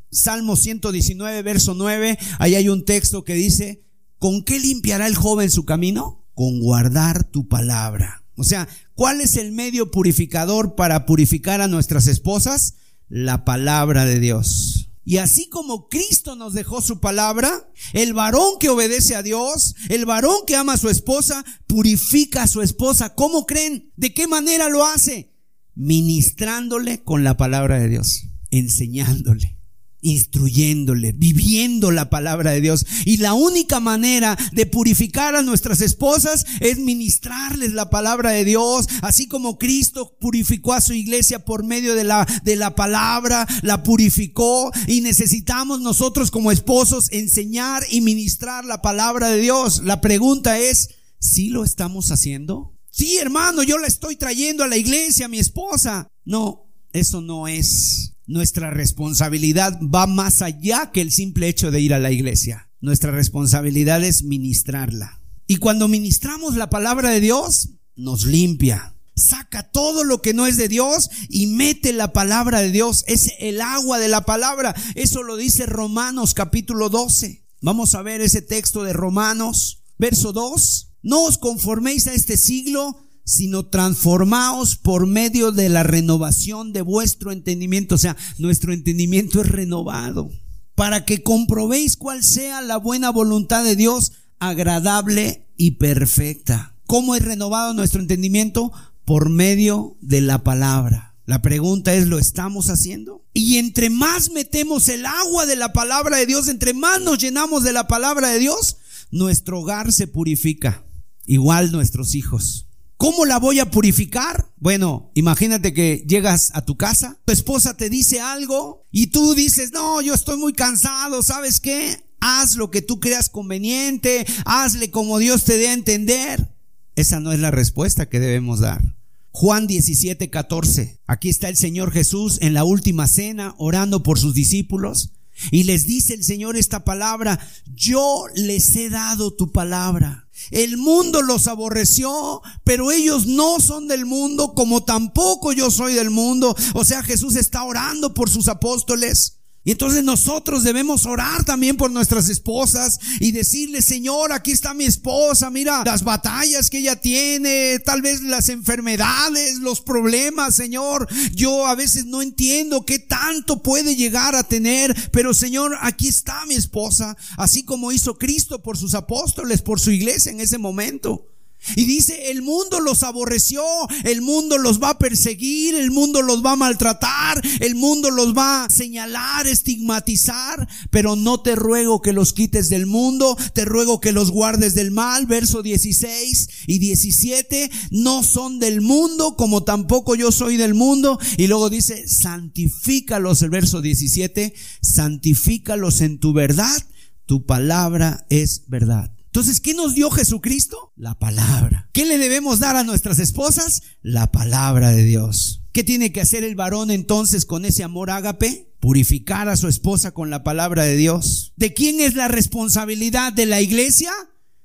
Salmo 0.10 0.56
119, 0.56 1.44
verso 1.44 1.75
9, 1.75 2.18
ahí 2.39 2.56
hay 2.56 2.70
un 2.70 2.86
texto 2.86 3.24
que 3.24 3.36
dice, 3.36 3.84
¿con 4.18 4.44
qué 4.44 4.60
limpiará 4.60 5.06
el 5.06 5.13
joven 5.13 5.51
su 5.51 5.63
camino? 5.63 6.25
Con 6.34 6.60
guardar 6.60 7.24
tu 7.24 7.48
palabra. 7.48 8.24
O 8.36 8.44
sea, 8.44 8.68
¿cuál 8.96 9.22
es 9.22 9.38
el 9.38 9.51
medio 9.51 9.91
purificador 9.91 10.74
para 10.74 11.06
purificar 11.06 11.62
a 11.62 11.68
nuestras 11.68 12.08
esposas? 12.08 12.77
La 13.10 13.46
palabra 13.46 14.06
de 14.06 14.20
Dios. 14.20 14.91
Y 15.03 15.17
así 15.17 15.50
como 15.50 15.88
Cristo 15.89 16.36
nos 16.36 16.53
dejó 16.53 16.81
su 16.81 17.00
palabra, 17.00 17.72
el 17.93 18.13
varón 18.13 18.60
que 18.60 18.70
obedece 18.70 19.15
a 19.15 19.24
Dios, 19.24 19.75
el 19.89 20.05
varón 20.05 20.46
que 20.46 20.55
ama 20.55 20.74
a 20.74 20.77
su 20.77 20.89
esposa, 20.89 21.43
purifica 21.67 22.43
a 22.43 22.48
su 22.48 22.62
esposa. 22.62 23.15
¿Cómo 23.15 23.46
creen? 23.46 23.91
¿De 23.96 24.13
qué 24.13 24.27
manera 24.27 24.70
lo 24.70 24.86
hace? 24.86 25.34
Ministrándole 25.74 27.03
con 27.03 27.24
la 27.24 27.38
palabra 27.38 27.79
de 27.79 27.89
Dios, 27.89 28.27
enseñándole 28.51 29.61
instruyéndole, 30.01 31.13
viviendo 31.13 31.91
la 31.91 32.10
palabra 32.10 32.51
de 32.51 32.62
Dios. 32.62 32.86
Y 33.05 33.17
la 33.17 33.34
única 33.34 33.79
manera 33.79 34.38
de 34.51 34.65
purificar 34.65 35.36
a 35.36 35.43
nuestras 35.43 35.81
esposas 35.81 36.46
es 36.60 36.79
ministrarles 36.79 37.74
la 37.74 37.89
palabra 37.89 38.31
de 38.31 38.46
Dios, 38.46 38.88
así 39.01 39.27
como 39.27 39.58
Cristo 39.58 40.17
purificó 40.20 40.74
a 40.74 40.81
su 40.81 40.93
iglesia 40.93 41.46
por 41.46 41.63
medio 41.63 41.96
de 41.96 42.03
la, 42.03 42.27
de 42.43 42.55
la 42.55 42.75
palabra, 42.75 43.48
la 43.62 43.84
purificó 43.84 44.72
y 44.88 45.01
necesitamos 45.01 45.81
nosotros 45.81 46.31
como 46.31 46.51
esposos 46.51 47.12
enseñar 47.12 47.84
y 47.89 48.01
ministrar 48.01 48.65
la 48.65 48.81
palabra 48.81 49.29
de 49.29 49.41
Dios. 49.41 49.84
La 49.84 50.01
pregunta 50.01 50.60
es, 50.60 50.89
¿sí 51.20 51.50
lo 51.50 51.63
estamos 51.63 52.12
haciendo? 52.12 52.74
Sí, 52.89 53.17
hermano, 53.17 53.63
yo 53.63 53.77
la 53.77 53.88
estoy 53.88 54.17
trayendo 54.17 54.63
a 54.63 54.67
la 54.67 54.77
iglesia, 54.77 55.27
a 55.27 55.29
mi 55.29 55.39
esposa. 55.39 56.08
No, 56.25 56.67
eso 56.91 57.22
no 57.22 57.48
es 57.48 58.11
nuestra 58.32 58.72
responsabilidad 58.72 59.78
va 59.82 60.08
más 60.08 60.42
allá 60.42 60.92
que 60.92 61.02
el 61.02 61.12
simple 61.12 61.50
hecho 61.50 61.70
de 61.70 61.82
ir 61.82 61.94
a 61.94 62.00
la 62.00 62.12
iglesia. 62.12 62.70
Nuestra 62.80 63.12
responsabilidad 63.12 64.04
es 64.04 64.24
ministrarla. 64.24 65.22
Y 65.48 65.58
cuando 65.58 65.88
ministramos 65.88 66.56
la 66.56 66.70
palabra 66.70 67.10
de 67.10 67.20
Dios, 67.20 67.72
nos 67.96 68.26
limpia. 68.26 68.96
Saca 69.16 69.70
todo 69.70 70.06
lo 70.06 70.22
que 70.22 70.34
no 70.34 70.48
es 70.48 70.56
de 70.56 70.70
Dios 70.70 71.10
y 71.28 71.48
mete 71.48 71.92
la 71.92 72.14
palabra 72.14 72.62
de 72.62 72.72
Dios. 72.72 73.04
Es 73.08 73.34
el 73.40 73.60
agua 73.60 74.00
de 74.00 74.08
la 74.08 74.26
palabra. 74.26 74.74
Eso 74.96 75.24
lo 75.24 75.36
dice 75.36 75.66
Romanos 75.66 76.34
capítulo 76.34 76.90
12. 76.90 77.44
Vamos 77.62 77.94
a 77.96 78.02
ver 78.02 78.22
ese 78.22 78.42
texto 78.42 78.84
de 78.84 78.94
Romanos, 78.94 79.84
verso 79.98 80.32
2. 80.32 80.94
No 81.04 81.26
os 81.26 81.38
conforméis 81.38 82.08
a 82.08 82.14
este 82.14 82.38
siglo, 82.38 82.98
sino 83.32 83.66
transformaos 83.66 84.76
por 84.76 85.08
medio 85.08 85.54
de 85.54 85.70
la 85.70 85.84
renovación 85.84 86.74
de 86.74 86.82
vuestro 86.82 87.32
entendimiento. 87.32 87.96
O 87.96 87.98
sea, 87.98 88.18
nuestro 88.38 88.74
entendimiento 88.74 89.40
es 89.40 89.48
renovado 89.48 90.30
para 90.76 91.06
que 91.06 91.24
comprobéis 91.24 91.96
cuál 91.96 92.26
sea 92.26 92.60
la 92.60 92.76
buena 92.76 93.10
voluntad 93.10 93.64
de 93.64 93.78
Dios, 93.78 94.12
agradable 94.40 95.48
y 95.56 95.72
perfecta. 95.72 96.76
¿Cómo 96.86 97.16
es 97.16 97.24
renovado 97.24 97.74
nuestro 97.74 98.02
entendimiento? 98.02 98.74
Por 99.06 99.30
medio 99.30 99.96
de 100.02 100.20
la 100.20 100.44
palabra. 100.44 101.16
La 101.26 101.42
pregunta 101.42 101.94
es, 101.94 102.08
¿lo 102.08 102.20
estamos 102.20 102.70
haciendo? 102.70 103.24
Y 103.34 103.60
entre 103.60 103.90
más 103.90 104.32
metemos 104.32 104.90
el 104.90 105.06
agua 105.06 105.46
de 105.46 105.56
la 105.56 105.72
palabra 105.72 106.18
de 106.18 106.26
Dios, 106.26 106.50
entre 106.50 106.74
más 106.74 107.00
nos 107.00 107.20
llenamos 107.20 107.64
de 107.64 107.72
la 107.72 107.88
palabra 107.88 108.28
de 108.28 108.40
Dios, 108.40 108.76
nuestro 109.10 109.62
hogar 109.62 109.94
se 109.94 110.08
purifica. 110.08 110.84
Igual 111.26 111.72
nuestros 111.72 112.14
hijos. 112.14 112.68
¿Cómo 113.01 113.25
la 113.25 113.39
voy 113.39 113.60
a 113.60 113.72
purificar? 113.72 114.53
Bueno, 114.58 115.10
imagínate 115.15 115.74
que 115.74 116.05
llegas 116.08 116.51
a 116.53 116.63
tu 116.63 116.77
casa, 116.77 117.20
tu 117.25 117.34
esposa 117.34 117.75
te 117.75 117.89
dice 117.89 118.22
algo 118.22 118.86
y 118.91 119.08
tú 119.08 119.34
dices, 119.34 119.72
no, 119.72 120.03
yo 120.03 120.13
estoy 120.13 120.38
muy 120.38 120.53
cansado, 120.53 121.24
¿sabes 121.24 121.60
qué? 121.60 121.98
Haz 122.20 122.58
lo 122.58 122.70
que 122.70 122.84
tú 122.84 123.00
creas 123.00 123.27
conveniente, 123.27 124.24
hazle 124.46 124.91
como 124.91 125.17
Dios 125.17 125.46
te 125.46 125.58
dé 125.58 125.70
a 125.70 125.74
entender. 125.74 126.53
Esa 126.96 127.20
no 127.20 127.31
es 127.31 127.40
la 127.40 127.50
respuesta 127.50 128.07
que 128.07 128.20
debemos 128.20 128.59
dar. 128.59 128.96
Juan 129.31 129.66
17, 129.66 130.29
14. 130.29 131.00
Aquí 131.07 131.29
está 131.29 131.50
el 131.50 131.57
Señor 131.57 131.92
Jesús 131.92 132.37
en 132.40 132.53
la 132.53 132.66
última 132.66 133.07
cena 133.07 133.55
orando 133.57 134.03
por 134.03 134.20
sus 134.20 134.35
discípulos. 134.35 135.14
Y 135.50 135.64
les 135.64 135.86
dice 135.86 136.14
el 136.14 136.24
Señor 136.24 136.58
esta 136.58 136.84
palabra, 136.84 137.40
yo 137.74 138.25
les 138.36 138.75
he 138.75 138.90
dado 138.90 139.34
tu 139.34 139.51
palabra. 139.51 140.27
El 140.50 140.77
mundo 140.77 141.22
los 141.22 141.48
aborreció, 141.48 142.42
pero 142.64 142.92
ellos 142.92 143.25
no 143.27 143.60
son 143.60 143.88
del 143.88 144.06
mundo, 144.06 144.54
como 144.54 144.84
tampoco 144.84 145.54
yo 145.54 145.72
soy 145.72 145.94
del 145.94 146.10
mundo. 146.10 146.56
O 146.74 146.84
sea, 146.84 147.04
Jesús 147.04 147.36
está 147.36 147.64
orando 147.64 148.14
por 148.14 148.30
sus 148.30 148.48
apóstoles. 148.48 149.41
Y 149.64 149.72
entonces 149.72 150.04
nosotros 150.04 150.64
debemos 150.64 151.06
orar 151.06 151.46
también 151.46 151.78
por 151.78 151.92
nuestras 151.92 152.30
esposas 152.30 153.00
y 153.20 153.32
decirle, 153.32 153.84
Señor, 153.84 154.32
aquí 154.32 154.50
está 154.50 154.74
mi 154.74 154.86
esposa, 154.86 155.52
mira 155.52 155.84
las 155.86 156.04
batallas 156.04 156.72
que 156.72 156.80
ella 156.80 156.96
tiene, 156.96 157.78
tal 157.80 158.02
vez 158.02 158.22
las 158.22 158.50
enfermedades, 158.50 159.60
los 159.60 159.82
problemas, 159.82 160.56
Señor. 160.56 161.08
Yo 161.36 161.68
a 161.68 161.76
veces 161.76 162.06
no 162.06 162.24
entiendo 162.24 162.88
qué 162.88 162.98
tanto 162.98 163.62
puede 163.62 163.96
llegar 163.96 164.36
a 164.36 164.44
tener, 164.44 164.96
pero 165.12 165.32
Señor, 165.32 165.78
aquí 165.82 166.08
está 166.08 166.44
mi 166.48 166.56
esposa, 166.56 167.16
así 167.38 167.64
como 167.64 167.92
hizo 167.92 168.18
Cristo 168.18 168.64
por 168.64 168.80
sus 168.80 168.96
apóstoles, 168.96 169.62
por 169.62 169.80
su 169.80 169.92
iglesia 169.92 170.32
en 170.32 170.42
ese 170.42 170.58
momento. 170.58 171.28
Y 171.76 171.86
dice, 171.86 172.32
el 172.32 172.42
mundo 172.42 172.80
los 172.80 173.04
aborreció, 173.04 173.64
el 174.04 174.22
mundo 174.22 174.58
los 174.58 174.82
va 174.82 174.92
a 174.92 175.00
perseguir, 175.00 175.76
el 175.76 175.92
mundo 175.92 176.22
los 176.22 176.44
va 176.44 176.54
a 176.54 176.56
maltratar, 176.56 177.42
el 177.60 177.76
mundo 177.76 178.10
los 178.10 178.36
va 178.36 178.66
a 178.66 178.70
señalar, 178.70 179.48
estigmatizar, 179.48 180.68
pero 180.90 181.16
no 181.16 181.42
te 181.42 181.56
ruego 181.56 182.02
que 182.02 182.14
los 182.14 182.34
quites 182.34 182.70
del 182.70 182.88
mundo, 182.88 183.38
te 183.54 183.66
ruego 183.66 184.02
que 184.02 184.12
los 184.12 184.32
guardes 184.32 184.74
del 184.74 184.92
mal. 184.92 185.28
Verso 185.28 185.62
16 185.62 186.50
y 186.68 186.80
17, 186.80 187.72
no 187.92 188.24
son 188.24 188.60
del 188.60 188.82
mundo 188.82 189.36
como 189.36 189.64
tampoco 189.64 190.16
yo 190.16 190.32
soy 190.32 190.58
del 190.58 190.74
mundo. 190.74 191.20
Y 191.38 191.48
luego 191.48 191.70
dice, 191.70 192.08
santifícalos, 192.08 193.42
el 193.44 193.50
verso 193.50 193.82
17, 193.82 194.54
santifícalos 194.82 196.02
en 196.02 196.20
tu 196.20 196.34
verdad, 196.34 196.84
tu 197.26 197.46
palabra 197.46 198.26
es 198.30 198.64
verdad. 198.68 199.12
Entonces, 199.33 199.61
¿qué 199.61 199.74
nos 199.74 199.96
dio 199.96 200.11
Jesucristo? 200.11 200.91
La 200.98 201.17
palabra. 201.17 201.89
¿Qué 201.94 202.05
le 202.05 202.17
debemos 202.17 202.59
dar 202.59 202.75
a 202.75 202.83
nuestras 202.83 203.17
esposas? 203.17 203.81
La 204.01 204.29
palabra 204.29 204.91
de 204.91 205.05
Dios. 205.05 205.61
¿Qué 205.72 205.85
tiene 205.85 206.11
que 206.11 206.20
hacer 206.20 206.44
el 206.44 206.55
varón 206.55 206.91
entonces 206.91 207.46
con 207.46 207.63
ese 207.63 207.85
amor 207.85 208.09
ágape? 208.09 208.74
Purificar 208.81 209.48
a 209.48 209.55
su 209.55 209.70
esposa 209.70 210.11
con 210.11 210.29
la 210.29 210.44
palabra 210.44 210.83
de 210.83 210.98
Dios. 210.98 211.53
¿De 211.55 211.74
quién 211.74 212.01
es 212.01 212.15
la 212.15 212.27
responsabilidad? 212.27 213.31
¿De 213.31 213.46
la 213.46 213.61
iglesia? 213.61 214.11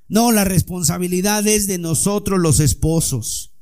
No, 0.09 0.33
la 0.33 0.45
responsabilidad 0.45 1.47
es 1.47 1.69
de 1.69 1.79
nosotros 1.79 2.41
los 2.41 2.59
esposos. 2.59 3.53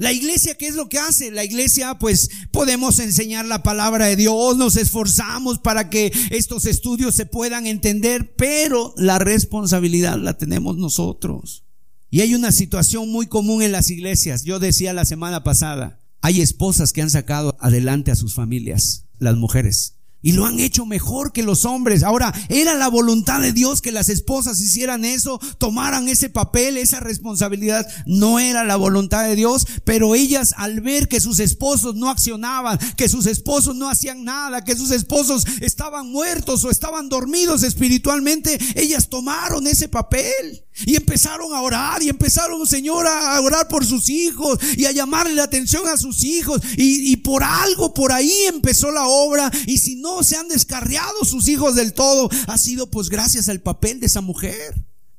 La 0.00 0.14
iglesia, 0.14 0.54
¿qué 0.54 0.66
es 0.66 0.76
lo 0.76 0.88
que 0.88 0.98
hace? 0.98 1.30
La 1.30 1.44
iglesia, 1.44 1.98
pues 1.98 2.30
podemos 2.52 2.98
enseñar 3.00 3.44
la 3.44 3.62
palabra 3.62 4.06
de 4.06 4.16
Dios, 4.16 4.56
nos 4.56 4.76
esforzamos 4.76 5.58
para 5.58 5.90
que 5.90 6.10
estos 6.30 6.64
estudios 6.64 7.14
se 7.14 7.26
puedan 7.26 7.66
entender, 7.66 8.34
pero 8.34 8.94
la 8.96 9.18
responsabilidad 9.18 10.16
la 10.16 10.38
tenemos 10.38 10.78
nosotros. 10.78 11.64
Y 12.08 12.22
hay 12.22 12.34
una 12.34 12.50
situación 12.50 13.10
muy 13.10 13.26
común 13.26 13.60
en 13.60 13.72
las 13.72 13.90
iglesias. 13.90 14.42
Yo 14.42 14.58
decía 14.58 14.94
la 14.94 15.04
semana 15.04 15.44
pasada, 15.44 16.00
hay 16.22 16.40
esposas 16.40 16.94
que 16.94 17.02
han 17.02 17.10
sacado 17.10 17.58
adelante 17.60 18.10
a 18.10 18.16
sus 18.16 18.32
familias, 18.32 19.04
las 19.18 19.36
mujeres. 19.36 19.99
Y 20.22 20.32
lo 20.32 20.44
han 20.44 20.60
hecho 20.60 20.84
mejor 20.84 21.32
que 21.32 21.42
los 21.42 21.64
hombres. 21.64 22.02
Ahora, 22.02 22.34
era 22.48 22.74
la 22.74 22.88
voluntad 22.88 23.40
de 23.40 23.52
Dios 23.52 23.80
que 23.80 23.92
las 23.92 24.08
esposas 24.08 24.60
hicieran 24.60 25.04
eso, 25.04 25.40
tomaran 25.58 26.08
ese 26.08 26.28
papel, 26.28 26.76
esa 26.76 27.00
responsabilidad. 27.00 27.86
No 28.06 28.38
era 28.38 28.64
la 28.64 28.76
voluntad 28.76 29.24
de 29.24 29.36
Dios, 29.36 29.66
pero 29.84 30.14
ellas 30.14 30.54
al 30.56 30.80
ver 30.80 31.08
que 31.08 31.20
sus 31.20 31.40
esposos 31.40 31.94
no 31.94 32.10
accionaban, 32.10 32.78
que 32.96 33.08
sus 33.08 33.26
esposos 33.26 33.76
no 33.76 33.88
hacían 33.88 34.24
nada, 34.24 34.64
que 34.64 34.76
sus 34.76 34.90
esposos 34.90 35.46
estaban 35.60 36.10
muertos 36.10 36.64
o 36.64 36.70
estaban 36.70 37.08
dormidos 37.08 37.62
espiritualmente, 37.62 38.58
ellas 38.74 39.08
tomaron 39.08 39.66
ese 39.66 39.88
papel. 39.88 40.64
Y 40.86 40.96
empezaron 40.96 41.52
a 41.52 41.60
orar 41.60 42.02
y 42.02 42.08
empezaron, 42.08 42.66
Señor, 42.66 43.06
a 43.06 43.38
orar 43.40 43.68
por 43.68 43.84
sus 43.84 44.08
hijos 44.08 44.58
y 44.76 44.86
a 44.86 44.92
llamarle 44.92 45.34
la 45.34 45.44
atención 45.44 45.86
a 45.86 45.96
sus 45.96 46.24
hijos. 46.24 46.60
Y, 46.76 47.12
y, 47.12 47.16
por 47.16 47.42
algo, 47.42 47.92
por 47.92 48.12
ahí 48.12 48.32
empezó 48.46 48.90
la 48.90 49.06
obra. 49.06 49.50
Y 49.66 49.78
si 49.78 49.96
no 49.96 50.22
se 50.22 50.36
han 50.36 50.48
descarriado 50.48 51.24
sus 51.24 51.48
hijos 51.48 51.74
del 51.74 51.92
todo, 51.92 52.30
ha 52.46 52.56
sido 52.56 52.88
pues 52.90 53.08
gracias 53.08 53.48
al 53.48 53.60
papel 53.60 54.00
de 54.00 54.06
esa 54.06 54.20
mujer. 54.20 54.74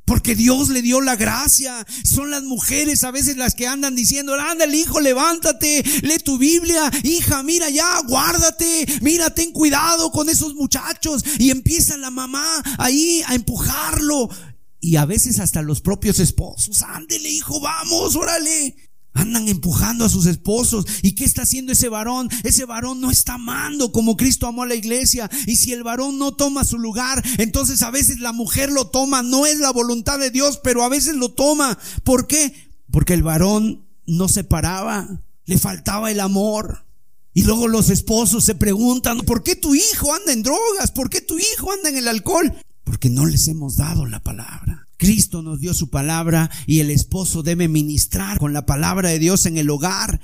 Porque 0.05 0.35
Dios 0.35 0.69
le 0.69 0.81
dio 0.81 0.99
la 0.99 1.15
gracia. 1.15 1.85
Son 2.03 2.31
las 2.31 2.43
mujeres 2.43 3.03
a 3.03 3.11
veces 3.11 3.37
las 3.37 3.53
que 3.55 3.67
andan 3.67 3.95
diciendo, 3.95 4.33
anda 4.33 4.65
el 4.65 4.75
hijo, 4.75 4.99
levántate, 4.99 5.83
lee 6.01 6.17
tu 6.23 6.37
Biblia, 6.37 6.91
hija, 7.03 7.43
mira 7.43 7.69
ya, 7.69 8.01
guárdate, 8.07 8.87
mira, 9.01 9.33
ten 9.33 9.51
cuidado 9.51 10.11
con 10.11 10.27
esos 10.27 10.55
muchachos. 10.55 11.23
Y 11.37 11.51
empieza 11.51 11.95
la 11.97 12.09
mamá 12.09 12.45
ahí 12.77 13.23
a 13.27 13.35
empujarlo 13.35 14.29
y 14.81 14.95
a 14.95 15.05
veces 15.05 15.39
hasta 15.39 15.61
los 15.61 15.79
propios 15.79 16.19
esposos, 16.19 16.81
ándele 16.81 17.29
hijo, 17.29 17.61
vamos, 17.61 18.15
órale. 18.15 18.75
Andan 19.13 19.49
empujando 19.49 20.05
a 20.05 20.09
sus 20.09 20.25
esposos. 20.25 20.85
¿Y 21.01 21.15
qué 21.15 21.25
está 21.25 21.41
haciendo 21.41 21.73
ese 21.73 21.89
varón? 21.89 22.29
Ese 22.43 22.63
varón 22.63 23.01
no 23.01 23.11
está 23.11 23.33
amando 23.33 23.91
como 23.91 24.15
Cristo 24.15 24.47
amó 24.47 24.63
a 24.63 24.67
la 24.67 24.75
iglesia. 24.75 25.29
Y 25.45 25.57
si 25.57 25.73
el 25.73 25.83
varón 25.83 26.17
no 26.17 26.31
toma 26.31 26.63
su 26.63 26.79
lugar, 26.79 27.21
entonces 27.37 27.81
a 27.81 27.91
veces 27.91 28.21
la 28.21 28.31
mujer 28.31 28.71
lo 28.71 28.87
toma. 28.87 29.21
No 29.21 29.45
es 29.45 29.59
la 29.59 29.71
voluntad 29.71 30.17
de 30.17 30.31
Dios, 30.31 30.61
pero 30.63 30.83
a 30.83 30.89
veces 30.89 31.15
lo 31.15 31.29
toma. 31.33 31.77
¿Por 32.05 32.25
qué? 32.25 32.53
Porque 32.89 33.13
el 33.13 33.21
varón 33.21 33.85
no 34.07 34.29
se 34.29 34.45
paraba. 34.45 35.09
Le 35.43 35.57
faltaba 35.57 36.09
el 36.09 36.21
amor. 36.21 36.85
Y 37.33 37.43
luego 37.43 37.67
los 37.67 37.89
esposos 37.89 38.45
se 38.45 38.55
preguntan, 38.55 39.19
¿por 39.19 39.43
qué 39.43 39.57
tu 39.57 39.75
hijo 39.75 40.13
anda 40.13 40.31
en 40.31 40.43
drogas? 40.43 40.91
¿Por 40.91 41.09
qué 41.09 41.19
tu 41.19 41.37
hijo 41.37 41.71
anda 41.71 41.89
en 41.89 41.97
el 41.97 42.07
alcohol? 42.07 42.53
Porque 42.91 43.09
no 43.09 43.25
les 43.25 43.47
hemos 43.47 43.77
dado 43.77 44.05
la 44.05 44.19
palabra. 44.21 44.89
Cristo 44.97 45.41
nos 45.41 45.61
dio 45.61 45.73
su 45.73 45.89
palabra 45.89 46.51
y 46.67 46.81
el 46.81 46.91
esposo 46.91 47.41
debe 47.41 47.69
ministrar 47.69 48.37
con 48.37 48.51
la 48.51 48.65
palabra 48.65 49.07
de 49.07 49.17
Dios 49.17 49.45
en 49.45 49.57
el 49.57 49.69
hogar. 49.69 50.19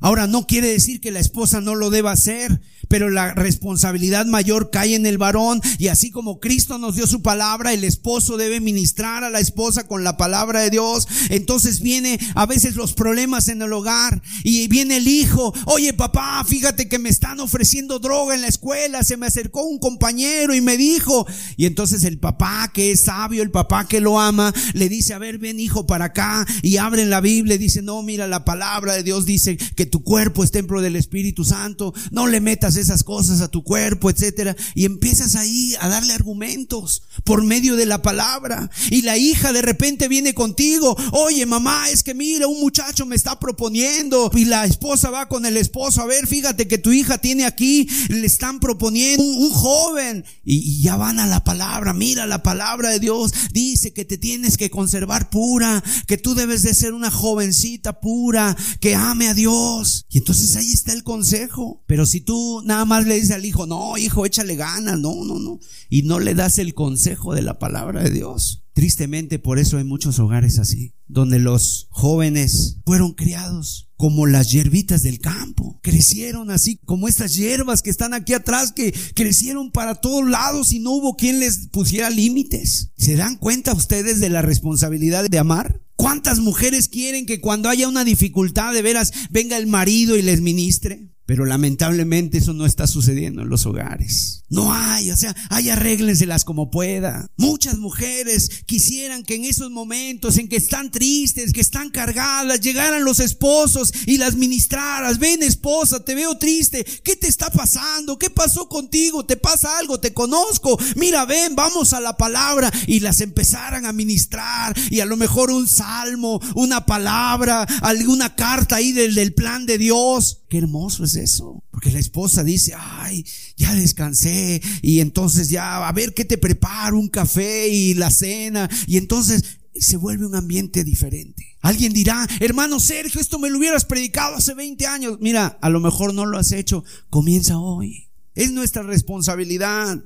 Ahora 0.00 0.26
no 0.26 0.46
quiere 0.46 0.68
decir 0.68 1.00
que 1.00 1.10
la 1.10 1.20
esposa 1.20 1.60
no 1.60 1.74
lo 1.74 1.90
deba 1.90 2.12
hacer, 2.12 2.60
pero 2.88 3.08
la 3.08 3.34
responsabilidad 3.34 4.26
mayor 4.26 4.70
cae 4.70 4.96
en 4.96 5.06
el 5.06 5.16
varón 5.16 5.60
y 5.78 5.88
así 5.88 6.10
como 6.10 6.40
Cristo 6.40 6.76
nos 6.78 6.96
dio 6.96 7.06
su 7.06 7.22
palabra, 7.22 7.72
el 7.72 7.84
esposo 7.84 8.36
debe 8.36 8.60
ministrar 8.60 9.22
a 9.22 9.30
la 9.30 9.38
esposa 9.38 9.86
con 9.86 10.02
la 10.02 10.16
palabra 10.16 10.60
de 10.60 10.70
Dios. 10.70 11.06
Entonces 11.28 11.80
viene 11.80 12.18
a 12.34 12.46
veces 12.46 12.74
los 12.74 12.94
problemas 12.94 13.48
en 13.48 13.62
el 13.62 13.72
hogar 13.72 14.22
y 14.42 14.66
viene 14.68 14.96
el 14.96 15.06
hijo, 15.06 15.54
oye 15.66 15.92
papá, 15.92 16.42
fíjate 16.44 16.88
que 16.88 16.98
me 16.98 17.10
están 17.10 17.38
ofreciendo 17.38 18.00
droga 18.00 18.34
en 18.34 18.40
la 18.40 18.48
escuela, 18.48 19.04
se 19.04 19.16
me 19.16 19.26
acercó 19.26 19.62
un 19.62 19.78
compañero 19.78 20.54
y 20.54 20.60
me 20.60 20.76
dijo, 20.76 21.26
y 21.56 21.66
entonces 21.66 22.02
el 22.04 22.18
papá 22.18 22.72
que 22.72 22.90
es 22.90 23.04
sabio, 23.04 23.42
el 23.42 23.50
papá 23.50 23.86
que 23.86 24.00
lo 24.00 24.18
ama, 24.18 24.52
le 24.72 24.88
dice, 24.88 25.14
a 25.14 25.18
ver, 25.18 25.38
ven 25.38 25.60
hijo 25.60 25.86
para 25.86 26.06
acá 26.06 26.46
y 26.62 26.78
abren 26.78 27.10
la 27.10 27.20
Biblia 27.20 27.54
y 27.54 27.58
dice, 27.58 27.82
no, 27.82 28.02
mira, 28.02 28.26
la 28.26 28.44
palabra 28.44 28.94
de 28.94 29.02
Dios 29.04 29.26
dice 29.26 29.58
que 29.76 29.89
tu 29.90 30.02
cuerpo 30.02 30.42
es 30.44 30.50
templo 30.50 30.80
del 30.80 30.96
Espíritu 30.96 31.44
Santo, 31.44 31.92
no 32.10 32.26
le 32.26 32.40
metas 32.40 32.76
esas 32.76 33.04
cosas 33.04 33.40
a 33.40 33.48
tu 33.48 33.62
cuerpo, 33.62 34.10
etcétera, 34.10 34.56
y 34.74 34.84
empiezas 34.84 35.36
ahí 35.36 35.74
a 35.80 35.88
darle 35.88 36.12
argumentos 36.12 37.02
por 37.24 37.44
medio 37.44 37.76
de 37.76 37.86
la 37.86 38.02
palabra. 38.02 38.70
Y 38.90 39.02
la 39.02 39.18
hija 39.18 39.52
de 39.52 39.62
repente 39.62 40.08
viene 40.08 40.34
contigo, 40.34 40.96
oye 41.12 41.44
mamá, 41.46 41.90
es 41.90 42.02
que 42.02 42.14
mira, 42.14 42.46
un 42.46 42.60
muchacho 42.60 43.06
me 43.06 43.16
está 43.16 43.38
proponiendo, 43.38 44.30
y 44.34 44.46
la 44.46 44.64
esposa 44.64 45.10
va 45.10 45.28
con 45.28 45.44
el 45.44 45.56
esposo, 45.56 46.00
a 46.00 46.06
ver, 46.06 46.26
fíjate 46.26 46.68
que 46.68 46.78
tu 46.78 46.92
hija 46.92 47.18
tiene 47.18 47.44
aquí, 47.44 47.88
le 48.08 48.26
están 48.26 48.60
proponiendo 48.60 49.22
un, 49.22 49.50
joven, 49.50 50.24
y, 50.44 50.80
ya 50.80 50.96
van 50.96 51.18
a 51.18 51.26
la 51.26 51.44
palabra, 51.44 51.92
mira, 51.92 52.26
la 52.26 52.42
palabra 52.42 52.90
de 52.90 53.00
Dios 53.00 53.32
dice 53.52 53.92
que 53.92 54.04
te 54.04 54.16
tienes 54.16 54.56
que 54.56 54.70
conservar 54.70 55.30
pura, 55.30 55.82
que 56.06 56.16
tú 56.16 56.34
debes 56.34 56.62
de 56.62 56.74
ser 56.74 56.94
una 56.94 57.10
jovencita 57.10 58.00
pura, 58.00 58.56
que 58.80 58.94
ame 58.94 59.28
a 59.28 59.34
Dios. 59.34 59.79
Y 60.08 60.18
entonces 60.18 60.56
ahí 60.56 60.72
está 60.72 60.92
el 60.92 61.02
consejo. 61.02 61.82
Pero 61.86 62.06
si 62.06 62.20
tú 62.20 62.62
nada 62.64 62.84
más 62.84 63.06
le 63.06 63.14
dices 63.14 63.32
al 63.32 63.44
hijo, 63.44 63.66
no, 63.66 63.96
hijo, 63.98 64.26
échale 64.26 64.56
ganas, 64.56 64.98
no, 64.98 65.24
no, 65.24 65.38
no. 65.38 65.60
Y 65.88 66.02
no 66.02 66.18
le 66.20 66.34
das 66.34 66.58
el 66.58 66.74
consejo 66.74 67.34
de 67.34 67.42
la 67.42 67.58
palabra 67.58 68.02
de 68.02 68.10
Dios. 68.10 68.64
Tristemente 68.80 69.38
por 69.38 69.58
eso 69.58 69.76
hay 69.76 69.84
muchos 69.84 70.18
hogares 70.20 70.58
así, 70.58 70.94
donde 71.06 71.38
los 71.38 71.88
jóvenes 71.90 72.78
fueron 72.86 73.12
criados 73.12 73.90
como 73.98 74.26
las 74.26 74.50
hierbitas 74.50 75.02
del 75.02 75.18
campo. 75.18 75.78
Crecieron 75.82 76.50
así 76.50 76.78
como 76.86 77.06
estas 77.06 77.36
hierbas 77.36 77.82
que 77.82 77.90
están 77.90 78.14
aquí 78.14 78.32
atrás, 78.32 78.72
que 78.72 78.94
crecieron 79.14 79.70
para 79.70 79.96
todos 79.96 80.26
lados 80.26 80.72
y 80.72 80.78
no 80.78 80.92
hubo 80.92 81.14
quien 81.14 81.40
les 81.40 81.68
pusiera 81.68 82.08
límites. 82.08 82.92
¿Se 82.96 83.16
dan 83.16 83.36
cuenta 83.36 83.74
ustedes 83.74 84.18
de 84.18 84.30
la 84.30 84.40
responsabilidad 84.40 85.28
de 85.28 85.38
amar? 85.38 85.82
¿Cuántas 85.96 86.38
mujeres 86.38 86.88
quieren 86.88 87.26
que 87.26 87.42
cuando 87.42 87.68
haya 87.68 87.86
una 87.86 88.04
dificultad 88.04 88.72
de 88.72 88.80
veras 88.80 89.12
venga 89.28 89.58
el 89.58 89.66
marido 89.66 90.16
y 90.16 90.22
les 90.22 90.40
ministre? 90.40 91.10
Pero 91.30 91.44
lamentablemente 91.44 92.38
eso 92.38 92.54
no 92.54 92.66
está 92.66 92.88
sucediendo 92.88 93.42
en 93.42 93.48
los 93.48 93.64
hogares. 93.64 94.42
No 94.48 94.72
hay, 94.72 95.12
o 95.12 95.16
sea, 95.16 95.32
hay 95.48 95.68
arréglenselas 95.68 96.42
como 96.42 96.72
pueda. 96.72 97.30
Muchas 97.36 97.78
mujeres 97.78 98.64
quisieran 98.66 99.22
que 99.22 99.36
en 99.36 99.44
esos 99.44 99.70
momentos 99.70 100.38
en 100.38 100.48
que 100.48 100.56
están 100.56 100.90
tristes, 100.90 101.52
que 101.52 101.60
están 101.60 101.90
cargadas, 101.90 102.60
llegaran 102.60 103.04
los 103.04 103.20
esposos 103.20 103.92
y 104.06 104.16
las 104.16 104.34
ministraras. 104.34 105.20
Ven 105.20 105.44
esposa, 105.44 106.04
te 106.04 106.16
veo 106.16 106.36
triste. 106.36 106.84
¿Qué 107.04 107.14
te 107.14 107.28
está 107.28 107.48
pasando? 107.48 108.18
¿Qué 108.18 108.28
pasó 108.28 108.68
contigo? 108.68 109.24
¿Te 109.24 109.36
pasa 109.36 109.78
algo? 109.78 110.00
¿Te 110.00 110.12
conozco? 110.12 110.80
Mira, 110.96 111.26
ven, 111.26 111.54
vamos 111.54 111.92
a 111.92 112.00
la 112.00 112.16
palabra. 112.16 112.72
Y 112.88 112.98
las 112.98 113.20
empezaran 113.20 113.86
a 113.86 113.92
ministrar. 113.92 114.76
Y 114.90 114.98
a 114.98 115.06
lo 115.06 115.16
mejor 115.16 115.52
un 115.52 115.68
salmo, 115.68 116.40
una 116.56 116.86
palabra, 116.86 117.62
alguna 117.82 118.34
carta 118.34 118.74
ahí 118.74 118.90
del, 118.90 119.14
del 119.14 119.32
plan 119.32 119.64
de 119.64 119.78
Dios. 119.78 120.39
Qué 120.50 120.58
hermoso 120.58 121.04
es 121.04 121.14
eso. 121.14 121.62
Porque 121.70 121.92
la 121.92 122.00
esposa 122.00 122.42
dice, 122.42 122.74
ay, 122.76 123.24
ya 123.56 123.72
descansé. 123.72 124.60
Y 124.82 124.98
entonces 124.98 125.48
ya, 125.48 125.86
a 125.86 125.92
ver 125.92 126.12
qué 126.12 126.24
te 126.24 126.38
preparo, 126.38 126.98
un 126.98 127.08
café 127.08 127.68
y 127.68 127.94
la 127.94 128.10
cena. 128.10 128.68
Y 128.88 128.96
entonces 128.96 129.44
se 129.76 129.96
vuelve 129.96 130.26
un 130.26 130.34
ambiente 130.34 130.82
diferente. 130.82 131.56
Alguien 131.60 131.92
dirá, 131.92 132.26
hermano 132.40 132.80
Sergio, 132.80 133.20
esto 133.20 133.38
me 133.38 133.48
lo 133.48 133.58
hubieras 133.58 133.84
predicado 133.84 134.34
hace 134.34 134.54
20 134.54 134.86
años. 134.88 135.18
Mira, 135.20 135.56
a 135.62 135.70
lo 135.70 135.78
mejor 135.78 136.12
no 136.14 136.26
lo 136.26 136.36
has 136.36 136.50
hecho. 136.50 136.82
Comienza 137.10 137.56
hoy. 137.56 138.08
Es 138.34 138.50
nuestra 138.50 138.82
responsabilidad. 138.82 140.00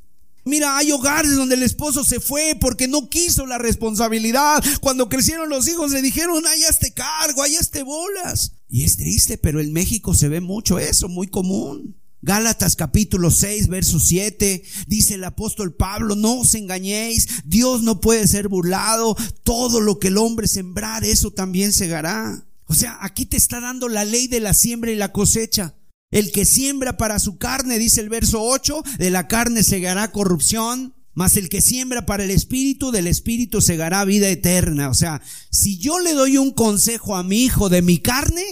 Mira, 0.44 0.76
hay 0.76 0.92
hogares 0.92 1.36
donde 1.36 1.54
el 1.54 1.62
esposo 1.62 2.04
se 2.04 2.20
fue 2.20 2.54
porque 2.60 2.86
no 2.86 3.08
quiso 3.08 3.46
la 3.46 3.56
responsabilidad. 3.56 4.62
Cuando 4.82 5.08
crecieron 5.08 5.48
los 5.48 5.66
hijos 5.68 5.92
le 5.92 6.02
dijeron, 6.02 6.44
ay, 6.46 6.64
este 6.68 6.92
cargo, 6.92 7.42
ay, 7.42 7.54
este 7.54 7.82
bolas. 7.82 8.52
Y 8.74 8.82
es 8.82 8.96
triste, 8.96 9.38
pero 9.38 9.60
en 9.60 9.72
México 9.72 10.14
se 10.14 10.28
ve 10.28 10.40
mucho 10.40 10.80
eso, 10.80 11.08
muy 11.08 11.28
común. 11.28 11.94
Gálatas 12.22 12.74
capítulo 12.74 13.30
6, 13.30 13.68
verso 13.68 14.00
7, 14.00 14.64
dice 14.88 15.14
el 15.14 15.22
apóstol 15.22 15.76
Pablo, 15.76 16.16
no 16.16 16.40
os 16.40 16.56
engañéis, 16.56 17.28
Dios 17.44 17.84
no 17.84 18.00
puede 18.00 18.26
ser 18.26 18.48
burlado, 18.48 19.16
todo 19.44 19.80
lo 19.80 20.00
que 20.00 20.08
el 20.08 20.18
hombre 20.18 20.48
sembrar, 20.48 21.04
eso 21.04 21.30
también 21.30 21.72
segará. 21.72 22.48
O 22.64 22.74
sea, 22.74 22.98
aquí 23.00 23.26
te 23.26 23.36
está 23.36 23.60
dando 23.60 23.88
la 23.88 24.04
ley 24.04 24.26
de 24.26 24.40
la 24.40 24.54
siembra 24.54 24.90
y 24.90 24.96
la 24.96 25.12
cosecha. 25.12 25.76
El 26.10 26.32
que 26.32 26.44
siembra 26.44 26.96
para 26.96 27.20
su 27.20 27.38
carne, 27.38 27.78
dice 27.78 28.00
el 28.00 28.08
verso 28.08 28.42
8, 28.42 28.82
de 28.98 29.10
la 29.12 29.28
carne 29.28 29.62
segará 29.62 30.10
corrupción, 30.10 30.96
mas 31.12 31.36
el 31.36 31.48
que 31.48 31.60
siembra 31.60 32.06
para 32.06 32.24
el 32.24 32.32
espíritu, 32.32 32.90
del 32.90 33.06
espíritu 33.06 33.60
segará 33.60 34.04
vida 34.04 34.28
eterna. 34.28 34.88
O 34.88 34.94
sea, 34.94 35.22
si 35.52 35.78
yo 35.78 36.00
le 36.00 36.12
doy 36.12 36.38
un 36.38 36.50
consejo 36.50 37.14
a 37.14 37.22
mi 37.22 37.44
hijo 37.44 37.68
de 37.68 37.80
mi 37.80 37.98
carne, 37.98 38.42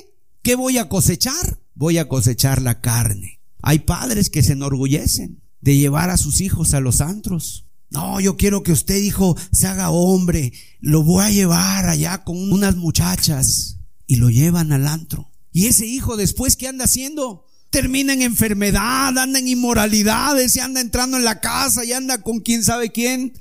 ¿qué 0.43 0.55
voy 0.55 0.79
a 0.79 0.89
cosechar? 0.89 1.61
Voy 1.75 1.99
a 1.99 2.09
cosechar 2.09 2.61
la 2.63 2.81
carne. 2.81 3.41
Hay 3.63 3.81
padres 3.81 4.31
que 4.31 4.43
se 4.43 4.53
enorgullecen 4.53 5.43
de 5.61 5.77
llevar 5.77 6.11
a 6.11 6.17
sus 6.17 6.41
hijos 6.41 6.75
a 6.75 6.81
los 6.81 7.01
antros. 7.01 7.67
No, 7.91 8.21
yo 8.21 8.37
quiero 8.37 8.63
que 8.63 8.73
usted, 8.73 8.97
hijo, 8.97 9.37
se 9.53 9.67
haga 9.67 9.91
hombre. 9.91 10.53
Lo 10.81 11.03
voy 11.03 11.25
a 11.25 11.31
llevar 11.31 11.89
allá 11.89 12.25
con 12.25 12.53
unas 12.53 12.77
muchachas. 12.77 13.79
Y 14.07 14.17
lo 14.17 14.31
llevan 14.31 14.73
al 14.73 14.89
antro. 14.89 15.31
Y 15.53 15.67
ese 15.67 15.87
hijo 15.87 16.17
después, 16.17 16.57
¿qué 16.57 16.69
anda 16.69 16.85
haciendo? 16.85 17.47
termina 17.73 18.13
en 18.13 18.21
enfermedad, 18.21 19.17
anda 19.19 19.39
en 19.39 19.49
inmoralidades, 19.49 20.55
y 20.55 20.61
anda 20.61 20.83
entrando 20.83 21.17
en 21.17 21.25
la 21.25 21.41
casa 21.41 21.85
y 21.85 21.93
anda 21.95 22.23
con 22.23 22.41
quién 22.41 22.63
sabe 22.63 22.93
quién. 22.93 23.33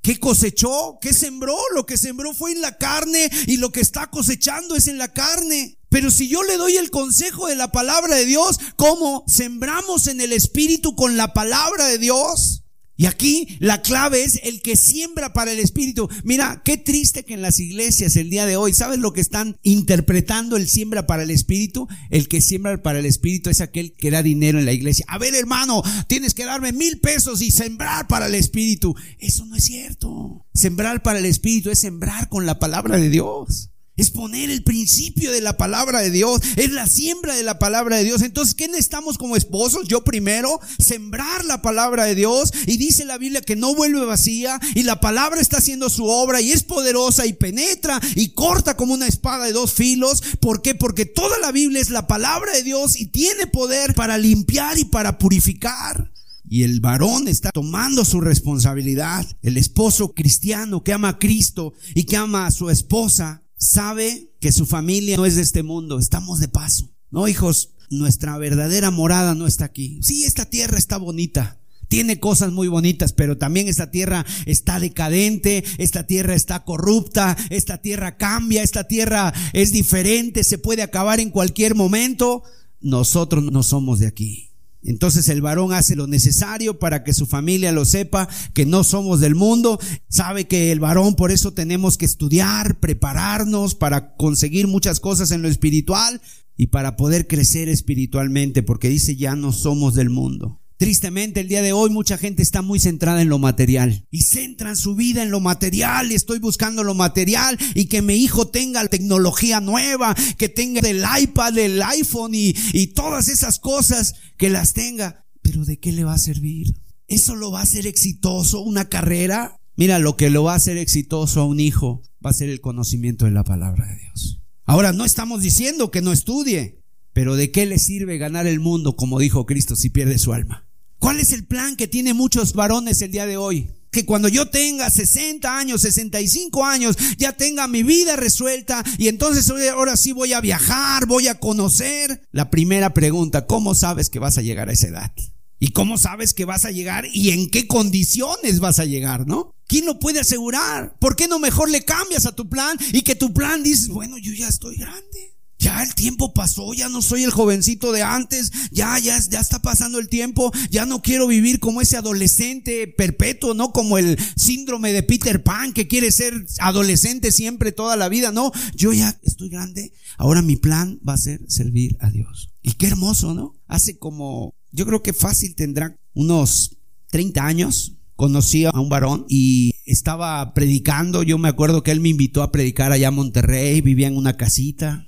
¿Qué 0.00 0.18
cosechó? 0.18 0.98
¿Qué 1.02 1.12
sembró? 1.12 1.58
Lo 1.74 1.84
que 1.84 1.98
sembró 1.98 2.32
fue 2.32 2.52
en 2.52 2.62
la 2.62 2.78
carne 2.78 3.28
y 3.48 3.56
lo 3.56 3.70
que 3.70 3.80
está 3.80 4.08
cosechando 4.08 4.76
es 4.76 4.86
en 4.86 4.96
la 4.96 5.12
carne. 5.12 5.76
Pero 5.90 6.10
si 6.10 6.28
yo 6.28 6.42
le 6.44 6.56
doy 6.56 6.76
el 6.76 6.90
consejo 6.90 7.48
de 7.48 7.56
la 7.56 7.72
palabra 7.72 8.14
de 8.14 8.24
Dios, 8.24 8.58
¿cómo 8.76 9.24
sembramos 9.26 10.06
en 10.06 10.20
el 10.20 10.32
Espíritu 10.32 10.94
con 10.94 11.16
la 11.16 11.34
palabra 11.34 11.86
de 11.86 11.98
Dios? 11.98 12.62
Y 12.96 13.06
aquí 13.06 13.56
la 13.58 13.82
clave 13.82 14.22
es 14.22 14.40
el 14.44 14.62
que 14.62 14.76
siembra 14.76 15.32
para 15.32 15.50
el 15.50 15.58
Espíritu. 15.58 16.08
Mira, 16.22 16.62
qué 16.64 16.76
triste 16.76 17.24
que 17.24 17.34
en 17.34 17.42
las 17.42 17.58
iglesias 17.58 18.14
el 18.16 18.30
día 18.30 18.46
de 18.46 18.56
hoy, 18.56 18.72
¿sabes 18.72 18.98
lo 19.00 19.12
que 19.12 19.20
están 19.20 19.58
interpretando 19.62 20.56
el 20.56 20.68
siembra 20.68 21.08
para 21.08 21.24
el 21.24 21.30
Espíritu? 21.30 21.88
El 22.10 22.28
que 22.28 22.40
siembra 22.40 22.80
para 22.82 23.00
el 23.00 23.06
Espíritu 23.06 23.50
es 23.50 23.60
aquel 23.60 23.94
que 23.94 24.12
da 24.12 24.22
dinero 24.22 24.60
en 24.60 24.66
la 24.66 24.72
iglesia. 24.72 25.06
A 25.08 25.18
ver, 25.18 25.34
hermano, 25.34 25.82
tienes 26.06 26.34
que 26.34 26.44
darme 26.44 26.72
mil 26.72 27.00
pesos 27.00 27.42
y 27.42 27.50
sembrar 27.50 28.06
para 28.06 28.26
el 28.26 28.34
Espíritu. 28.36 28.94
Eso 29.18 29.44
no 29.46 29.56
es 29.56 29.64
cierto. 29.64 30.46
Sembrar 30.54 31.02
para 31.02 31.18
el 31.18 31.24
Espíritu 31.26 31.70
es 31.70 31.80
sembrar 31.80 32.28
con 32.28 32.46
la 32.46 32.60
palabra 32.60 32.96
de 32.96 33.08
Dios 33.08 33.70
es 34.00 34.10
poner 34.10 34.50
el 34.50 34.62
principio 34.62 35.30
de 35.30 35.42
la 35.42 35.58
palabra 35.58 36.00
de 36.00 36.10
Dios, 36.10 36.40
es 36.56 36.72
la 36.72 36.86
siembra 36.86 37.36
de 37.36 37.42
la 37.42 37.58
palabra 37.58 37.98
de 37.98 38.04
Dios. 38.04 38.22
Entonces, 38.22 38.54
¿qué 38.54 38.66
necesitamos 38.66 39.18
como 39.18 39.36
esposos? 39.36 39.86
Yo 39.86 40.02
primero, 40.04 40.58
sembrar 40.78 41.44
la 41.44 41.60
palabra 41.60 42.04
de 42.04 42.14
Dios 42.14 42.50
y 42.66 42.78
dice 42.78 43.04
la 43.04 43.18
Biblia 43.18 43.42
que 43.42 43.56
no 43.56 43.74
vuelve 43.74 44.04
vacía 44.06 44.58
y 44.74 44.84
la 44.84 45.00
palabra 45.00 45.40
está 45.40 45.58
haciendo 45.58 45.90
su 45.90 46.06
obra 46.06 46.40
y 46.40 46.52
es 46.52 46.62
poderosa 46.62 47.26
y 47.26 47.34
penetra 47.34 48.00
y 48.14 48.30
corta 48.30 48.76
como 48.76 48.94
una 48.94 49.06
espada 49.06 49.44
de 49.44 49.52
dos 49.52 49.74
filos. 49.74 50.22
¿Por 50.40 50.62
qué? 50.62 50.74
Porque 50.74 51.04
toda 51.04 51.38
la 51.38 51.52
Biblia 51.52 51.82
es 51.82 51.90
la 51.90 52.06
palabra 52.06 52.52
de 52.52 52.62
Dios 52.62 52.98
y 52.98 53.06
tiene 53.06 53.46
poder 53.46 53.94
para 53.94 54.16
limpiar 54.16 54.78
y 54.78 54.84
para 54.84 55.18
purificar. 55.18 56.10
Y 56.48 56.62
el 56.62 56.80
varón 56.80 57.28
está 57.28 57.50
tomando 57.50 58.04
su 58.04 58.20
responsabilidad. 58.20 59.26
El 59.42 59.58
esposo 59.58 60.14
cristiano 60.14 60.82
que 60.82 60.92
ama 60.92 61.10
a 61.10 61.18
Cristo 61.18 61.74
y 61.94 62.04
que 62.04 62.16
ama 62.16 62.46
a 62.46 62.50
su 62.50 62.70
esposa 62.70 63.44
sabe 63.60 64.32
que 64.40 64.50
su 64.50 64.66
familia 64.66 65.16
no 65.16 65.26
es 65.26 65.36
de 65.36 65.42
este 65.42 65.62
mundo, 65.62 65.98
estamos 65.98 66.40
de 66.40 66.48
paso. 66.48 66.90
No, 67.10 67.28
hijos, 67.28 67.74
nuestra 67.90 68.36
verdadera 68.38 68.90
morada 68.90 69.34
no 69.34 69.46
está 69.46 69.66
aquí. 69.66 70.00
Sí, 70.02 70.24
esta 70.24 70.46
tierra 70.46 70.78
está 70.78 70.96
bonita. 70.96 71.58
Tiene 71.88 72.20
cosas 72.20 72.52
muy 72.52 72.68
bonitas, 72.68 73.12
pero 73.12 73.36
también 73.36 73.68
esta 73.68 73.90
tierra 73.90 74.24
está 74.46 74.78
decadente, 74.78 75.64
esta 75.78 76.06
tierra 76.06 76.34
está 76.34 76.64
corrupta, 76.64 77.36
esta 77.50 77.78
tierra 77.78 78.16
cambia, 78.16 78.62
esta 78.62 78.84
tierra 78.84 79.34
es 79.52 79.72
diferente, 79.72 80.44
se 80.44 80.58
puede 80.58 80.82
acabar 80.82 81.18
en 81.18 81.30
cualquier 81.30 81.74
momento. 81.74 82.44
Nosotros 82.80 83.44
no 83.44 83.62
somos 83.64 83.98
de 83.98 84.06
aquí. 84.06 84.49
Entonces 84.82 85.28
el 85.28 85.42
varón 85.42 85.72
hace 85.72 85.96
lo 85.96 86.06
necesario 86.06 86.78
para 86.78 87.04
que 87.04 87.12
su 87.12 87.26
familia 87.26 87.72
lo 87.72 87.84
sepa, 87.84 88.28
que 88.54 88.66
no 88.66 88.84
somos 88.84 89.20
del 89.20 89.34
mundo. 89.34 89.78
Sabe 90.08 90.46
que 90.46 90.72
el 90.72 90.80
varón 90.80 91.14
por 91.14 91.30
eso 91.30 91.52
tenemos 91.52 91.98
que 91.98 92.06
estudiar, 92.06 92.80
prepararnos 92.80 93.74
para 93.74 94.14
conseguir 94.16 94.66
muchas 94.66 95.00
cosas 95.00 95.30
en 95.30 95.42
lo 95.42 95.48
espiritual 95.48 96.20
y 96.56 96.68
para 96.68 96.96
poder 96.96 97.26
crecer 97.26 97.68
espiritualmente, 97.68 98.62
porque 98.62 98.88
dice 98.88 99.16
ya 99.16 99.36
no 99.36 99.52
somos 99.52 99.94
del 99.94 100.10
mundo. 100.10 100.59
Tristemente, 100.80 101.40
el 101.40 101.48
día 101.48 101.60
de 101.60 101.74
hoy 101.74 101.90
mucha 101.90 102.16
gente 102.16 102.42
está 102.42 102.62
muy 102.62 102.80
centrada 102.80 103.20
en 103.20 103.28
lo 103.28 103.38
material 103.38 104.06
y 104.10 104.22
centran 104.22 104.76
su 104.76 104.94
vida 104.94 105.22
en 105.22 105.30
lo 105.30 105.38
material 105.38 106.10
y 106.10 106.14
estoy 106.14 106.38
buscando 106.38 106.84
lo 106.84 106.94
material 106.94 107.58
y 107.74 107.84
que 107.84 108.00
mi 108.00 108.14
hijo 108.14 108.48
tenga 108.48 108.88
tecnología 108.88 109.60
nueva, 109.60 110.16
que 110.38 110.48
tenga 110.48 110.80
el 110.88 111.04
iPad, 111.20 111.58
el 111.58 111.82
iPhone 111.82 112.34
y, 112.34 112.54
y 112.72 112.94
todas 112.94 113.28
esas 113.28 113.58
cosas, 113.58 114.14
que 114.38 114.48
las 114.48 114.72
tenga. 114.72 115.26
Pero 115.42 115.66
¿de 115.66 115.78
qué 115.78 115.92
le 115.92 116.04
va 116.04 116.14
a 116.14 116.18
servir? 116.18 116.74
¿Eso 117.08 117.36
lo 117.36 117.50
va 117.50 117.60
a 117.60 117.64
hacer 117.64 117.86
exitoso 117.86 118.62
una 118.62 118.88
carrera? 118.88 119.60
Mira, 119.76 119.98
lo 119.98 120.16
que 120.16 120.30
lo 120.30 120.44
va 120.44 120.54
a 120.54 120.56
hacer 120.56 120.78
exitoso 120.78 121.42
a 121.42 121.44
un 121.44 121.60
hijo 121.60 122.00
va 122.24 122.30
a 122.30 122.32
ser 122.32 122.48
el 122.48 122.62
conocimiento 122.62 123.26
de 123.26 123.32
la 123.32 123.44
palabra 123.44 123.86
de 123.86 123.98
Dios. 123.98 124.40
Ahora, 124.64 124.94
no 124.94 125.04
estamos 125.04 125.42
diciendo 125.42 125.90
que 125.90 126.00
no 126.00 126.10
estudie, 126.10 126.80
pero 127.12 127.36
¿de 127.36 127.50
qué 127.50 127.66
le 127.66 127.78
sirve 127.78 128.16
ganar 128.16 128.46
el 128.46 128.60
mundo, 128.60 128.96
como 128.96 129.18
dijo 129.18 129.44
Cristo, 129.44 129.76
si 129.76 129.90
pierde 129.90 130.16
su 130.16 130.32
alma? 130.32 130.69
¿Cuál 131.00 131.18
es 131.18 131.32
el 131.32 131.46
plan 131.46 131.76
que 131.76 131.88
tienen 131.88 132.14
muchos 132.14 132.52
varones 132.52 133.00
el 133.00 133.10
día 133.10 133.24
de 133.24 133.38
hoy? 133.38 133.70
Que 133.90 134.04
cuando 134.04 134.28
yo 134.28 134.50
tenga 134.50 134.90
60 134.90 135.58
años, 135.58 135.80
65 135.80 136.64
años, 136.64 136.94
ya 137.16 137.32
tenga 137.32 137.66
mi 137.66 137.82
vida 137.82 138.16
resuelta 138.16 138.84
y 138.98 139.08
entonces 139.08 139.50
ahora 139.70 139.96
sí 139.96 140.12
voy 140.12 140.34
a 140.34 140.42
viajar, 140.42 141.06
voy 141.06 141.26
a 141.26 141.40
conocer. 141.40 142.22
La 142.32 142.50
primera 142.50 142.92
pregunta, 142.92 143.46
¿cómo 143.46 143.74
sabes 143.74 144.10
que 144.10 144.18
vas 144.18 144.36
a 144.36 144.42
llegar 144.42 144.68
a 144.68 144.72
esa 144.72 144.88
edad? 144.88 145.12
¿Y 145.58 145.72
cómo 145.72 145.96
sabes 145.96 146.34
que 146.34 146.44
vas 146.44 146.66
a 146.66 146.70
llegar 146.70 147.06
y 147.10 147.30
en 147.30 147.48
qué 147.48 147.66
condiciones 147.66 148.60
vas 148.60 148.78
a 148.78 148.84
llegar, 148.84 149.26
no? 149.26 149.54
¿Quién 149.66 149.86
lo 149.86 149.98
puede 149.98 150.20
asegurar? 150.20 150.96
¿Por 150.98 151.16
qué 151.16 151.28
no 151.28 151.38
mejor 151.38 151.70
le 151.70 151.82
cambias 151.82 152.26
a 152.26 152.36
tu 152.36 152.48
plan 152.48 152.76
y 152.92 153.02
que 153.02 153.14
tu 153.14 153.32
plan 153.32 153.62
dices, 153.62 153.88
bueno, 153.88 154.18
yo 154.18 154.32
ya 154.34 154.48
estoy 154.48 154.76
grande? 154.76 155.29
Ya 155.60 155.82
el 155.82 155.94
tiempo 155.94 156.32
pasó, 156.32 156.72
ya 156.72 156.88
no 156.88 157.02
soy 157.02 157.22
el 157.22 157.30
jovencito 157.30 157.92
de 157.92 158.02
antes, 158.02 158.50
ya, 158.72 158.98
ya, 158.98 159.20
ya 159.28 159.40
está 159.40 159.60
pasando 159.60 159.98
el 159.98 160.08
tiempo, 160.08 160.50
ya 160.70 160.86
no 160.86 161.02
quiero 161.02 161.26
vivir 161.26 161.60
como 161.60 161.82
ese 161.82 161.98
adolescente 161.98 162.88
perpetuo, 162.88 163.52
no 163.52 163.70
como 163.70 163.98
el 163.98 164.18
síndrome 164.36 164.94
de 164.94 165.02
Peter 165.02 165.42
Pan 165.42 165.74
que 165.74 165.86
quiere 165.86 166.12
ser 166.12 166.46
adolescente 166.60 167.30
siempre 167.30 167.72
toda 167.72 167.96
la 167.96 168.08
vida, 168.08 168.32
no, 168.32 168.52
yo 168.74 168.94
ya 168.94 169.20
estoy 169.22 169.50
grande, 169.50 169.92
ahora 170.16 170.40
mi 170.40 170.56
plan 170.56 170.98
va 171.06 171.12
a 171.12 171.18
ser 171.18 171.42
servir 171.46 171.94
a 172.00 172.08
Dios. 172.08 172.54
Y 172.62 172.72
qué 172.72 172.86
hermoso, 172.86 173.34
¿no? 173.34 173.54
Hace 173.66 173.98
como, 173.98 174.54
yo 174.72 174.86
creo 174.86 175.02
que 175.02 175.12
fácil 175.12 175.54
tendrá 175.54 175.94
unos 176.14 176.78
30 177.10 177.44
años, 177.44 177.96
conocí 178.16 178.64
a 178.64 178.70
un 178.70 178.88
varón 178.88 179.26
y 179.28 179.74
estaba 179.84 180.54
predicando, 180.54 181.22
yo 181.22 181.36
me 181.36 181.50
acuerdo 181.50 181.82
que 181.82 181.90
él 181.90 182.00
me 182.00 182.08
invitó 182.08 182.42
a 182.42 182.50
predicar 182.50 182.92
allá 182.92 183.08
a 183.08 183.10
Monterrey, 183.10 183.82
vivía 183.82 184.06
en 184.06 184.16
una 184.16 184.38
casita 184.38 185.06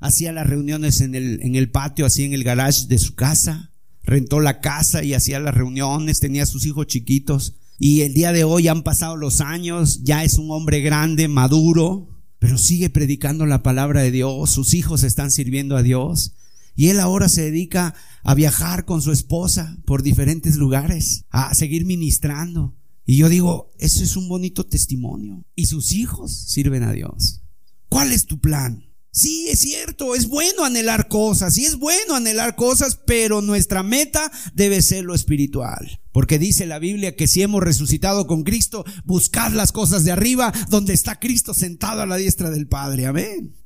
hacía 0.00 0.32
las 0.32 0.46
reuniones 0.46 1.00
en 1.00 1.14
el, 1.14 1.40
en 1.42 1.56
el 1.56 1.70
patio, 1.70 2.06
así 2.06 2.24
en 2.24 2.32
el 2.32 2.44
garage 2.44 2.86
de 2.86 2.98
su 2.98 3.14
casa, 3.14 3.72
rentó 4.02 4.40
la 4.40 4.60
casa 4.60 5.04
y 5.04 5.14
hacía 5.14 5.40
las 5.40 5.54
reuniones, 5.54 6.20
tenía 6.20 6.46
sus 6.46 6.66
hijos 6.66 6.86
chiquitos. 6.86 7.56
Y 7.78 8.00
el 8.00 8.14
día 8.14 8.32
de 8.32 8.44
hoy 8.44 8.68
han 8.68 8.82
pasado 8.82 9.16
los 9.16 9.40
años, 9.40 10.02
ya 10.02 10.24
es 10.24 10.38
un 10.38 10.50
hombre 10.50 10.80
grande, 10.80 11.28
maduro, 11.28 12.08
pero 12.38 12.58
sigue 12.58 12.90
predicando 12.90 13.46
la 13.46 13.62
palabra 13.62 14.02
de 14.02 14.10
Dios, 14.10 14.50
sus 14.50 14.74
hijos 14.74 15.02
están 15.02 15.30
sirviendo 15.30 15.76
a 15.76 15.82
Dios. 15.82 16.34
Y 16.74 16.88
él 16.88 17.00
ahora 17.00 17.28
se 17.28 17.42
dedica 17.42 17.94
a 18.22 18.34
viajar 18.34 18.84
con 18.84 19.02
su 19.02 19.10
esposa 19.10 19.76
por 19.84 20.02
diferentes 20.02 20.56
lugares, 20.56 21.24
a 21.30 21.52
seguir 21.54 21.84
ministrando. 21.84 22.76
Y 23.04 23.16
yo 23.16 23.28
digo, 23.28 23.72
eso 23.78 24.04
es 24.04 24.16
un 24.16 24.28
bonito 24.28 24.64
testimonio. 24.64 25.44
Y 25.56 25.66
sus 25.66 25.92
hijos 25.92 26.32
sirven 26.32 26.84
a 26.84 26.92
Dios. 26.92 27.42
¿Cuál 27.88 28.12
es 28.12 28.26
tu 28.26 28.38
plan? 28.38 28.87
Sí, 29.10 29.48
es 29.48 29.60
cierto, 29.60 30.14
es 30.14 30.28
bueno 30.28 30.64
anhelar 30.64 31.08
cosas, 31.08 31.54
sí 31.54 31.64
es 31.64 31.76
bueno 31.76 32.14
anhelar 32.14 32.56
cosas, 32.56 33.00
pero 33.06 33.40
nuestra 33.40 33.82
meta 33.82 34.30
debe 34.54 34.82
ser 34.82 35.04
lo 35.04 35.14
espiritual. 35.14 36.00
Porque 36.12 36.38
dice 36.38 36.66
la 36.66 36.78
Biblia 36.78 37.16
que 37.16 37.26
si 37.26 37.42
hemos 37.42 37.62
resucitado 37.62 38.26
con 38.26 38.44
Cristo, 38.44 38.84
buscad 39.04 39.52
las 39.52 39.72
cosas 39.72 40.04
de 40.04 40.12
arriba, 40.12 40.52
donde 40.68 40.92
está 40.92 41.18
Cristo 41.18 41.54
sentado 41.54 42.02
a 42.02 42.06
la 42.06 42.16
diestra 42.16 42.50
del 42.50 42.68
Padre. 42.68 43.06
Amén. 43.06 43.56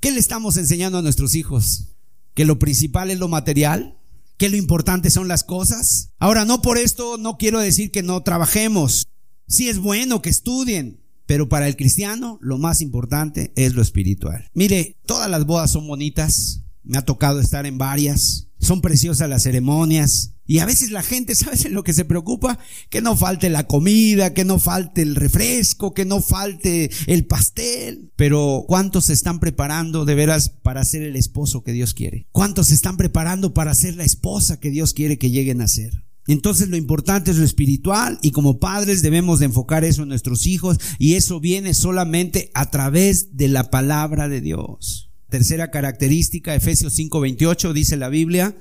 ¿Qué 0.00 0.10
le 0.10 0.20
estamos 0.20 0.56
enseñando 0.56 0.98
a 0.98 1.02
nuestros 1.02 1.34
hijos? 1.34 1.88
¿Que 2.34 2.44
lo 2.44 2.58
principal 2.58 3.10
es 3.10 3.18
lo 3.18 3.28
material? 3.28 3.98
¿Que 4.36 4.48
lo 4.48 4.56
importante 4.56 5.10
son 5.10 5.28
las 5.28 5.44
cosas? 5.44 6.12
Ahora, 6.18 6.44
no 6.44 6.62
por 6.62 6.78
esto 6.78 7.18
no 7.18 7.36
quiero 7.36 7.60
decir 7.60 7.90
que 7.90 8.02
no 8.02 8.22
trabajemos. 8.22 9.08
Sí 9.46 9.68
es 9.68 9.78
bueno 9.78 10.22
que 10.22 10.30
estudien, 10.30 11.00
pero 11.30 11.48
para 11.48 11.68
el 11.68 11.76
cristiano 11.76 12.40
lo 12.42 12.58
más 12.58 12.80
importante 12.80 13.52
es 13.54 13.76
lo 13.76 13.82
espiritual. 13.82 14.50
Mire, 14.52 14.96
todas 15.06 15.30
las 15.30 15.46
bodas 15.46 15.70
son 15.70 15.86
bonitas. 15.86 16.64
Me 16.82 16.98
ha 16.98 17.02
tocado 17.02 17.38
estar 17.38 17.66
en 17.66 17.78
varias. 17.78 18.48
Son 18.58 18.80
preciosas 18.80 19.28
las 19.28 19.44
ceremonias. 19.44 20.32
Y 20.44 20.58
a 20.58 20.66
veces 20.66 20.90
la 20.90 21.04
gente, 21.04 21.34
¿sabes 21.36 21.64
en 21.66 21.74
lo 21.74 21.84
que 21.84 21.92
se 21.92 22.04
preocupa? 22.04 22.58
Que 22.88 23.00
no 23.00 23.16
falte 23.16 23.48
la 23.48 23.68
comida, 23.68 24.34
que 24.34 24.44
no 24.44 24.58
falte 24.58 25.02
el 25.02 25.14
refresco, 25.14 25.94
que 25.94 26.04
no 26.04 26.20
falte 26.20 26.90
el 27.06 27.24
pastel. 27.26 28.10
Pero 28.16 28.64
¿cuántos 28.66 29.04
se 29.04 29.12
están 29.12 29.38
preparando 29.38 30.04
de 30.04 30.16
veras 30.16 30.48
para 30.48 30.84
ser 30.84 31.02
el 31.02 31.14
esposo 31.14 31.62
que 31.62 31.70
Dios 31.70 31.94
quiere? 31.94 32.26
¿Cuántos 32.32 32.66
se 32.66 32.74
están 32.74 32.96
preparando 32.96 33.54
para 33.54 33.72
ser 33.76 33.94
la 33.94 34.02
esposa 34.02 34.58
que 34.58 34.70
Dios 34.70 34.94
quiere 34.94 35.16
que 35.16 35.30
lleguen 35.30 35.60
a 35.60 35.68
ser? 35.68 36.09
Entonces 36.26 36.68
lo 36.68 36.76
importante 36.76 37.30
es 37.30 37.38
lo 37.38 37.44
espiritual 37.44 38.18
y 38.22 38.30
como 38.30 38.58
padres 38.58 39.02
debemos 39.02 39.38
de 39.38 39.46
enfocar 39.46 39.84
eso 39.84 40.02
en 40.02 40.08
nuestros 40.10 40.46
hijos 40.46 40.78
y 40.98 41.14
eso 41.14 41.40
viene 41.40 41.74
solamente 41.74 42.50
a 42.54 42.70
través 42.70 43.36
de 43.36 43.48
la 43.48 43.70
palabra 43.70 44.28
de 44.28 44.40
Dios. 44.40 45.10
Tercera 45.28 45.70
característica, 45.70 46.54
Efesios 46.54 46.98
5:28 46.98 47.72
dice 47.72 47.96
la 47.96 48.08
Biblia, 48.08 48.56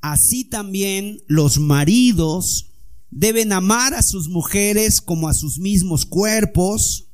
así 0.00 0.44
también 0.44 1.22
los 1.26 1.58
maridos 1.58 2.70
deben 3.10 3.52
amar 3.52 3.94
a 3.94 4.02
sus 4.02 4.28
mujeres 4.28 5.00
como 5.00 5.28
a 5.28 5.34
sus 5.34 5.58
mismos 5.58 6.06
cuerpos. 6.06 7.08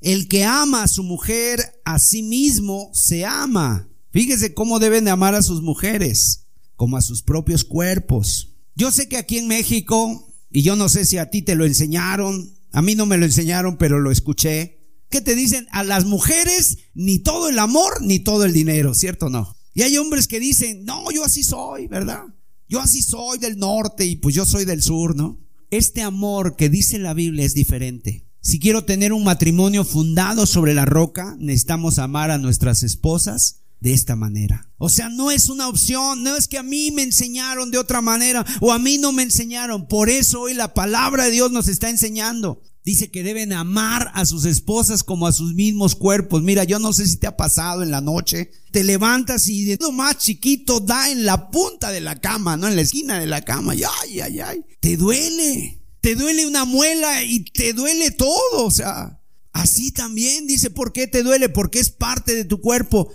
El 0.00 0.28
que 0.28 0.44
ama 0.44 0.82
a 0.82 0.88
su 0.88 1.02
mujer 1.02 1.60
a 1.84 1.98
sí 1.98 2.22
mismo 2.22 2.90
se 2.92 3.24
ama. 3.24 3.88
Fíjese 4.10 4.52
cómo 4.52 4.78
deben 4.78 5.04
de 5.04 5.10
amar 5.10 5.34
a 5.34 5.42
sus 5.42 5.62
mujeres 5.62 6.46
como 6.76 6.96
a 6.96 7.02
sus 7.02 7.22
propios 7.22 7.64
cuerpos. 7.64 8.51
Yo 8.74 8.90
sé 8.90 9.08
que 9.08 9.16
aquí 9.16 9.38
en 9.38 9.48
México, 9.48 10.34
y 10.50 10.62
yo 10.62 10.76
no 10.76 10.88
sé 10.88 11.04
si 11.04 11.18
a 11.18 11.30
ti 11.30 11.42
te 11.42 11.54
lo 11.54 11.64
enseñaron, 11.64 12.54
a 12.72 12.82
mí 12.82 12.94
no 12.94 13.06
me 13.06 13.18
lo 13.18 13.26
enseñaron, 13.26 13.76
pero 13.76 14.00
lo 14.00 14.10
escuché, 14.10 14.78
que 15.10 15.20
te 15.20 15.34
dicen 15.34 15.68
a 15.72 15.84
las 15.84 16.06
mujeres 16.06 16.78
ni 16.94 17.18
todo 17.18 17.48
el 17.48 17.58
amor 17.58 18.00
ni 18.00 18.18
todo 18.18 18.44
el 18.44 18.52
dinero, 18.52 18.94
¿cierto 18.94 19.26
o 19.26 19.30
no? 19.30 19.56
Y 19.74 19.82
hay 19.82 19.96
hombres 19.98 20.26
que 20.26 20.40
dicen, 20.40 20.84
no, 20.84 21.10
yo 21.10 21.24
así 21.24 21.42
soy, 21.42 21.86
¿verdad? 21.86 22.22
Yo 22.68 22.80
así 22.80 23.02
soy 23.02 23.38
del 23.38 23.58
norte 23.58 24.06
y 24.06 24.16
pues 24.16 24.34
yo 24.34 24.46
soy 24.46 24.64
del 24.64 24.82
sur, 24.82 25.14
¿no? 25.14 25.38
Este 25.70 26.02
amor 26.02 26.56
que 26.56 26.70
dice 26.70 26.98
la 26.98 27.14
Biblia 27.14 27.44
es 27.44 27.54
diferente. 27.54 28.26
Si 28.40 28.58
quiero 28.58 28.84
tener 28.84 29.12
un 29.12 29.24
matrimonio 29.24 29.84
fundado 29.84 30.46
sobre 30.46 30.74
la 30.74 30.84
roca, 30.84 31.36
necesitamos 31.38 31.98
amar 31.98 32.30
a 32.30 32.38
nuestras 32.38 32.82
esposas 32.82 33.61
de 33.82 33.92
esta 33.92 34.14
manera. 34.14 34.70
O 34.78 34.88
sea, 34.88 35.08
no 35.08 35.32
es 35.32 35.48
una 35.48 35.68
opción, 35.68 36.22
no 36.22 36.36
es 36.36 36.46
que 36.46 36.56
a 36.56 36.62
mí 36.62 36.92
me 36.92 37.02
enseñaron 37.02 37.72
de 37.72 37.78
otra 37.78 38.00
manera 38.00 38.46
o 38.60 38.72
a 38.72 38.78
mí 38.78 38.96
no 38.96 39.10
me 39.10 39.24
enseñaron. 39.24 39.88
Por 39.88 40.08
eso 40.08 40.42
hoy 40.42 40.54
la 40.54 40.72
palabra 40.72 41.24
de 41.24 41.32
Dios 41.32 41.50
nos 41.50 41.66
está 41.66 41.90
enseñando. 41.90 42.62
Dice 42.84 43.10
que 43.10 43.24
deben 43.24 43.52
amar 43.52 44.12
a 44.14 44.24
sus 44.24 44.44
esposas 44.44 45.02
como 45.02 45.26
a 45.26 45.32
sus 45.32 45.54
mismos 45.54 45.96
cuerpos. 45.96 46.42
Mira, 46.42 46.62
yo 46.62 46.78
no 46.78 46.92
sé 46.92 47.08
si 47.08 47.16
te 47.16 47.26
ha 47.26 47.36
pasado 47.36 47.82
en 47.82 47.90
la 47.90 48.00
noche. 48.00 48.52
Te 48.70 48.84
levantas 48.84 49.48
y 49.48 49.64
de 49.64 49.78
lo 49.80 49.90
más 49.90 50.18
chiquito 50.18 50.78
da 50.78 51.10
en 51.10 51.24
la 51.24 51.50
punta 51.50 51.90
de 51.90 52.00
la 52.00 52.20
cama, 52.20 52.56
no 52.56 52.68
en 52.68 52.76
la 52.76 52.82
esquina 52.82 53.18
de 53.18 53.26
la 53.26 53.42
cama. 53.42 53.74
Y 53.74 53.82
ay, 53.82 54.20
ay, 54.20 54.40
ay. 54.40 54.64
Te 54.80 54.96
duele. 54.96 55.80
Te 56.00 56.14
duele 56.14 56.46
una 56.46 56.64
muela 56.64 57.24
y 57.24 57.44
te 57.44 57.72
duele 57.72 58.12
todo. 58.12 58.64
O 58.64 58.70
sea, 58.70 59.20
así 59.52 59.90
también 59.90 60.46
dice, 60.46 60.70
¿por 60.70 60.92
qué 60.92 61.08
te 61.08 61.24
duele? 61.24 61.48
Porque 61.48 61.80
es 61.80 61.90
parte 61.90 62.34
de 62.34 62.44
tu 62.44 62.60
cuerpo. 62.60 63.12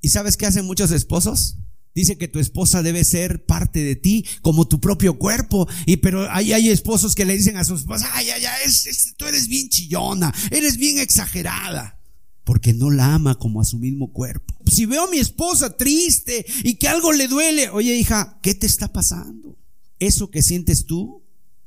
¿Y 0.00 0.10
sabes 0.10 0.36
qué 0.36 0.46
hacen 0.46 0.64
muchos 0.66 0.90
esposos? 0.90 1.56
Dice 1.94 2.16
que 2.16 2.28
tu 2.28 2.38
esposa 2.38 2.82
debe 2.82 3.02
ser 3.02 3.44
parte 3.44 3.82
de 3.82 3.96
ti 3.96 4.24
como 4.40 4.68
tu 4.68 4.78
propio 4.80 5.18
cuerpo. 5.18 5.66
Y 5.84 5.96
pero 5.96 6.30
ahí 6.30 6.52
hay 6.52 6.68
esposos 6.68 7.14
que 7.16 7.24
le 7.24 7.36
dicen 7.36 7.56
a 7.56 7.64
su 7.64 7.74
esposa, 7.74 8.08
ay, 8.12 8.30
ay, 8.30 8.44
ay, 8.44 8.62
es, 8.66 9.14
tú 9.16 9.24
eres 9.26 9.48
bien 9.48 9.68
chillona, 9.68 10.32
eres 10.50 10.76
bien 10.76 10.98
exagerada. 10.98 11.98
porque 12.44 12.72
no 12.72 12.90
la 12.90 13.14
ama 13.14 13.34
como 13.38 13.60
a 13.60 13.64
su 13.64 13.78
mismo 13.78 14.10
cuerpo. 14.10 14.54
Si 14.72 14.86
veo 14.86 15.04
a 15.04 15.10
mi 15.10 15.18
esposa 15.18 15.76
triste 15.76 16.46
y 16.64 16.76
que 16.76 16.88
algo 16.88 17.12
le 17.12 17.28
duele, 17.28 17.68
oye 17.68 17.94
hija, 17.94 18.38
¿qué 18.42 18.54
te 18.54 18.66
está 18.66 18.90
pasando? 18.90 19.58
Eso 19.98 20.30
que 20.30 20.40
sientes 20.40 20.86
tú 20.86 21.24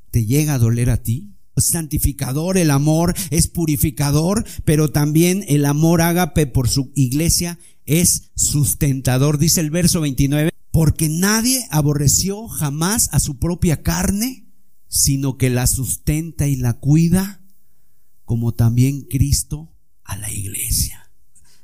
te 0.10 0.26
llega 0.26 0.56
a 0.56 0.58
doler 0.58 0.90
a 0.90 1.04
ti. 1.04 1.36
Santificador, 1.56 2.58
el 2.58 2.72
amor 2.72 3.14
es 3.30 3.48
purificador, 3.48 4.44
pero 4.66 4.90
también 4.90 5.46
el 5.48 5.66
amor 5.66 6.02
ágape 6.02 6.48
por 6.48 6.68
su 6.68 6.92
iglesia 6.96 7.60
es 7.86 8.32
sustentador. 8.36 9.38
Dice 9.38 9.62
el 9.62 9.72
verso 9.72 10.02
29, 10.02 10.52
porque 10.72 11.10
nadie 11.10 11.68
aborreció 11.70 12.48
jamás 12.48 13.10
a 13.12 13.20
su 13.20 13.38
propia 13.38 13.82
carne, 13.82 14.48
sino 14.88 15.38
que 15.38 15.50
la 15.50 15.68
sustenta 15.68 16.48
y 16.48 16.56
la 16.56 16.74
cuida, 16.74 17.42
como 18.26 18.54
también 18.54 19.02
Cristo 19.02 19.74
a 20.04 20.18
la 20.18 20.32
iglesia. 20.32 21.12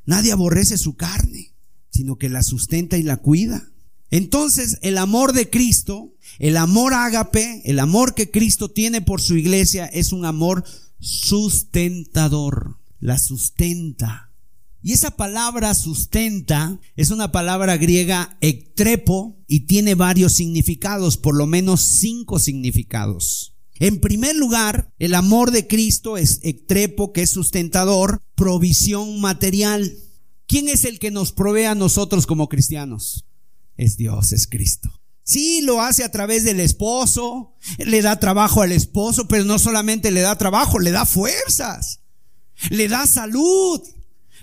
Nadie 0.06 0.32
aborrece 0.32 0.77
su 0.77 0.95
carne, 0.95 1.53
sino 1.89 2.17
que 2.17 2.30
la 2.30 2.43
sustenta 2.43 2.97
y 2.97 3.03
la 3.03 3.17
cuida. 3.17 3.71
Entonces, 4.10 4.80
el 4.82 4.97
amor 4.97 5.34
de 5.34 5.49
Cristo, 5.49 6.15
el 6.39 6.56
amor 6.56 6.93
ágape, 6.93 7.62
el 7.65 7.80
amor 7.80 8.15
que 8.15 8.32
Cristo 8.32 8.69
tiene 8.69 9.01
por 9.01 9.21
su 9.21 9.36
iglesia 9.36 9.86
es 9.86 10.13
un 10.13 10.25
amor 10.25 10.63
sustentador. 10.99 12.80
La 12.99 13.19
sustenta. 13.19 14.27
Y 14.82 14.94
esa 14.94 15.12
palabra 15.12 15.74
sustenta 15.74 16.80
es 16.96 17.12
una 17.12 17.32
palabra 17.32 17.78
griega 17.78 18.38
ectrepo 18.42 19.38
y 19.48 19.62
tiene 19.62 19.96
varios 19.96 20.34
significados, 20.34 21.18
por 21.18 21.36
lo 21.36 21.48
menos 21.48 21.82
cinco 21.82 22.40
significados. 22.40 23.56
En 23.80 24.00
primer 24.00 24.36
lugar, 24.36 24.94
el 24.98 25.13
amor 25.13 25.52
de 25.52 25.68
Cristo 25.68 26.18
es 26.18 26.40
ectrepo, 26.44 27.13
que 27.13 27.22
es 27.22 27.30
sustentador, 27.30 28.24
provisión 28.36 29.20
material. 29.20 29.98
¿Quién 30.48 30.68
es 30.68 30.86
el 30.86 31.00
que 31.00 31.12
nos 31.12 31.32
provee 31.32 31.66
a 31.66 31.76
nosotros 31.76 32.26
como 32.26 32.50
cristianos? 32.50 33.26
Es 33.76 33.98
Dios, 33.98 34.32
es 34.32 34.48
Cristo. 34.48 34.90
Sí, 35.24 35.62
lo 35.62 35.82
hace 35.82 36.04
a 36.04 36.12
través 36.12 36.46
del 36.46 36.62
esposo, 36.62 37.54
le 37.78 38.02
da 38.02 38.18
trabajo 38.18 38.62
al 38.62 38.72
esposo, 38.72 39.28
pero 39.28 39.44
no 39.44 39.60
solamente 39.60 40.10
le 40.10 40.22
da 40.22 40.38
trabajo, 40.38 40.80
le 40.80 40.92
da 40.92 41.06
fuerzas, 41.06 42.00
le 42.70 42.88
da 42.88 43.06
salud, 43.06 43.82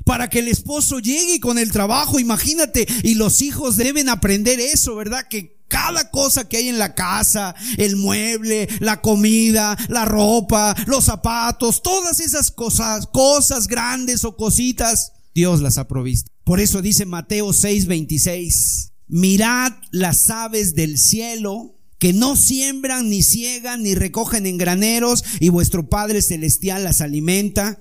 para 0.05 0.29
que 0.29 0.41
el 0.41 0.49
esposo 0.49 0.99
llegue 0.99 1.41
con 1.41 1.59
el 1.59 1.73
trabajo, 1.73 2.19
imagínate, 2.19 2.87
y 3.03 3.15
los 3.15 3.43
hijos 3.43 3.77
deben 3.77 4.09
aprender 4.09 4.61
eso, 4.61 4.95
¿verdad? 4.95 5.27
Que 5.29 5.55
cada 5.69 6.11
cosa 6.11 6.49
que 6.49 6.59
hay 6.59 6.69
en 6.69 6.79
la 6.79 6.95
casa, 6.95 7.55
el 7.79 7.97
mueble, 7.97 8.69
la 8.81 9.01
comida, 9.01 9.77
la 9.89 10.05
ropa, 10.05 10.77
los 10.87 11.05
zapatos, 11.05 11.83
todas 11.83 12.21
esas 12.21 12.51
cosas, 12.51 13.07
cosas 13.07 13.67
grandes 13.67 14.25
o 14.25 14.37
cositas, 14.37 15.13
Dios 15.35 15.61
las 15.61 15.79
ha 15.79 15.89
provisto. 15.89 16.31
Por 16.45 16.61
eso 16.61 16.81
dice 16.83 17.07
Mateo 17.07 17.53
6:26, 17.53 18.93
mirad 19.09 19.73
las 19.91 20.31
aves 20.31 20.75
del 20.75 20.99
cielo, 20.99 21.75
que 21.99 22.13
no 22.13 22.37
siembran, 22.37 23.09
ni 23.09 23.23
ciegan, 23.23 23.83
ni 23.83 23.95
recogen 23.95 24.47
en 24.47 24.59
graneros, 24.59 25.25
y 25.41 25.49
vuestro 25.49 25.89
Padre 25.89 26.23
Celestial 26.23 26.85
las 26.85 27.01
alimenta. 27.01 27.81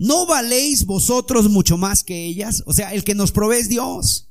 ¿No 0.00 0.24
valéis 0.24 0.86
vosotros 0.86 1.50
mucho 1.50 1.76
más 1.76 2.02
que 2.02 2.24
ellas? 2.24 2.62
O 2.64 2.72
sea, 2.72 2.94
el 2.94 3.04
que 3.04 3.14
nos 3.14 3.32
provee 3.32 3.58
es 3.58 3.68
Dios. 3.68 4.30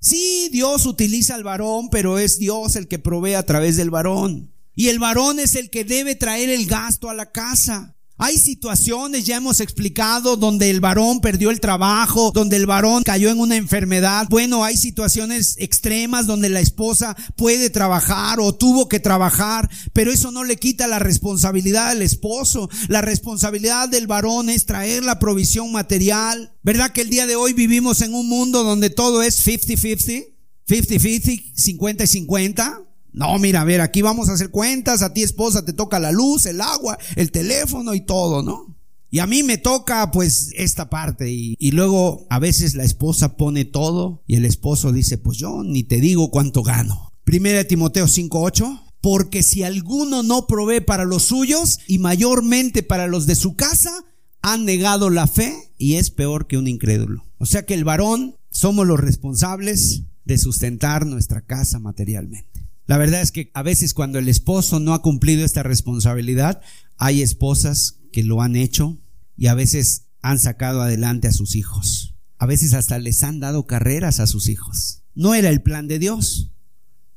Sí, 0.00 0.48
Dios 0.50 0.86
utiliza 0.86 1.34
al 1.34 1.44
varón, 1.44 1.90
pero 1.90 2.18
es 2.18 2.38
Dios 2.38 2.74
el 2.74 2.88
que 2.88 2.98
provee 2.98 3.34
a 3.34 3.44
través 3.44 3.76
del 3.76 3.90
varón. 3.90 4.50
Y 4.74 4.88
el 4.88 4.98
varón 4.98 5.40
es 5.40 5.56
el 5.56 5.68
que 5.68 5.84
debe 5.84 6.14
traer 6.14 6.48
el 6.48 6.64
gasto 6.64 7.10
a 7.10 7.14
la 7.14 7.32
casa. 7.32 7.95
Hay 8.18 8.38
situaciones, 8.38 9.26
ya 9.26 9.36
hemos 9.36 9.60
explicado, 9.60 10.36
donde 10.36 10.70
el 10.70 10.80
varón 10.80 11.20
perdió 11.20 11.50
el 11.50 11.60
trabajo, 11.60 12.30
donde 12.32 12.56
el 12.56 12.64
varón 12.64 13.02
cayó 13.02 13.30
en 13.30 13.38
una 13.38 13.56
enfermedad. 13.56 14.26
Bueno, 14.30 14.64
hay 14.64 14.78
situaciones 14.78 15.56
extremas 15.58 16.26
donde 16.26 16.48
la 16.48 16.60
esposa 16.60 17.14
puede 17.36 17.68
trabajar 17.68 18.40
o 18.40 18.54
tuvo 18.54 18.88
que 18.88 19.00
trabajar, 19.00 19.68
pero 19.92 20.10
eso 20.10 20.30
no 20.30 20.44
le 20.44 20.56
quita 20.56 20.86
la 20.86 20.98
responsabilidad 20.98 21.88
al 21.88 22.00
esposo. 22.00 22.70
La 22.88 23.02
responsabilidad 23.02 23.90
del 23.90 24.06
varón 24.06 24.48
es 24.48 24.64
traer 24.64 25.04
la 25.04 25.18
provisión 25.18 25.70
material. 25.70 26.54
¿Verdad 26.62 26.92
que 26.92 27.02
el 27.02 27.10
día 27.10 27.26
de 27.26 27.36
hoy 27.36 27.52
vivimos 27.52 28.00
en 28.00 28.14
un 28.14 28.28
mundo 28.28 28.64
donde 28.64 28.88
todo 28.88 29.22
es 29.22 29.46
50-50? 29.46 30.36
50-50, 30.66 31.52
50 31.54 32.04
y 32.04 32.06
50. 32.06 32.85
No, 33.16 33.38
mira, 33.38 33.62
a 33.62 33.64
ver, 33.64 33.80
aquí 33.80 34.02
vamos 34.02 34.28
a 34.28 34.34
hacer 34.34 34.50
cuentas, 34.50 35.00
a 35.00 35.14
ti 35.14 35.22
esposa 35.22 35.64
te 35.64 35.72
toca 35.72 35.98
la 35.98 36.12
luz, 36.12 36.44
el 36.44 36.60
agua, 36.60 36.98
el 37.16 37.32
teléfono 37.32 37.94
y 37.94 38.02
todo, 38.02 38.42
¿no? 38.42 38.76
Y 39.10 39.20
a 39.20 39.26
mí 39.26 39.42
me 39.42 39.56
toca 39.56 40.10
pues 40.10 40.50
esta 40.54 40.90
parte 40.90 41.30
y, 41.30 41.70
luego 41.70 42.26
a 42.28 42.38
veces 42.38 42.74
la 42.74 42.84
esposa 42.84 43.38
pone 43.38 43.64
todo 43.64 44.22
y 44.26 44.36
el 44.36 44.44
esposo 44.44 44.92
dice, 44.92 45.16
pues 45.16 45.38
yo 45.38 45.62
ni 45.64 45.82
te 45.82 45.98
digo 45.98 46.30
cuánto 46.30 46.62
gano. 46.62 47.14
Primera 47.24 47.64
Timoteo 47.64 48.04
5.8, 48.04 48.82
porque 49.00 49.42
si 49.42 49.62
alguno 49.62 50.22
no 50.22 50.46
provee 50.46 50.82
para 50.82 51.06
los 51.06 51.22
suyos 51.22 51.78
y 51.86 51.98
mayormente 51.98 52.82
para 52.82 53.06
los 53.06 53.26
de 53.26 53.34
su 53.34 53.56
casa, 53.56 54.04
han 54.42 54.66
negado 54.66 55.08
la 55.08 55.26
fe 55.26 55.72
y 55.78 55.94
es 55.94 56.10
peor 56.10 56.46
que 56.46 56.58
un 56.58 56.68
incrédulo. 56.68 57.24
O 57.38 57.46
sea 57.46 57.64
que 57.64 57.72
el 57.72 57.84
varón 57.84 58.36
somos 58.50 58.86
los 58.86 59.00
responsables 59.00 60.02
de 60.26 60.36
sustentar 60.36 61.06
nuestra 61.06 61.40
casa 61.40 61.78
materialmente. 61.78 62.55
La 62.86 62.98
verdad 62.98 63.20
es 63.20 63.32
que 63.32 63.50
a 63.54 63.62
veces 63.62 63.94
cuando 63.94 64.18
el 64.18 64.28
esposo 64.28 64.78
no 64.80 64.94
ha 64.94 65.02
cumplido 65.02 65.44
esta 65.44 65.62
responsabilidad, 65.62 66.60
hay 66.96 67.22
esposas 67.22 67.98
que 68.12 68.22
lo 68.22 68.42
han 68.42 68.56
hecho 68.56 68.98
y 69.36 69.48
a 69.48 69.54
veces 69.54 70.06
han 70.22 70.38
sacado 70.38 70.82
adelante 70.82 71.28
a 71.28 71.32
sus 71.32 71.56
hijos. 71.56 72.14
A 72.38 72.46
veces 72.46 72.74
hasta 72.74 72.98
les 72.98 73.22
han 73.22 73.40
dado 73.40 73.66
carreras 73.66 74.20
a 74.20 74.26
sus 74.26 74.48
hijos. 74.48 75.02
No 75.14 75.34
era 75.34 75.48
el 75.48 75.62
plan 75.62 75.88
de 75.88 75.98
Dios, 75.98 76.52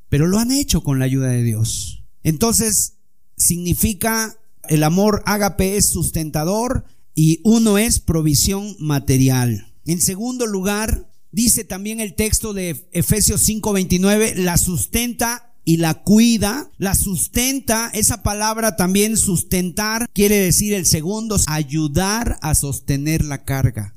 pero 0.09 0.27
lo 0.27 0.39
han 0.39 0.51
hecho 0.51 0.81
con 0.81 0.99
la 0.99 1.05
ayuda 1.05 1.29
de 1.29 1.43
Dios. 1.43 2.03
Entonces, 2.23 2.95
significa 3.35 4.37
el 4.67 4.83
amor 4.83 5.23
ágape 5.25 5.77
es 5.77 5.89
sustentador 5.89 6.85
y 7.15 7.41
uno 7.43 7.77
es 7.77 7.99
provisión 7.99 8.75
material. 8.79 9.73
En 9.85 10.01
segundo 10.01 10.45
lugar, 10.45 11.09
dice 11.31 11.63
también 11.63 11.99
el 11.99 12.15
texto 12.15 12.53
de 12.53 12.87
Efesios 12.91 13.41
5:29, 13.41 14.35
la 14.35 14.57
sustenta 14.57 15.48
y 15.69 15.77
la 15.77 16.01
cuida, 16.01 16.71
la 16.79 16.95
sustenta. 16.95 17.91
Esa 17.93 18.23
palabra 18.23 18.75
también 18.75 19.15
sustentar 19.17 20.09
quiere 20.15 20.39
decir 20.39 20.73
el 20.73 20.87
segundo, 20.87 21.39
ayudar 21.45 22.39
a 22.41 22.55
sostener 22.55 23.23
la 23.23 23.45
carga. 23.45 23.95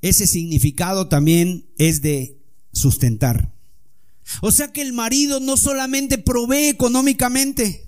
Ese 0.00 0.26
significado 0.26 1.08
también 1.08 1.68
es 1.76 2.00
de 2.00 2.40
sustentar. 2.72 3.54
O 4.40 4.50
sea 4.50 4.72
que 4.72 4.80
el 4.80 4.94
marido 4.94 5.40
no 5.40 5.58
solamente 5.58 6.16
provee 6.16 6.68
económicamente, 6.68 7.86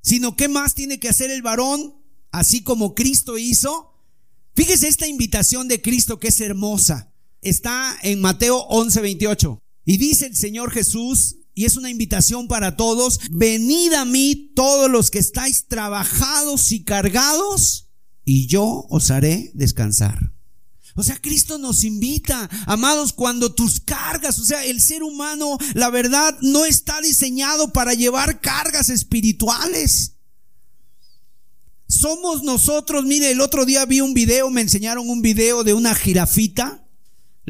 sino 0.00 0.36
que 0.36 0.46
más 0.46 0.76
tiene 0.76 1.00
que 1.00 1.08
hacer 1.08 1.32
el 1.32 1.42
varón, 1.42 1.96
así 2.30 2.62
como 2.62 2.94
Cristo 2.94 3.36
hizo. 3.36 4.00
Fíjese 4.54 4.86
esta 4.86 5.08
invitación 5.08 5.66
de 5.66 5.82
Cristo 5.82 6.20
que 6.20 6.28
es 6.28 6.40
hermosa. 6.40 7.12
Está 7.42 7.98
en 8.04 8.20
Mateo 8.20 8.64
11:28. 8.68 9.58
Y 9.84 9.96
dice 9.96 10.26
el 10.26 10.36
Señor 10.36 10.70
Jesús, 10.70 11.38
y 11.54 11.64
es 11.64 11.76
una 11.76 11.90
invitación 11.90 12.48
para 12.48 12.76
todos, 12.76 13.20
venid 13.30 13.92
a 13.92 14.04
mí 14.04 14.52
todos 14.54 14.90
los 14.90 15.10
que 15.10 15.18
estáis 15.18 15.66
trabajados 15.66 16.72
y 16.72 16.84
cargados, 16.84 17.88
y 18.24 18.46
yo 18.46 18.86
os 18.88 19.10
haré 19.10 19.50
descansar. 19.54 20.32
O 20.96 21.02
sea, 21.02 21.20
Cristo 21.20 21.58
nos 21.58 21.84
invita, 21.84 22.50
amados, 22.66 23.12
cuando 23.12 23.54
tus 23.54 23.80
cargas, 23.80 24.38
o 24.38 24.44
sea, 24.44 24.64
el 24.64 24.80
ser 24.80 25.02
humano, 25.02 25.56
la 25.74 25.88
verdad, 25.88 26.36
no 26.42 26.64
está 26.64 27.00
diseñado 27.00 27.72
para 27.72 27.94
llevar 27.94 28.40
cargas 28.40 28.90
espirituales. 28.90 30.16
Somos 31.86 32.42
nosotros, 32.42 33.04
mire, 33.04 33.30
el 33.30 33.40
otro 33.40 33.64
día 33.64 33.84
vi 33.84 34.00
un 34.00 34.14
video, 34.14 34.50
me 34.50 34.60
enseñaron 34.60 35.08
un 35.08 35.22
video 35.22 35.64
de 35.64 35.74
una 35.74 35.94
jirafita 35.94 36.86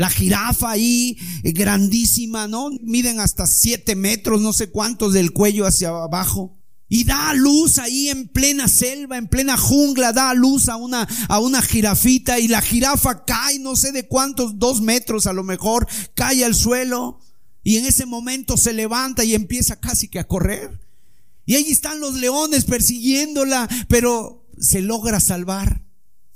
la 0.01 0.09
jirafa 0.09 0.71
ahí, 0.71 1.19
eh, 1.43 1.53
grandísima, 1.53 2.49
¿no? 2.49 2.71
Miden 2.81 3.21
hasta 3.21 3.47
siete 3.47 3.95
metros, 3.97 4.41
no 4.41 4.55
sé 4.55 4.71
cuántos 4.71 5.13
del 5.13 5.33
cuello 5.33 5.67
hacia 5.67 5.91
abajo. 5.91 6.59
Y 6.89 7.05
da 7.05 7.35
luz 7.35 7.77
ahí 7.77 8.09
en 8.09 8.27
plena 8.29 8.67
selva, 8.67 9.19
en 9.19 9.29
plena 9.29 9.59
jungla, 9.59 10.15
da 10.15 10.33
luz 10.33 10.71
a 10.71 10.77
una, 10.77 11.07
a 11.29 11.39
una 11.39 11.61
jirafita 11.61 12.39
y 12.39 12.49
la 12.49 12.63
jirafa 12.63 13.27
cae, 13.27 13.59
no 13.59 13.77
sé 13.77 13.93
de 13.93 14.09
cuántos, 14.09 14.59
dos 14.59 14.81
metros 14.81 15.27
a 15.27 15.35
lo 15.35 15.45
mejor, 15.45 15.87
cae 16.15 16.47
al 16.47 16.55
suelo 16.55 17.21
y 17.63 17.77
en 17.77 17.85
ese 17.85 18.07
momento 18.07 18.57
se 18.57 18.73
levanta 18.73 19.23
y 19.23 19.35
empieza 19.35 19.81
casi 19.81 20.09
que 20.09 20.19
a 20.19 20.27
correr. 20.27 20.81
Y 21.45 21.57
ahí 21.57 21.71
están 21.71 22.01
los 22.01 22.15
leones 22.15 22.65
persiguiéndola, 22.65 23.69
pero 23.87 24.49
se 24.59 24.81
logra 24.81 25.21
salvar. 25.21 25.90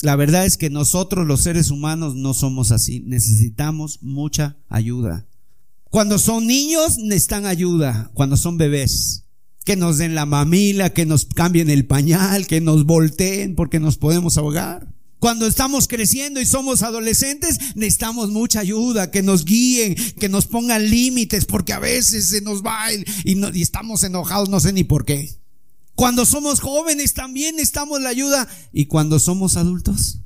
La 0.04 0.16
verdad 0.16 0.44
es 0.44 0.58
que 0.58 0.68
nosotros 0.68 1.26
los 1.26 1.40
seres 1.40 1.70
humanos 1.70 2.14
no 2.14 2.34
somos 2.34 2.72
así. 2.72 3.00
Necesitamos 3.06 4.02
mucha 4.02 4.58
ayuda. 4.68 5.26
Cuando 5.88 6.18
son 6.18 6.46
niños 6.46 6.98
necesitan 6.98 7.46
ayuda. 7.46 8.10
Cuando 8.12 8.36
son 8.36 8.58
bebés. 8.58 9.24
Que 9.64 9.76
nos 9.76 9.96
den 9.96 10.14
la 10.14 10.26
mamila, 10.26 10.90
que 10.90 11.06
nos 11.06 11.24
cambien 11.24 11.70
el 11.70 11.86
pañal, 11.86 12.46
que 12.46 12.60
nos 12.60 12.84
volteen 12.84 13.54
porque 13.54 13.80
nos 13.80 13.96
podemos 13.96 14.36
ahogar. 14.36 14.92
Cuando 15.20 15.46
estamos 15.46 15.88
creciendo 15.88 16.38
y 16.38 16.44
somos 16.44 16.82
adolescentes, 16.82 17.58
necesitamos 17.74 18.28
mucha 18.28 18.60
ayuda, 18.60 19.10
que 19.10 19.22
nos 19.22 19.46
guíen, 19.46 19.96
que 20.20 20.28
nos 20.28 20.46
pongan 20.46 20.90
límites, 20.90 21.46
porque 21.46 21.72
a 21.72 21.78
veces 21.78 22.28
se 22.28 22.42
nos 22.42 22.62
va 22.62 22.92
y, 22.92 23.06
y 23.24 23.62
estamos 23.62 24.04
enojados, 24.04 24.50
no 24.50 24.60
sé 24.60 24.74
ni 24.74 24.84
por 24.84 25.06
qué. 25.06 25.30
Cuando 25.94 26.26
somos 26.26 26.60
jóvenes 26.60 27.14
también 27.14 27.56
necesitamos 27.56 28.00
la 28.00 28.08
ayuda. 28.08 28.48
Y 28.72 28.86
cuando 28.86 29.18
somos 29.18 29.56
adultos, 29.56 30.20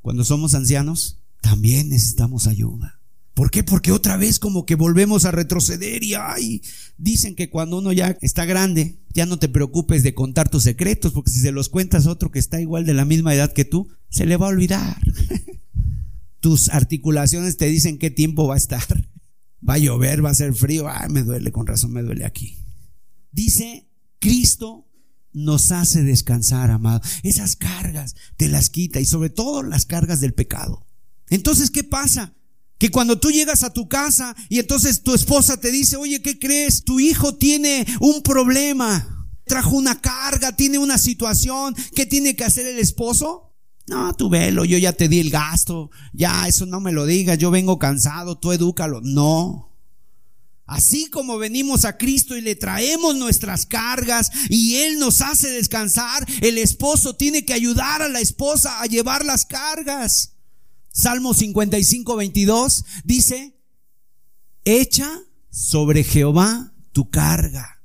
cuando 0.00 0.24
somos 0.24 0.54
ancianos, 0.54 1.20
también 1.40 1.88
necesitamos 1.88 2.46
ayuda. 2.46 3.00
¿Por 3.34 3.50
qué? 3.50 3.64
Porque 3.64 3.92
otra 3.92 4.16
vez 4.16 4.38
como 4.38 4.66
que 4.66 4.74
volvemos 4.74 5.24
a 5.24 5.30
retroceder 5.30 6.04
y 6.04 6.14
ay, 6.14 6.60
dicen 6.98 7.34
que 7.34 7.48
cuando 7.48 7.78
uno 7.78 7.92
ya 7.92 8.16
está 8.20 8.44
grande, 8.44 9.00
ya 9.14 9.24
no 9.24 9.38
te 9.38 9.48
preocupes 9.48 10.02
de 10.02 10.14
contar 10.14 10.50
tus 10.50 10.64
secretos, 10.64 11.12
porque 11.12 11.30
si 11.30 11.40
se 11.40 11.50
los 11.50 11.70
cuentas 11.70 12.06
a 12.06 12.10
otro 12.10 12.30
que 12.30 12.38
está 12.38 12.60
igual 12.60 12.84
de 12.84 12.94
la 12.94 13.06
misma 13.06 13.34
edad 13.34 13.52
que 13.52 13.64
tú, 13.64 13.88
se 14.10 14.26
le 14.26 14.36
va 14.36 14.46
a 14.46 14.50
olvidar. 14.50 15.00
tus 16.40 16.68
articulaciones 16.68 17.56
te 17.56 17.66
dicen 17.66 17.98
qué 17.98 18.10
tiempo 18.10 18.46
va 18.46 18.54
a 18.54 18.58
estar. 18.58 18.84
Va 19.66 19.74
a 19.74 19.78
llover, 19.78 20.24
va 20.24 20.30
a 20.30 20.34
ser 20.34 20.54
frío, 20.54 20.88
ay, 20.88 21.08
me 21.08 21.22
duele, 21.22 21.52
con 21.52 21.68
razón 21.68 21.92
me 21.92 22.02
duele 22.02 22.24
aquí. 22.24 22.58
Dice, 23.30 23.88
Cristo 24.18 24.88
nos 25.32 25.72
hace 25.72 26.02
descansar, 26.02 26.70
amado. 26.70 27.00
Esas 27.22 27.56
cargas 27.56 28.14
te 28.36 28.48
las 28.48 28.70
quita 28.70 29.00
y 29.00 29.04
sobre 29.04 29.30
todo 29.30 29.62
las 29.62 29.86
cargas 29.86 30.20
del 30.20 30.34
pecado. 30.34 30.86
Entonces, 31.28 31.70
¿qué 31.70 31.84
pasa? 31.84 32.34
Que 32.78 32.90
cuando 32.90 33.18
tú 33.18 33.30
llegas 33.30 33.62
a 33.62 33.72
tu 33.72 33.88
casa 33.88 34.34
y 34.48 34.58
entonces 34.58 35.02
tu 35.02 35.14
esposa 35.14 35.58
te 35.58 35.70
dice, 35.70 35.96
oye, 35.96 36.20
¿qué 36.20 36.38
crees? 36.38 36.84
Tu 36.84 37.00
hijo 37.00 37.36
tiene 37.36 37.86
un 38.00 38.22
problema, 38.22 39.28
trajo 39.46 39.76
una 39.76 40.00
carga, 40.00 40.56
tiene 40.56 40.78
una 40.78 40.98
situación, 40.98 41.74
¿qué 41.94 42.06
tiene 42.06 42.36
que 42.36 42.44
hacer 42.44 42.66
el 42.66 42.78
esposo? 42.78 43.54
No, 43.86 44.14
tú 44.14 44.28
velo, 44.28 44.64
yo 44.64 44.78
ya 44.78 44.92
te 44.92 45.08
di 45.08 45.20
el 45.20 45.30
gasto, 45.30 45.90
ya 46.12 46.46
eso 46.46 46.66
no 46.66 46.80
me 46.80 46.92
lo 46.92 47.06
digas, 47.06 47.38
yo 47.38 47.50
vengo 47.50 47.78
cansado, 47.78 48.38
tú 48.38 48.52
edúcalo. 48.52 49.00
No. 49.02 49.71
Así 50.72 51.10
como 51.10 51.36
venimos 51.36 51.84
a 51.84 51.98
Cristo 51.98 52.34
y 52.34 52.40
le 52.40 52.54
traemos 52.54 53.14
nuestras 53.14 53.66
cargas 53.66 54.30
y 54.48 54.76
Él 54.76 54.98
nos 54.98 55.20
hace 55.20 55.50
descansar, 55.50 56.26
el 56.40 56.56
esposo 56.56 57.14
tiene 57.14 57.44
que 57.44 57.52
ayudar 57.52 58.00
a 58.00 58.08
la 58.08 58.20
esposa 58.20 58.80
a 58.80 58.86
llevar 58.86 59.22
las 59.22 59.44
cargas. 59.44 60.32
Salmo 60.90 61.34
55, 61.34 62.16
22 62.16 62.86
dice, 63.04 63.54
echa 64.64 65.20
sobre 65.50 66.04
Jehová 66.04 66.72
tu 66.92 67.10
carga 67.10 67.82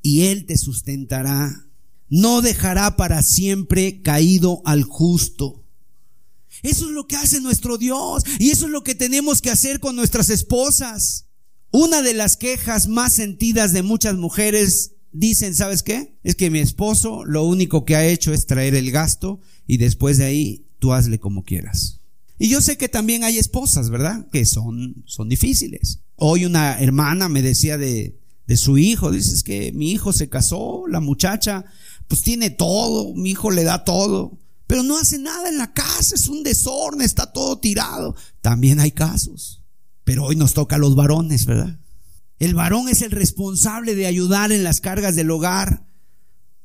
y 0.00 0.26
él 0.26 0.46
te 0.46 0.56
sustentará. 0.58 1.66
No 2.08 2.40
dejará 2.40 2.96
para 2.96 3.22
siempre 3.22 4.00
caído 4.00 4.62
al 4.64 4.84
justo. 4.84 5.64
Eso 6.62 6.84
es 6.84 6.92
lo 6.92 7.08
que 7.08 7.16
hace 7.16 7.40
nuestro 7.40 7.78
Dios 7.78 8.22
y 8.38 8.50
eso 8.50 8.66
es 8.66 8.70
lo 8.70 8.84
que 8.84 8.94
tenemos 8.94 9.42
que 9.42 9.50
hacer 9.50 9.80
con 9.80 9.96
nuestras 9.96 10.30
esposas. 10.30 11.26
Una 11.72 12.02
de 12.02 12.12
las 12.12 12.36
quejas 12.36 12.86
más 12.86 13.14
sentidas 13.14 13.72
de 13.72 13.82
muchas 13.82 14.16
mujeres 14.16 14.92
dicen, 15.10 15.54
¿sabes 15.54 15.82
qué? 15.82 16.18
Es 16.22 16.34
que 16.34 16.50
mi 16.50 16.58
esposo 16.58 17.24
lo 17.24 17.44
único 17.44 17.86
que 17.86 17.96
ha 17.96 18.06
hecho 18.06 18.34
es 18.34 18.46
traer 18.46 18.74
el 18.74 18.90
gasto 18.90 19.40
y 19.66 19.78
después 19.78 20.18
de 20.18 20.26
ahí 20.26 20.66
tú 20.78 20.92
hazle 20.92 21.18
como 21.18 21.44
quieras. 21.44 22.00
Y 22.38 22.48
yo 22.48 22.60
sé 22.60 22.76
que 22.76 22.90
también 22.90 23.24
hay 23.24 23.38
esposas, 23.38 23.88
¿verdad? 23.88 24.28
Que 24.30 24.44
son, 24.44 25.02
son 25.06 25.30
difíciles. 25.30 26.00
Hoy 26.16 26.44
una 26.44 26.78
hermana 26.78 27.30
me 27.30 27.40
decía 27.40 27.78
de, 27.78 28.18
de 28.46 28.56
su 28.58 28.76
hijo, 28.76 29.10
dices 29.10 29.42
que 29.42 29.72
mi 29.72 29.92
hijo 29.92 30.12
se 30.12 30.28
casó, 30.28 30.84
la 30.88 31.00
muchacha, 31.00 31.64
pues 32.06 32.20
tiene 32.20 32.50
todo, 32.50 33.14
mi 33.14 33.30
hijo 33.30 33.50
le 33.50 33.64
da 33.64 33.84
todo, 33.84 34.38
pero 34.66 34.82
no 34.82 34.98
hace 34.98 35.18
nada 35.18 35.48
en 35.48 35.56
la 35.56 35.72
casa, 35.72 36.14
es 36.14 36.28
un 36.28 36.42
desorden, 36.42 37.00
está 37.00 37.32
todo 37.32 37.58
tirado. 37.58 38.14
También 38.42 38.78
hay 38.78 38.90
casos, 38.90 39.61
pero 40.04 40.24
hoy 40.24 40.36
nos 40.36 40.54
toca 40.54 40.76
a 40.76 40.78
los 40.78 40.94
varones, 40.94 41.46
¿verdad? 41.46 41.78
El 42.38 42.54
varón 42.54 42.88
es 42.88 43.02
el 43.02 43.12
responsable 43.12 43.94
de 43.94 44.06
ayudar 44.06 44.50
en 44.50 44.64
las 44.64 44.80
cargas 44.80 45.14
del 45.14 45.30
hogar. 45.30 45.86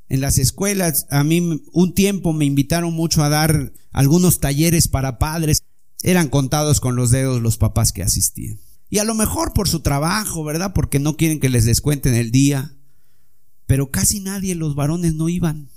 En 0.09 0.21
las 0.21 0.37
escuelas, 0.37 1.05
a 1.11 1.23
mí 1.23 1.61
un 1.71 1.93
tiempo 1.93 2.33
me 2.33 2.45
invitaron 2.45 2.93
mucho 2.93 3.23
a 3.23 3.29
dar 3.29 3.73
algunos 3.91 4.39
talleres 4.39 4.87
para 4.87 5.19
padres. 5.19 5.63
Eran 6.01 6.29
contados 6.29 6.79
con 6.79 6.95
los 6.95 7.11
dedos 7.11 7.41
los 7.41 7.57
papás 7.57 7.91
que 7.91 8.03
asistían. 8.03 8.59
Y 8.89 8.99
a 8.99 9.03
lo 9.03 9.15
mejor 9.15 9.53
por 9.53 9.67
su 9.67 9.81
trabajo, 9.81 10.43
¿verdad? 10.43 10.73
Porque 10.73 10.99
no 10.99 11.17
quieren 11.17 11.39
que 11.39 11.49
les 11.49 11.65
descuenten 11.65 12.15
el 12.15 12.31
día. 12.31 12.73
Pero 13.65 13.91
casi 13.91 14.21
nadie, 14.21 14.55
los 14.55 14.75
varones 14.75 15.13
no 15.13 15.29
iban. 15.29 15.69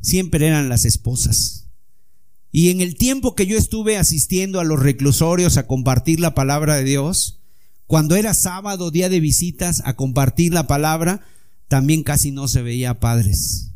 Siempre 0.00 0.46
eran 0.46 0.68
las 0.68 0.84
esposas. 0.84 1.69
Y 2.52 2.70
en 2.70 2.80
el 2.80 2.96
tiempo 2.96 3.34
que 3.34 3.46
yo 3.46 3.56
estuve 3.56 3.96
asistiendo 3.96 4.60
a 4.60 4.64
los 4.64 4.80
reclusorios 4.80 5.56
a 5.56 5.66
compartir 5.66 6.20
la 6.20 6.34
palabra 6.34 6.76
de 6.76 6.84
Dios, 6.84 7.40
cuando 7.86 8.16
era 8.16 8.34
sábado, 8.34 8.90
día 8.90 9.08
de 9.08 9.20
visitas, 9.20 9.82
a 9.84 9.94
compartir 9.96 10.52
la 10.52 10.66
palabra, 10.66 11.22
también 11.68 12.02
casi 12.02 12.30
no 12.30 12.48
se 12.48 12.62
veía 12.62 13.00
padres. 13.00 13.70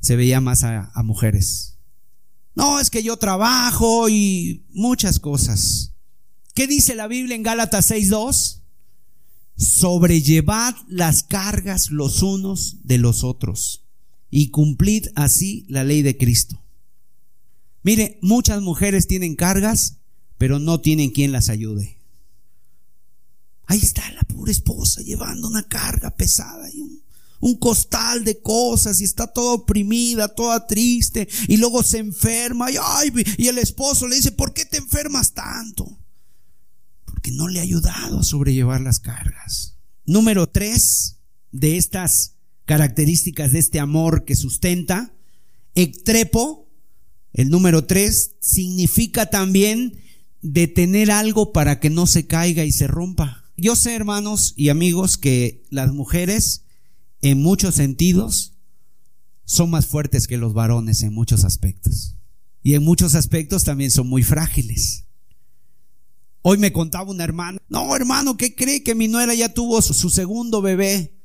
Se 0.00 0.16
veía 0.16 0.40
más 0.40 0.64
a, 0.64 0.90
a 0.94 1.02
mujeres. 1.02 1.78
No, 2.54 2.80
es 2.80 2.90
que 2.90 3.02
yo 3.02 3.16
trabajo 3.16 4.08
y 4.08 4.64
muchas 4.70 5.20
cosas. 5.20 5.92
¿Qué 6.54 6.66
dice 6.66 6.94
la 6.94 7.06
Biblia 7.06 7.36
en 7.36 7.42
Gálatas 7.42 7.90
6.2? 7.90 8.62
Sobrellevad 9.56 10.74
las 10.88 11.22
cargas 11.22 11.90
los 11.90 12.22
unos 12.22 12.78
de 12.84 12.98
los 12.98 13.24
otros 13.24 13.84
y 14.30 14.50
cumplid 14.50 15.06
así 15.14 15.66
la 15.68 15.84
ley 15.84 16.02
de 16.02 16.16
Cristo. 16.16 16.62
Mire, 17.88 18.18
muchas 18.20 18.60
mujeres 18.60 19.06
tienen 19.06 19.34
cargas, 19.34 19.96
pero 20.36 20.58
no 20.58 20.78
tienen 20.82 21.08
quien 21.08 21.32
las 21.32 21.48
ayude. 21.48 21.96
Ahí 23.64 23.78
está 23.78 24.02
la 24.12 24.20
pobre 24.24 24.52
esposa 24.52 25.00
llevando 25.00 25.48
una 25.48 25.66
carga 25.66 26.10
pesada 26.10 26.68
y 26.68 26.82
un 27.40 27.58
costal 27.58 28.24
de 28.24 28.42
cosas 28.42 29.00
y 29.00 29.04
está 29.04 29.26
toda 29.26 29.54
oprimida, 29.54 30.28
toda 30.28 30.66
triste 30.66 31.26
y 31.46 31.56
luego 31.56 31.82
se 31.82 31.96
enferma 31.96 32.70
y, 32.70 32.74
ay, 32.78 33.10
y 33.38 33.46
el 33.46 33.56
esposo 33.56 34.06
le 34.06 34.16
dice, 34.16 34.32
¿por 34.32 34.52
qué 34.52 34.66
te 34.66 34.76
enfermas 34.76 35.32
tanto? 35.32 35.98
Porque 37.06 37.30
no 37.30 37.48
le 37.48 37.58
ha 37.58 37.62
ayudado 37.62 38.20
a 38.20 38.22
sobrellevar 38.22 38.82
las 38.82 39.00
cargas. 39.00 39.78
Número 40.04 40.46
tres 40.46 41.20
de 41.52 41.78
estas 41.78 42.34
características 42.66 43.52
de 43.52 43.60
este 43.60 43.80
amor 43.80 44.26
que 44.26 44.36
sustenta, 44.36 45.14
ectrepo, 45.74 46.67
el 47.32 47.50
número 47.50 47.84
tres, 47.84 48.32
significa 48.40 49.26
también 49.26 50.00
detener 50.42 51.10
algo 51.10 51.52
para 51.52 51.80
que 51.80 51.90
no 51.90 52.06
se 52.06 52.26
caiga 52.26 52.64
y 52.64 52.72
se 52.72 52.86
rompa. 52.86 53.44
Yo 53.56 53.76
sé, 53.76 53.94
hermanos 53.94 54.54
y 54.56 54.68
amigos, 54.68 55.18
que 55.18 55.64
las 55.70 55.92
mujeres 55.92 56.62
en 57.20 57.42
muchos 57.42 57.74
sentidos, 57.74 58.54
son 59.44 59.70
más 59.70 59.86
fuertes 59.86 60.26
que 60.26 60.36
los 60.36 60.52
varones 60.52 61.02
en 61.02 61.14
muchos 61.14 61.44
aspectos. 61.44 62.16
Y 62.62 62.74
en 62.74 62.84
muchos 62.84 63.14
aspectos 63.14 63.64
también 63.64 63.90
son 63.90 64.08
muy 64.08 64.22
frágiles. 64.22 65.06
Hoy 66.42 66.58
me 66.58 66.72
contaba 66.72 67.10
una 67.10 67.24
hermana, 67.24 67.58
no 67.68 67.94
hermano, 67.96 68.36
¿qué 68.36 68.54
cree 68.54 68.82
que 68.82 68.94
mi 68.94 69.08
nuera 69.08 69.34
ya 69.34 69.52
tuvo 69.52 69.82
su, 69.82 70.10
segundo 70.10 70.62
bebé? 70.62 71.17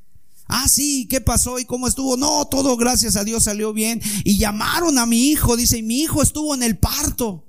Ah, 0.46 0.68
sí, 0.68 1.06
¿qué 1.08 1.20
pasó 1.20 1.58
y 1.58 1.64
cómo 1.64 1.88
estuvo? 1.88 2.16
No, 2.16 2.46
todo 2.46 2.76
gracias 2.76 3.16
a 3.16 3.24
Dios 3.24 3.44
salió 3.44 3.72
bien. 3.72 4.00
Y 4.24 4.38
llamaron 4.38 4.98
a 4.98 5.06
mi 5.06 5.30
hijo, 5.30 5.56
dice, 5.56 5.82
mi 5.82 6.00
hijo 6.00 6.22
estuvo 6.22 6.54
en 6.54 6.62
el 6.62 6.78
parto. 6.78 7.44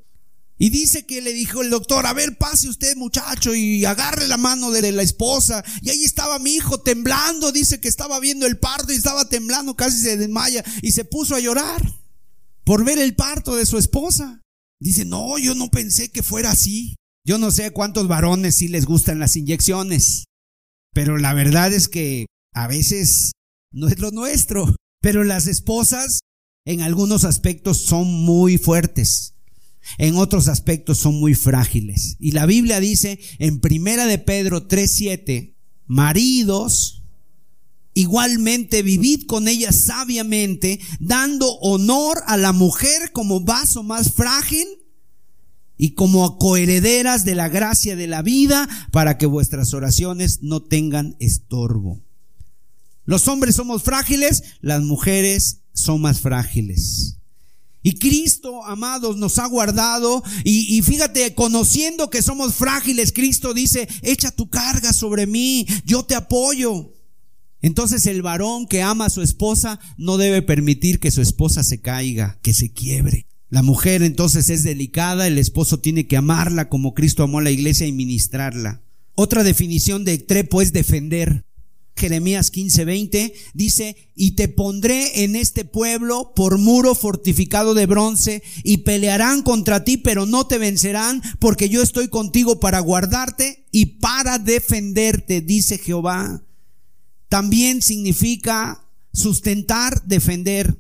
Y 0.58 0.70
dice 0.70 1.06
que 1.06 1.22
le 1.22 1.34
dijo 1.34 1.62
el 1.62 1.70
doctor, 1.70 2.06
a 2.06 2.14
ver, 2.14 2.38
pase 2.38 2.70
usted 2.70 2.96
muchacho 2.96 3.54
y 3.54 3.84
agarre 3.84 4.28
la 4.28 4.38
mano 4.38 4.72
de 4.72 4.92
la 4.94 5.02
esposa. 5.02 5.64
Y 5.82 5.90
ahí 5.90 6.06
estaba 6.06 6.40
mi 6.40 6.56
hijo 6.56 6.80
temblando, 6.80 7.52
dice 7.52 7.82
que 7.82 7.90
estaba 7.90 8.20
viendo 8.22 8.46
el 8.46 8.58
parto 8.58 8.94
y 8.94 8.96
estaba 8.96 9.28
temblando, 9.28 9.76
casi 9.76 10.00
se 10.00 10.16
desmaya 10.16 10.64
y 10.82 10.94
se 10.94 11.04
puso 11.04 11.36
a 11.36 11.42
llorar 11.42 11.82
por 12.64 12.86
ver 12.86 13.00
el 13.00 13.16
parto 13.16 13.56
de 13.56 13.66
su 13.66 13.78
esposa. 13.78 14.42
Dice, 14.80 15.04
no, 15.04 15.38
yo 15.38 15.56
no 15.56 15.70
pensé 15.70 16.10
que 16.10 16.24
fuera 16.24 16.52
así. 16.52 16.96
Yo 17.28 17.38
no 17.38 17.52
sé 17.52 17.72
cuántos 17.72 18.08
varones 18.08 18.56
sí 18.56 18.68
les 18.68 18.86
gustan 18.86 19.20
las 19.20 19.36
inyecciones, 19.36 20.26
pero 20.94 21.18
la 21.18 21.34
verdad 21.34 21.74
es 21.74 21.90
que 21.90 22.28
a 22.56 22.68
veces 22.68 23.34
no 23.72 23.88
es 23.88 24.00
lo 24.00 24.10
nuestro. 24.10 24.76
Pero 25.02 25.24
las 25.24 25.46
esposas 25.46 26.22
en 26.66 26.82
algunos 26.82 27.26
aspectos 27.26 27.78
son 27.78 28.12
muy 28.12 28.58
fuertes 28.58 29.36
en 29.98 30.16
otros 30.16 30.48
aspectos 30.48 30.98
son 30.98 31.20
muy 31.20 31.36
frágiles. 31.36 32.18
Y 32.20 32.32
la 32.32 32.46
Biblia 32.46 32.80
dice 32.80 33.20
en 33.40 33.60
Primera 33.60 34.06
de 34.06 34.18
Pedro 34.18 34.68
3:7, 34.68 35.56
maridos, 35.86 37.04
igualmente 37.94 38.84
vivid 38.84 39.26
con 39.26 39.48
ella 39.48 39.72
sabiamente, 39.72 40.80
dando 41.00 41.54
honor 41.60 42.18
a 42.28 42.38
la 42.38 42.52
mujer 42.52 43.12
como 43.14 43.42
vaso 43.42 43.84
más 43.84 44.12
frágil 44.12 44.68
y 45.78 45.92
como 45.92 46.38
coherederas 46.38 47.26
de 47.26 47.36
la 47.36 47.50
gracia 47.50 47.96
de 47.96 48.08
la 48.08 48.22
vida 48.22 48.68
para 48.92 49.18
que 49.18 49.26
vuestras 49.26 49.74
oraciones 49.74 50.42
no 50.42 50.64
tengan 50.64 51.16
estorbo. 51.20 52.02
Los 53.06 53.28
hombres 53.28 53.56
somos 53.56 53.84
frágiles, 53.84 54.44
las 54.62 54.82
mujeres 54.82 55.62
son 55.74 56.02
más 56.02 56.20
frágiles. 56.20 57.18
Y 57.84 58.00
Cristo, 58.00 58.66
amados, 58.66 59.18
nos 59.18 59.38
ha 59.38 59.46
guardado. 59.46 60.24
Y, 60.44 60.76
y, 60.76 60.82
fíjate, 60.82 61.36
conociendo 61.36 62.10
que 62.10 62.24
somos 62.24 62.56
frágiles, 62.56 63.12
Cristo 63.12 63.54
dice, 63.54 63.88
echa 64.02 64.32
tu 64.32 64.50
carga 64.50 64.92
sobre 64.92 65.28
mí, 65.28 65.68
yo 65.86 66.04
te 66.04 66.16
apoyo. 66.16 66.96
Entonces 67.62 68.06
el 68.06 68.22
varón 68.22 68.68
que 68.68 68.84
ama 68.84 69.06
a 69.06 69.10
su 69.10 69.22
esposa 69.22 69.80
no 69.98 70.18
debe 70.18 70.42
permitir 70.42 71.00
que 71.00 71.12
su 71.12 71.22
esposa 71.22 71.64
se 71.64 71.82
caiga, 71.82 72.40
que 72.42 72.54
se 72.54 72.72
quiebre. 72.72 73.26
La 73.50 73.64
mujer 73.64 74.04
entonces 74.04 74.50
es 74.50 74.64
delicada, 74.64 75.28
el 75.28 75.38
esposo 75.38 75.80
tiene 75.80 76.08
que 76.08 76.18
amarla 76.18 76.70
como 76.70 76.94
Cristo 76.94 77.24
amó 77.24 77.40
a 77.40 77.44
la 77.44 77.52
iglesia 77.52 77.88
y 77.88 77.92
ministrarla. 77.92 78.82
Otra 79.16 79.44
definición 79.44 80.04
de 80.06 80.18
trepo 80.18 80.62
es 80.62 80.74
defender. 80.74 81.46
Jeremías 81.98 82.52
15:20 82.52 83.34
dice, 83.54 83.96
y 84.16 84.32
te 84.32 84.50
pondré 84.50 85.24
en 85.24 85.36
este 85.36 85.64
pueblo 85.64 86.34
por 86.36 86.58
muro 86.58 86.94
fortificado 86.94 87.74
de 87.74 87.86
bronce, 87.86 88.44
y 88.64 88.78
pelearán 88.78 89.44
contra 89.44 89.84
ti, 89.84 89.98
pero 89.98 90.26
no 90.26 90.46
te 90.46 90.58
vencerán, 90.58 91.22
porque 91.40 91.70
yo 91.70 91.82
estoy 91.82 92.10
contigo 92.10 92.60
para 92.60 92.80
guardarte 92.80 93.66
y 93.72 93.98
para 93.98 94.40
defenderte, 94.40 95.42
dice 95.42 95.78
Jehová. 95.78 96.44
También 97.30 97.82
significa 97.82 98.86
sustentar, 99.14 100.04
defender. 100.06 100.78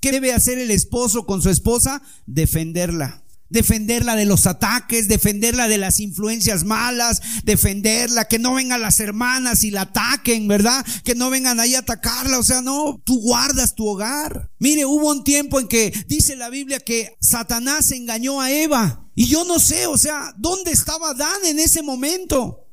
¿Qué 0.00 0.12
debe 0.12 0.32
hacer 0.32 0.58
el 0.58 0.70
esposo 0.70 1.24
con 1.24 1.40
su 1.40 1.50
esposa? 1.50 2.02
Defenderla 2.26 3.24
defenderla 3.50 4.16
de 4.16 4.24
los 4.24 4.46
ataques, 4.46 5.08
defenderla 5.08 5.68
de 5.68 5.78
las 5.78 6.00
influencias 6.00 6.64
malas, 6.64 7.20
defenderla, 7.44 8.26
que 8.26 8.38
no 8.38 8.54
vengan 8.54 8.82
las 8.82 9.00
hermanas 9.00 9.64
y 9.64 9.70
la 9.70 9.82
ataquen, 9.82 10.48
¿verdad? 10.48 10.84
Que 11.04 11.14
no 11.14 11.30
vengan 11.30 11.60
ahí 11.60 11.74
a 11.74 11.80
atacarla, 11.80 12.38
o 12.38 12.42
sea, 12.42 12.60
no, 12.60 13.00
tú 13.04 13.20
guardas 13.20 13.74
tu 13.74 13.86
hogar. 13.86 14.50
Mire, 14.58 14.84
hubo 14.84 15.10
un 15.10 15.24
tiempo 15.24 15.60
en 15.60 15.68
que 15.68 15.92
dice 16.06 16.36
la 16.36 16.50
Biblia 16.50 16.80
que 16.80 17.16
Satanás 17.20 17.90
engañó 17.92 18.40
a 18.40 18.50
Eva. 18.50 19.06
Y 19.14 19.26
yo 19.26 19.44
no 19.44 19.58
sé, 19.58 19.86
o 19.86 19.98
sea, 19.98 20.32
¿dónde 20.36 20.70
estaba 20.70 21.14
Dan 21.14 21.44
en 21.44 21.58
ese 21.58 21.82
momento? 21.82 22.68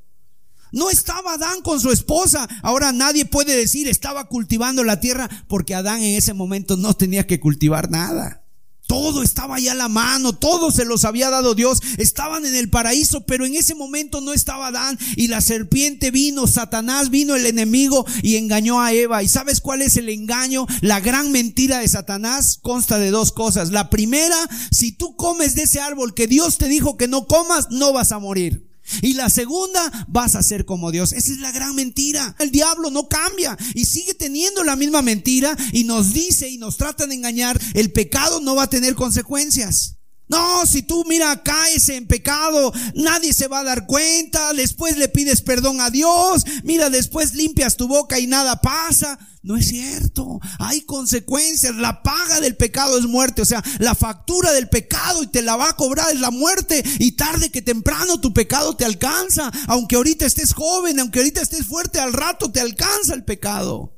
No 0.71 0.89
estaba 0.89 1.33
Adán 1.33 1.61
con 1.61 1.79
su 1.79 1.89
esposa. 1.89 2.47
Ahora 2.61 2.91
nadie 2.91 3.25
puede 3.25 3.55
decir 3.55 3.87
estaba 3.87 4.27
cultivando 4.27 4.83
la 4.83 4.99
tierra 4.99 5.29
porque 5.47 5.73
Adán 5.73 6.01
en 6.03 6.17
ese 6.17 6.33
momento 6.33 6.75
no 6.75 6.93
tenía 6.93 7.25
que 7.25 7.39
cultivar 7.39 7.89
nada. 7.89 8.44
Todo 8.87 9.23
estaba 9.23 9.59
ya 9.59 9.71
a 9.71 9.75
la 9.75 9.89
mano, 9.89 10.33
todo 10.33 10.71
se 10.71 10.85
los 10.85 11.05
había 11.05 11.29
dado 11.29 11.55
Dios, 11.55 11.81
estaban 11.97 12.45
en 12.45 12.55
el 12.55 12.69
paraíso, 12.69 13.25
pero 13.25 13.45
en 13.45 13.55
ese 13.55 13.73
momento 13.73 14.21
no 14.21 14.31
estaba 14.31 14.67
Adán 14.67 14.97
y 15.15 15.27
la 15.27 15.41
serpiente 15.41 16.11
vino, 16.11 16.47
Satanás 16.47 17.09
vino 17.09 17.35
el 17.35 17.45
enemigo 17.45 18.05
y 18.21 18.35
engañó 18.35 18.81
a 18.81 18.93
Eva. 18.93 19.23
¿Y 19.23 19.27
sabes 19.27 19.59
cuál 19.59 19.81
es 19.81 19.97
el 19.97 20.09
engaño? 20.09 20.67
La 20.81 20.99
gran 20.99 21.31
mentira 21.31 21.79
de 21.79 21.87
Satanás 21.87 22.59
consta 22.61 22.99
de 22.99 23.11
dos 23.11 23.31
cosas. 23.31 23.71
La 23.71 23.89
primera, 23.89 24.37
si 24.71 24.91
tú 24.91 25.15
comes 25.15 25.55
de 25.55 25.63
ese 25.63 25.79
árbol 25.79 26.13
que 26.13 26.27
Dios 26.27 26.57
te 26.57 26.67
dijo 26.67 26.97
que 26.97 27.07
no 27.07 27.25
comas, 27.27 27.67
no 27.71 27.91
vas 27.91 28.11
a 28.11 28.19
morir. 28.19 28.74
Y 29.01 29.13
la 29.13 29.29
segunda, 29.29 30.05
vas 30.07 30.35
a 30.35 30.43
ser 30.43 30.65
como 30.65 30.91
Dios. 30.91 31.13
Esa 31.13 31.31
es 31.31 31.39
la 31.39 31.51
gran 31.51 31.75
mentira. 31.75 32.35
El 32.39 32.51
diablo 32.51 32.89
no 32.89 33.07
cambia 33.07 33.57
y 33.73 33.85
sigue 33.85 34.13
teniendo 34.13 34.63
la 34.63 34.75
misma 34.75 35.01
mentira 35.01 35.55
y 35.71 35.83
nos 35.83 36.13
dice 36.13 36.49
y 36.49 36.57
nos 36.57 36.77
trata 36.77 37.07
de 37.07 37.15
engañar. 37.15 37.59
El 37.73 37.91
pecado 37.91 38.41
no 38.41 38.55
va 38.55 38.63
a 38.63 38.69
tener 38.69 38.95
consecuencias. 38.95 39.97
No, 40.27 40.65
si 40.65 40.81
tú 40.81 41.03
mira, 41.07 41.43
caes 41.43 41.89
en 41.89 42.07
pecado, 42.07 42.73
nadie 42.95 43.31
se 43.31 43.47
va 43.47 43.59
a 43.59 43.63
dar 43.63 43.85
cuenta, 43.85 44.53
después 44.53 44.97
le 44.97 45.07
pides 45.07 45.41
perdón 45.41 45.81
a 45.81 45.91
Dios, 45.91 46.45
mira, 46.63 46.89
después 46.89 47.35
limpias 47.35 47.77
tu 47.77 47.87
boca 47.87 48.17
y 48.19 48.25
nada 48.25 48.59
pasa. 48.61 49.19
No 49.43 49.55
es 49.55 49.67
cierto, 49.67 50.39
hay 50.57 50.81
consecuencias, 50.81 51.75
la 51.75 52.01
paga 52.01 52.39
del 52.39 52.55
pecado 52.55 52.97
es 52.97 53.05
muerte, 53.05 53.43
o 53.43 53.45
sea, 53.45 53.63
la 53.77 53.93
factura 53.93 54.51
del 54.53 54.69
pecado 54.69 55.21
y 55.21 55.27
te 55.27 55.43
la 55.43 55.55
va 55.55 55.69
a 55.69 55.75
cobrar 55.75 56.11
es 56.11 56.19
la 56.19 56.31
muerte. 56.31 56.83
Y 56.97 57.11
tarde 57.11 57.51
que 57.51 57.61
temprano 57.61 58.19
tu 58.19 58.33
pecado 58.33 58.75
te 58.75 58.85
alcanza, 58.85 59.51
aunque 59.67 59.97
ahorita 59.97 60.25
estés 60.25 60.55
joven, 60.55 60.99
aunque 60.99 61.19
ahorita 61.19 61.41
estés 61.41 61.67
fuerte, 61.67 61.99
al 61.99 62.13
rato 62.13 62.51
te 62.51 62.59
alcanza 62.59 63.13
el 63.13 63.23
pecado. 63.23 63.95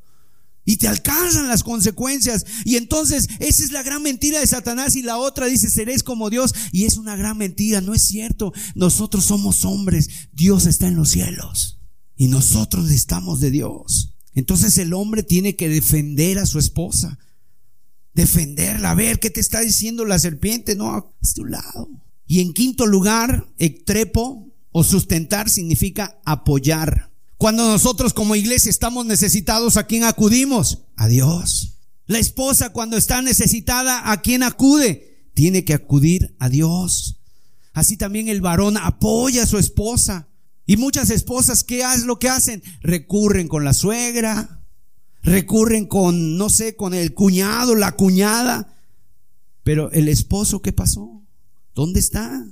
Y 0.68 0.76
te 0.76 0.90
alcanzan 0.90 1.48
las 1.48 1.64
consecuencias. 1.64 2.46
Y 2.66 2.76
entonces 2.76 3.30
esa 3.40 3.64
es 3.64 3.72
la 3.72 3.84
gran 3.84 4.04
mentira 4.04 4.42
de 4.42 4.48
Satanás. 4.48 4.98
Y 4.98 5.02
la 5.02 5.18
otra 5.18 5.46
dice, 5.46 5.70
seréis 5.70 6.04
como 6.04 6.30
Dios. 6.30 6.54
Y 6.74 6.84
es 6.84 6.98
una 6.98 7.16
gran 7.16 7.38
mentira. 7.38 7.80
No 7.80 7.94
es 7.94 8.02
cierto. 8.02 8.52
Nosotros 8.76 9.24
somos 9.24 9.64
hombres. 9.64 10.10
Dios 10.34 10.66
está 10.66 10.88
en 10.88 10.98
los 10.98 11.08
cielos. 11.08 11.80
Y 12.18 12.28
nosotros 12.28 12.92
estamos 12.92 13.40
de 13.40 13.50
Dios. 13.50 14.18
Entonces 14.34 14.78
el 14.78 14.94
hombre 14.94 15.24
tiene 15.24 15.56
que 15.56 15.70
defender 15.70 16.38
a 16.38 16.46
su 16.46 16.60
esposa. 16.60 17.18
Defenderla. 18.14 18.92
A 18.92 18.96
ver, 18.96 19.22
¿qué 19.22 19.30
te 19.30 19.40
está 19.40 19.62
diciendo 19.62 20.04
la 20.04 20.20
serpiente? 20.20 20.76
No, 20.76 20.94
a 20.94 21.14
tu 21.34 21.46
lado. 21.46 21.88
Y 22.26 22.42
en 22.42 22.54
quinto 22.54 22.88
lugar, 22.88 23.48
ectrepo 23.58 24.54
o 24.74 24.84
sustentar 24.84 25.50
significa 25.50 26.20
apoyar. 26.26 27.10
Cuando 27.38 27.68
nosotros 27.68 28.14
como 28.14 28.36
iglesia 28.36 28.70
estamos 28.70 29.06
necesitados, 29.06 29.78
¿a 29.78 29.86
quién 29.86 30.04
acudimos? 30.04 30.80
A 30.96 31.08
Dios. 31.08 31.76
La 32.08 32.20
esposa 32.20 32.72
cuando 32.72 32.98
está 32.98 33.22
necesitada, 33.22 34.12
¿a 34.12 34.22
quién 34.22 34.42
acude? 34.42 35.30
Tiene 35.34 35.64
que 35.64 35.74
acudir 35.74 36.36
a 36.40 36.50
Dios. 36.50 37.18
Así 37.74 37.96
también 37.96 38.28
el 38.28 38.42
varón 38.42 38.78
apoya 38.78 39.44
a 39.44 39.48
su 39.48 39.60
esposa. 39.60 40.28
Y 40.66 40.78
muchas 40.78 41.12
esposas, 41.12 41.64
¿qué 41.64 41.82
es 41.82 42.04
lo 42.04 42.18
que 42.18 42.30
hacen? 42.30 42.64
Recurren 42.82 43.48
con 43.48 43.64
la 43.64 43.74
suegra, 43.74 44.64
recurren 45.22 45.86
con, 45.86 46.38
no 46.38 46.50
sé, 46.50 46.76
con 46.76 46.94
el 46.94 47.14
cuñado, 47.14 47.76
la 47.76 47.92
cuñada. 47.92 48.74
Pero 49.64 49.92
el 49.92 50.10
esposo, 50.10 50.62
¿qué 50.62 50.74
pasó? 50.74 51.22
¿Dónde 51.76 52.00
está? 52.00 52.48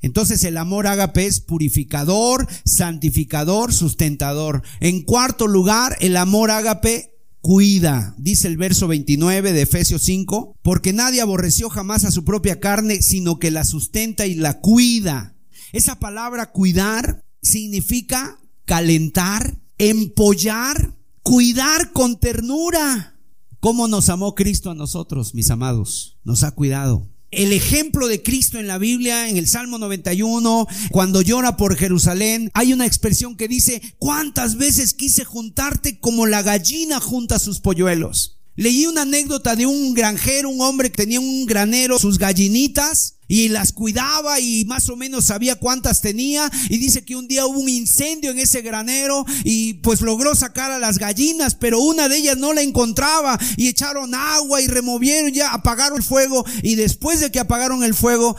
Entonces 0.00 0.44
el 0.44 0.56
amor 0.56 0.86
ágape 0.86 1.26
es 1.26 1.40
purificador, 1.40 2.46
santificador, 2.64 3.72
sustentador. 3.72 4.62
En 4.80 5.02
cuarto 5.02 5.46
lugar, 5.46 5.96
el 6.00 6.16
amor 6.16 6.50
ágape 6.50 7.14
cuida, 7.40 8.14
dice 8.18 8.48
el 8.48 8.56
verso 8.56 8.88
29 8.88 9.52
de 9.52 9.62
Efesios 9.62 10.02
5, 10.02 10.56
porque 10.62 10.92
nadie 10.92 11.20
aborreció 11.20 11.70
jamás 11.70 12.04
a 12.04 12.10
su 12.10 12.24
propia 12.24 12.60
carne, 12.60 13.02
sino 13.02 13.38
que 13.38 13.50
la 13.50 13.64
sustenta 13.64 14.26
y 14.26 14.34
la 14.34 14.60
cuida. 14.60 15.36
Esa 15.72 15.98
palabra 15.98 16.52
cuidar 16.52 17.24
significa 17.42 18.40
calentar, 18.64 19.60
empollar, 19.78 20.96
cuidar 21.22 21.92
con 21.92 22.18
ternura. 22.18 23.18
¿Cómo 23.60 23.88
nos 23.88 24.08
amó 24.10 24.34
Cristo 24.34 24.70
a 24.70 24.74
nosotros, 24.74 25.34
mis 25.34 25.50
amados? 25.50 26.18
Nos 26.24 26.42
ha 26.42 26.50
cuidado 26.50 27.08
el 27.30 27.52
ejemplo 27.52 28.08
de 28.08 28.22
Cristo 28.22 28.58
en 28.58 28.66
la 28.66 28.78
Biblia, 28.78 29.28
en 29.28 29.36
el 29.36 29.48
Salmo 29.48 29.78
91, 29.78 30.66
cuando 30.90 31.22
llora 31.22 31.56
por 31.56 31.76
Jerusalén, 31.76 32.50
hay 32.54 32.72
una 32.72 32.86
expresión 32.86 33.36
que 33.36 33.48
dice, 33.48 33.82
¿cuántas 33.98 34.56
veces 34.56 34.94
quise 34.94 35.24
juntarte 35.24 35.98
como 35.98 36.26
la 36.26 36.42
gallina 36.42 37.00
junta 37.00 37.38
sus 37.38 37.60
polluelos? 37.60 38.35
Leí 38.56 38.86
una 38.86 39.02
anécdota 39.02 39.54
de 39.54 39.66
un 39.66 39.92
granjero, 39.94 40.48
un 40.48 40.60
hombre 40.62 40.90
que 40.90 40.96
tenía 40.96 41.20
un 41.20 41.44
granero, 41.46 41.98
sus 41.98 42.18
gallinitas, 42.18 43.16
y 43.28 43.48
las 43.48 43.72
cuidaba 43.72 44.40
y 44.40 44.64
más 44.64 44.88
o 44.88 44.96
menos 44.96 45.26
sabía 45.26 45.56
cuántas 45.56 46.00
tenía. 46.00 46.50
Y 46.68 46.78
dice 46.78 47.04
que 47.04 47.16
un 47.16 47.28
día 47.28 47.46
hubo 47.46 47.60
un 47.60 47.68
incendio 47.68 48.30
en 48.30 48.38
ese 48.38 48.62
granero 48.62 49.24
y 49.44 49.74
pues 49.74 50.00
logró 50.00 50.34
sacar 50.34 50.70
a 50.70 50.78
las 50.78 50.98
gallinas, 50.98 51.54
pero 51.54 51.80
una 51.80 52.08
de 52.08 52.16
ellas 52.16 52.36
no 52.36 52.52
la 52.52 52.62
encontraba 52.62 53.38
y 53.56 53.68
echaron 53.68 54.14
agua 54.14 54.60
y 54.60 54.68
removieron 54.68 55.32
ya, 55.32 55.52
apagaron 55.52 55.98
el 55.98 56.04
fuego 56.04 56.44
y 56.62 56.76
después 56.76 57.20
de 57.20 57.30
que 57.30 57.40
apagaron 57.40 57.82
el 57.84 57.94
fuego, 57.94 58.36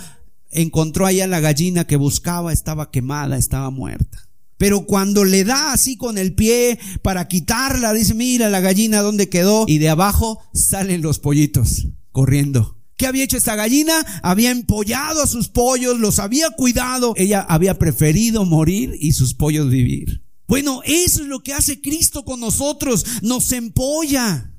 encontró 0.49 1.05
allá 1.05 1.27
la 1.27 1.39
gallina 1.39 1.85
que 1.85 1.97
buscaba, 1.97 2.53
estaba 2.53 2.89
quemada, 2.89 3.37
estaba 3.37 3.69
muerta. 3.69 4.26
Pero 4.57 4.85
cuando 4.85 5.23
le 5.23 5.43
da 5.43 5.71
así 5.71 5.97
con 5.97 6.17
el 6.17 6.33
pie 6.33 6.79
para 7.01 7.27
quitarla, 7.27 7.93
dice, 7.93 8.13
mira 8.13 8.49
la 8.49 8.59
gallina 8.59 9.01
dónde 9.01 9.29
quedó. 9.29 9.65
Y 9.67 9.77
de 9.77 9.89
abajo 9.89 10.41
salen 10.53 11.01
los 11.01 11.19
pollitos 11.19 11.87
corriendo. 12.11 12.77
¿Qué 12.97 13.05
había 13.05 13.23
hecho 13.23 13.37
esta 13.37 13.55
gallina? 13.55 13.93
Había 14.23 14.49
empollado 14.49 15.21
a 15.21 15.27
sus 15.27 15.49
pollos, 15.49 15.99
los 15.99 16.17
había 16.17 16.49
cuidado. 16.49 17.13
Ella 17.15 17.41
había 17.47 17.77
preferido 17.77 18.43
morir 18.43 18.95
y 18.99 19.11
sus 19.11 19.35
pollos 19.35 19.69
vivir. 19.69 20.23
Bueno, 20.47 20.81
eso 20.83 21.21
es 21.21 21.27
lo 21.27 21.43
que 21.43 21.53
hace 21.53 21.79
Cristo 21.79 22.25
con 22.25 22.39
nosotros. 22.39 23.05
Nos 23.21 23.51
empolla. 23.51 24.51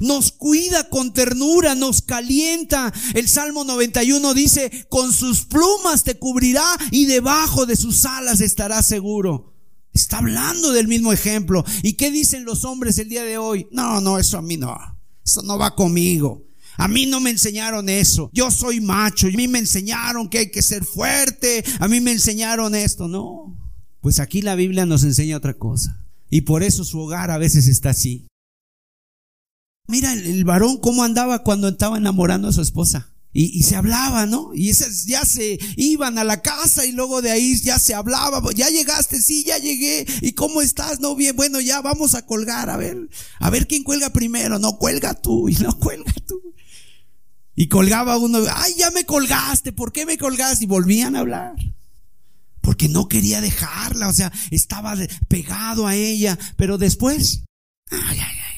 Nos 0.00 0.32
cuida 0.32 0.88
con 0.88 1.12
ternura, 1.12 1.74
nos 1.74 2.02
calienta. 2.02 2.92
El 3.14 3.28
Salmo 3.28 3.64
91 3.64 4.34
dice, 4.34 4.86
con 4.88 5.12
sus 5.12 5.44
plumas 5.44 6.04
te 6.04 6.18
cubrirá 6.18 6.64
y 6.90 7.06
debajo 7.06 7.66
de 7.66 7.76
sus 7.76 8.04
alas 8.04 8.40
estarás 8.40 8.86
seguro. 8.86 9.54
Está 9.92 10.18
hablando 10.18 10.72
del 10.72 10.86
mismo 10.86 11.12
ejemplo. 11.12 11.64
¿Y 11.82 11.94
qué 11.94 12.10
dicen 12.10 12.44
los 12.44 12.64
hombres 12.64 12.98
el 12.98 13.08
día 13.08 13.24
de 13.24 13.38
hoy? 13.38 13.66
No, 13.72 14.00
no, 14.00 14.18
eso 14.18 14.38
a 14.38 14.42
mí 14.42 14.56
no. 14.56 14.76
Eso 15.24 15.42
no 15.42 15.58
va 15.58 15.74
conmigo. 15.74 16.46
A 16.76 16.86
mí 16.86 17.06
no 17.06 17.18
me 17.18 17.30
enseñaron 17.30 17.88
eso. 17.88 18.30
Yo 18.32 18.52
soy 18.52 18.80
macho. 18.80 19.26
A 19.26 19.30
mí 19.30 19.48
me 19.48 19.58
enseñaron 19.58 20.28
que 20.28 20.38
hay 20.38 20.50
que 20.50 20.62
ser 20.62 20.84
fuerte. 20.84 21.64
A 21.80 21.88
mí 21.88 22.00
me 22.00 22.12
enseñaron 22.12 22.76
esto. 22.76 23.08
No. 23.08 23.56
Pues 24.00 24.20
aquí 24.20 24.42
la 24.42 24.54
Biblia 24.54 24.86
nos 24.86 25.02
enseña 25.02 25.36
otra 25.36 25.54
cosa. 25.54 26.06
Y 26.30 26.42
por 26.42 26.62
eso 26.62 26.84
su 26.84 27.00
hogar 27.00 27.32
a 27.32 27.38
veces 27.38 27.66
está 27.66 27.90
así. 27.90 28.27
Mira 29.88 30.12
el, 30.12 30.44
varón 30.44 30.76
cómo 30.76 31.02
andaba 31.02 31.42
cuando 31.42 31.66
estaba 31.68 31.96
enamorando 31.96 32.48
a 32.48 32.52
su 32.52 32.60
esposa. 32.60 33.10
Y, 33.32 33.62
se 33.62 33.76
hablaba, 33.76 34.26
¿no? 34.26 34.50
Y 34.52 34.68
esas 34.70 35.04
ya 35.04 35.24
se 35.24 35.58
iban 35.76 36.18
a 36.18 36.24
la 36.24 36.42
casa 36.42 36.84
y 36.84 36.92
luego 36.92 37.22
de 37.22 37.30
ahí 37.30 37.56
ya 37.60 37.78
se 37.78 37.94
hablaba. 37.94 38.42
Ya 38.54 38.68
llegaste, 38.68 39.22
sí, 39.22 39.44
ya 39.44 39.58
llegué. 39.58 40.06
¿Y 40.22 40.32
cómo 40.32 40.60
estás? 40.60 40.98
No, 40.98 41.14
bien, 41.14 41.36
bueno, 41.36 41.60
ya 41.60 41.80
vamos 41.80 42.14
a 42.14 42.26
colgar. 42.26 42.68
A 42.68 42.76
ver, 42.76 43.08
a 43.38 43.50
ver 43.50 43.68
quién 43.68 43.84
cuelga 43.84 44.10
primero. 44.10 44.58
No, 44.58 44.76
cuelga 44.76 45.14
tú 45.14 45.48
y 45.48 45.54
no 45.54 45.78
cuelga 45.78 46.12
tú. 46.26 46.54
Y 47.54 47.68
colgaba 47.68 48.18
uno, 48.18 48.40
ay, 48.54 48.74
ya 48.76 48.90
me 48.90 49.04
colgaste, 49.04 49.72
¿por 49.72 49.92
qué 49.92 50.04
me 50.04 50.18
colgaste? 50.18 50.64
Y 50.64 50.68
volvían 50.68 51.16
a 51.16 51.20
hablar. 51.20 51.54
Porque 52.60 52.88
no 52.88 53.08
quería 53.08 53.40
dejarla, 53.40 54.08
o 54.08 54.12
sea, 54.12 54.32
estaba 54.50 54.96
pegado 55.28 55.86
a 55.86 55.94
ella. 55.94 56.38
Pero 56.56 56.76
después, 56.76 57.44
ay, 57.90 58.00
ay, 58.00 58.18
ay, 58.20 58.57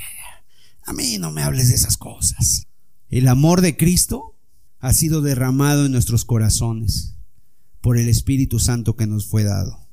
a 0.91 0.93
mí 0.93 1.19
no 1.19 1.31
me 1.31 1.45
hables 1.45 1.69
de 1.69 1.77
esas 1.77 1.97
cosas. 1.97 2.67
El 3.11 3.29
amor 3.29 3.61
de 3.61 3.77
Cristo 3.77 4.37
ha 4.81 4.93
sido 4.93 5.23
derramado 5.23 5.87
en 5.87 5.93
nuestros 5.93 6.25
corazones 6.25 7.15
por 7.81 7.97
el 7.97 8.09
Espíritu 8.09 8.59
Santo 8.59 8.97
que 8.97 9.07
nos 9.07 9.27
fue 9.27 9.45
dado. 9.45 9.87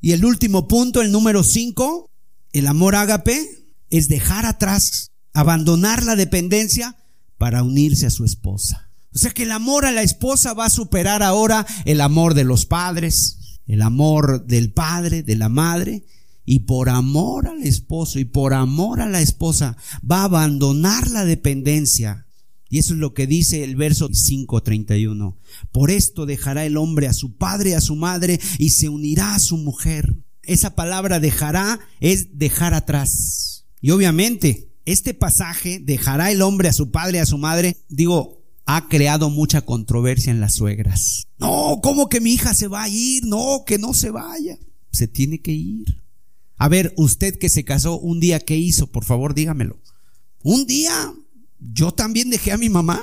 Y 0.00 0.12
el 0.12 0.24
último 0.24 0.68
punto, 0.68 1.02
el 1.02 1.10
número 1.10 1.42
cinco, 1.42 2.10
el 2.52 2.68
amor 2.68 2.94
ágape 2.94 3.66
es 3.90 4.08
dejar 4.08 4.46
atrás, 4.46 5.10
abandonar 5.32 6.04
la 6.04 6.14
dependencia 6.14 6.96
para 7.38 7.64
unirse 7.64 8.06
a 8.06 8.10
su 8.10 8.24
esposa. 8.24 8.92
O 9.12 9.18
sea 9.18 9.32
que 9.32 9.42
el 9.42 9.52
amor 9.52 9.84
a 9.84 9.90
la 9.90 10.02
esposa 10.02 10.52
va 10.52 10.66
a 10.66 10.70
superar 10.70 11.24
ahora 11.24 11.66
el 11.86 12.00
amor 12.00 12.34
de 12.34 12.44
los 12.44 12.66
padres, 12.66 13.58
el 13.66 13.82
amor 13.82 14.46
del 14.46 14.72
padre, 14.72 15.24
de 15.24 15.34
la 15.34 15.48
madre, 15.48 16.04
y 16.46 16.60
por 16.60 16.88
amor 16.88 17.48
al 17.48 17.62
esposo 17.62 18.18
y 18.18 18.24
por 18.24 18.54
amor 18.54 19.02
a 19.02 19.08
la 19.08 19.20
esposa 19.20 19.76
va 20.10 20.20
a 20.20 20.24
abandonar 20.24 21.10
la 21.10 21.26
dependencia 21.26 22.26
y 22.68 22.78
eso 22.78 22.94
es 22.94 23.00
lo 23.00 23.14
que 23.14 23.26
dice 23.26 23.62
el 23.62 23.76
verso 23.76 24.08
5.31. 24.08 25.36
Por 25.72 25.90
esto 25.90 26.26
dejará 26.26 26.64
el 26.64 26.76
hombre 26.76 27.06
a 27.06 27.12
su 27.12 27.36
padre 27.36 27.70
y 27.70 27.72
a 27.74 27.80
su 27.80 27.96
madre 27.96 28.40
y 28.58 28.70
se 28.70 28.88
unirá 28.88 29.34
a 29.34 29.38
su 29.38 29.56
mujer. 29.56 30.16
Esa 30.42 30.74
palabra 30.74 31.20
dejará 31.20 31.80
es 32.00 32.38
dejar 32.38 32.74
atrás. 32.74 33.66
Y 33.80 33.90
obviamente, 33.90 34.68
este 34.84 35.14
pasaje, 35.14 35.78
dejará 35.78 36.30
el 36.30 36.42
hombre 36.42 36.68
a 36.68 36.72
su 36.72 36.90
padre 36.90 37.18
y 37.18 37.20
a 37.20 37.26
su 37.26 37.38
madre, 37.38 37.76
digo, 37.88 38.44
ha 38.64 38.88
creado 38.88 39.30
mucha 39.30 39.60
controversia 39.60 40.32
en 40.32 40.40
las 40.40 40.54
suegras. 40.54 41.28
No, 41.38 41.80
¿cómo 41.82 42.08
que 42.08 42.20
mi 42.20 42.32
hija 42.32 42.52
se 42.54 42.66
va 42.66 42.84
a 42.84 42.88
ir? 42.88 43.24
No, 43.26 43.62
que 43.64 43.78
no 43.78 43.94
se 43.94 44.10
vaya. 44.10 44.58
Se 44.90 45.06
tiene 45.06 45.40
que 45.40 45.52
ir. 45.52 46.05
A 46.56 46.68
ver, 46.68 46.94
usted 46.96 47.38
que 47.38 47.48
se 47.48 47.64
casó 47.64 47.98
un 47.98 48.20
día, 48.20 48.40
¿qué 48.40 48.56
hizo? 48.56 48.86
Por 48.86 49.04
favor, 49.04 49.34
dígamelo. 49.34 49.78
Un 50.42 50.66
día 50.66 51.12
yo 51.58 51.92
también 51.92 52.30
dejé 52.30 52.52
a 52.52 52.58
mi 52.58 52.68
mamá. 52.68 53.02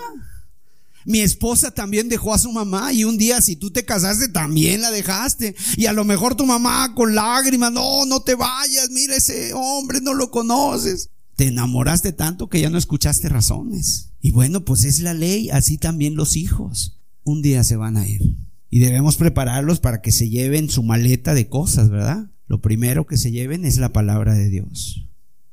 Mi 1.06 1.20
esposa 1.20 1.72
también 1.72 2.08
dejó 2.08 2.34
a 2.34 2.40
su 2.40 2.52
mamá 2.52 2.94
y 2.94 3.04
un 3.04 3.18
día 3.18 3.42
si 3.42 3.58
tú 3.58 3.72
te 3.72 3.84
casaste 3.84 4.30
también 4.30 4.82
la 4.82 4.90
dejaste. 4.90 5.54
Y 5.76 5.86
a 5.88 5.94
lo 5.94 6.06
mejor 6.06 6.36
tu 6.36 6.46
mamá 6.46 6.96
con 6.96 7.14
lágrimas, 7.14 7.72
no, 7.74 8.06
no 8.06 8.22
te 8.22 8.36
vayas, 8.36 8.90
mira 8.90 9.16
ese 9.16 9.54
hombre, 9.54 10.00
no 10.02 10.14
lo 10.14 10.32
conoces. 10.32 11.10
Te 11.36 11.48
enamoraste 11.48 12.14
tanto 12.14 12.48
que 12.48 12.62
ya 12.62 12.70
no 12.70 12.78
escuchaste 12.78 13.28
razones. 13.28 14.12
Y 14.22 14.32
bueno, 14.32 14.64
pues 14.64 14.86
es 14.86 15.00
la 15.02 15.14
ley, 15.14 15.50
así 15.50 15.78
también 15.78 16.16
los 16.16 16.38
hijos. 16.38 17.00
Un 17.24 17.42
día 17.42 17.64
se 17.64 17.76
van 17.76 17.98
a 17.98 18.08
ir. 18.08 18.22
Y 18.70 18.80
debemos 18.80 19.18
prepararlos 19.18 19.80
para 19.80 20.02
que 20.02 20.12
se 20.12 20.30
lleven 20.30 20.70
su 20.70 20.84
maleta 20.84 21.34
de 21.34 21.50
cosas, 21.50 21.90
¿verdad? 21.90 22.33
Lo 22.48 22.62
primero 22.62 23.06
que 23.06 23.18
se 23.18 23.32
lleven 23.32 23.66
es 23.66 23.78
la 23.78 23.94
palabra 23.94 24.34
de 24.34 24.50
Dios. 24.50 25.08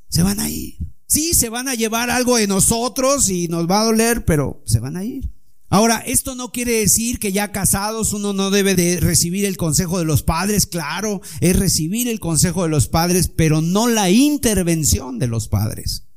Se 0.09 0.22
van 0.22 0.41
a 0.41 0.49
ir. 0.51 0.76
Sí, 1.07 1.34
se 1.34 1.49
van 1.49 1.68
a 1.68 1.74
llevar 1.74 2.11
algo 2.11 2.36
de 2.36 2.47
nosotros 2.47 3.28
y 3.30 3.49
nos 3.49 3.68
va 3.68 3.80
a 3.80 3.84
doler, 3.84 4.24
pero 4.24 4.62
se 4.66 4.80
van 4.80 4.97
a 4.97 5.05
ir. 5.05 5.30
Ahora, 5.68 5.99
esto 5.99 6.34
no 6.34 6.51
quiere 6.51 6.72
decir 6.72 7.20
que 7.20 7.30
ya 7.30 7.53
casados 7.53 8.12
uno 8.12 8.32
no 8.32 8.51
debe 8.51 8.74
de 8.74 8.99
recibir 8.99 9.45
el 9.45 9.57
consejo 9.57 10.01
de 10.01 10.05
los 10.05 10.24
padres, 10.24 10.66
claro, 10.66 11.20
es 11.41 11.57
recibir 11.57 12.09
el 12.09 12.18
consejo 12.18 12.64
de 12.64 12.68
los 12.68 12.88
padres, 12.88 13.28
pero 13.28 13.61
no 13.61 13.86
la 13.86 14.11
intervención 14.11 15.20
de 15.20 15.28
los 15.28 15.47
padres. 15.47 16.09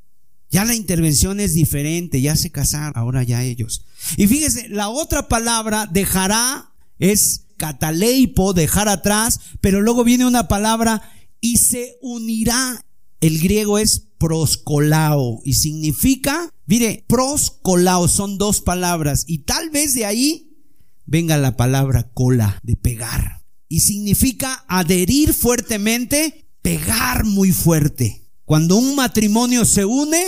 Ya 0.49 0.65
la 0.65 0.73
intervención 0.73 1.39
es 1.39 1.53
diferente, 1.53 2.19
ya 2.19 2.35
se 2.35 2.51
casaron, 2.51 2.93
ahora 2.95 3.23
ya 3.23 3.43
ellos. 3.43 3.85
Y 4.17 4.25
fíjese, 4.25 4.69
la 4.69 4.89
otra 4.89 5.27
palabra 5.27 5.87
dejará 5.91 6.71
es 6.97 7.45
cataleipo, 7.63 8.51
dejar 8.51 8.89
atrás, 8.89 9.39
pero 9.61 9.79
luego 9.79 10.03
viene 10.03 10.25
una 10.25 10.49
palabra 10.49 11.01
y 11.39 11.59
se 11.59 11.97
unirá. 12.01 12.85
El 13.21 13.39
griego 13.39 13.79
es 13.79 14.09
proscolao 14.17 15.39
y 15.45 15.53
significa, 15.53 16.49
mire, 16.65 17.05
proscolao 17.07 18.09
son 18.09 18.37
dos 18.37 18.59
palabras 18.59 19.23
y 19.27 19.39
tal 19.39 19.69
vez 19.69 19.93
de 19.93 20.03
ahí 20.03 20.57
venga 21.05 21.37
la 21.37 21.55
palabra 21.55 22.11
cola, 22.13 22.59
de 22.63 22.75
pegar. 22.75 23.45
Y 23.69 23.79
significa 23.79 24.65
adherir 24.67 25.33
fuertemente, 25.33 26.49
pegar 26.61 27.23
muy 27.23 27.53
fuerte. 27.53 28.27
Cuando 28.43 28.75
un 28.75 28.93
matrimonio 28.97 29.63
se 29.63 29.85
une, 29.85 30.21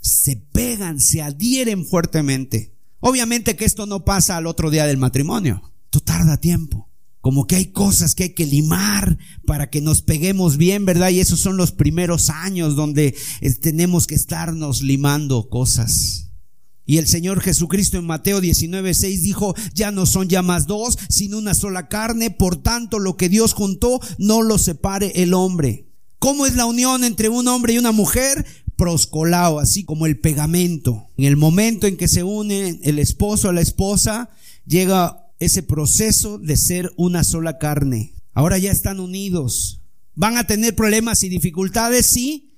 se 0.00 0.36
pegan, 0.36 0.98
se 0.98 1.20
adhieren 1.20 1.84
fuertemente. 1.84 2.74
Obviamente 3.00 3.54
que 3.54 3.66
esto 3.66 3.84
no 3.84 4.06
pasa 4.06 4.38
al 4.38 4.46
otro 4.46 4.70
día 4.70 4.86
del 4.86 4.96
matrimonio. 4.96 5.71
Esto 5.92 6.00
tarda 6.00 6.38
tiempo 6.38 6.88
como 7.20 7.46
que 7.46 7.56
hay 7.56 7.66
cosas 7.66 8.14
que 8.14 8.22
hay 8.22 8.34
que 8.34 8.46
limar 8.46 9.18
para 9.46 9.68
que 9.68 9.82
nos 9.82 10.00
peguemos 10.00 10.56
bien, 10.56 10.86
¿verdad? 10.86 11.10
Y 11.10 11.20
esos 11.20 11.38
son 11.38 11.58
los 11.58 11.70
primeros 11.70 12.30
años 12.30 12.76
donde 12.76 13.14
eh, 13.42 13.50
tenemos 13.60 14.06
que 14.06 14.14
estarnos 14.14 14.80
limando 14.80 15.50
cosas. 15.50 16.30
Y 16.86 16.96
el 16.96 17.06
Señor 17.06 17.42
Jesucristo 17.42 17.98
en 17.98 18.06
Mateo 18.06 18.40
19, 18.40 18.94
6 18.94 19.22
dijo, 19.22 19.54
ya 19.74 19.90
no 19.90 20.06
son 20.06 20.30
ya 20.30 20.40
más 20.40 20.66
dos, 20.66 20.98
sino 21.10 21.36
una 21.36 21.52
sola 21.52 21.88
carne, 21.88 22.30
por 22.30 22.56
tanto 22.56 22.98
lo 22.98 23.18
que 23.18 23.28
Dios 23.28 23.52
juntó, 23.52 24.00
no 24.16 24.40
lo 24.40 24.56
separe 24.56 25.12
el 25.22 25.34
hombre. 25.34 25.90
¿Cómo 26.18 26.46
es 26.46 26.56
la 26.56 26.64
unión 26.64 27.04
entre 27.04 27.28
un 27.28 27.48
hombre 27.48 27.74
y 27.74 27.78
una 27.78 27.92
mujer? 27.92 28.46
Proscolao, 28.76 29.58
así 29.60 29.84
como 29.84 30.06
el 30.06 30.18
pegamento. 30.18 31.06
En 31.18 31.26
el 31.26 31.36
momento 31.36 31.86
en 31.86 31.98
que 31.98 32.08
se 32.08 32.22
une 32.22 32.80
el 32.82 32.98
esposo 32.98 33.50
a 33.50 33.52
la 33.52 33.60
esposa, 33.60 34.30
llega 34.66 35.21
ese 35.44 35.62
proceso 35.62 36.38
de 36.38 36.56
ser 36.56 36.92
una 36.96 37.24
sola 37.24 37.58
carne. 37.58 38.14
Ahora 38.32 38.58
ya 38.58 38.70
están 38.70 39.00
unidos. 39.00 39.82
Van 40.14 40.36
a 40.36 40.46
tener 40.46 40.74
problemas 40.76 41.22
y 41.24 41.28
dificultades, 41.28 42.06
sí, 42.06 42.54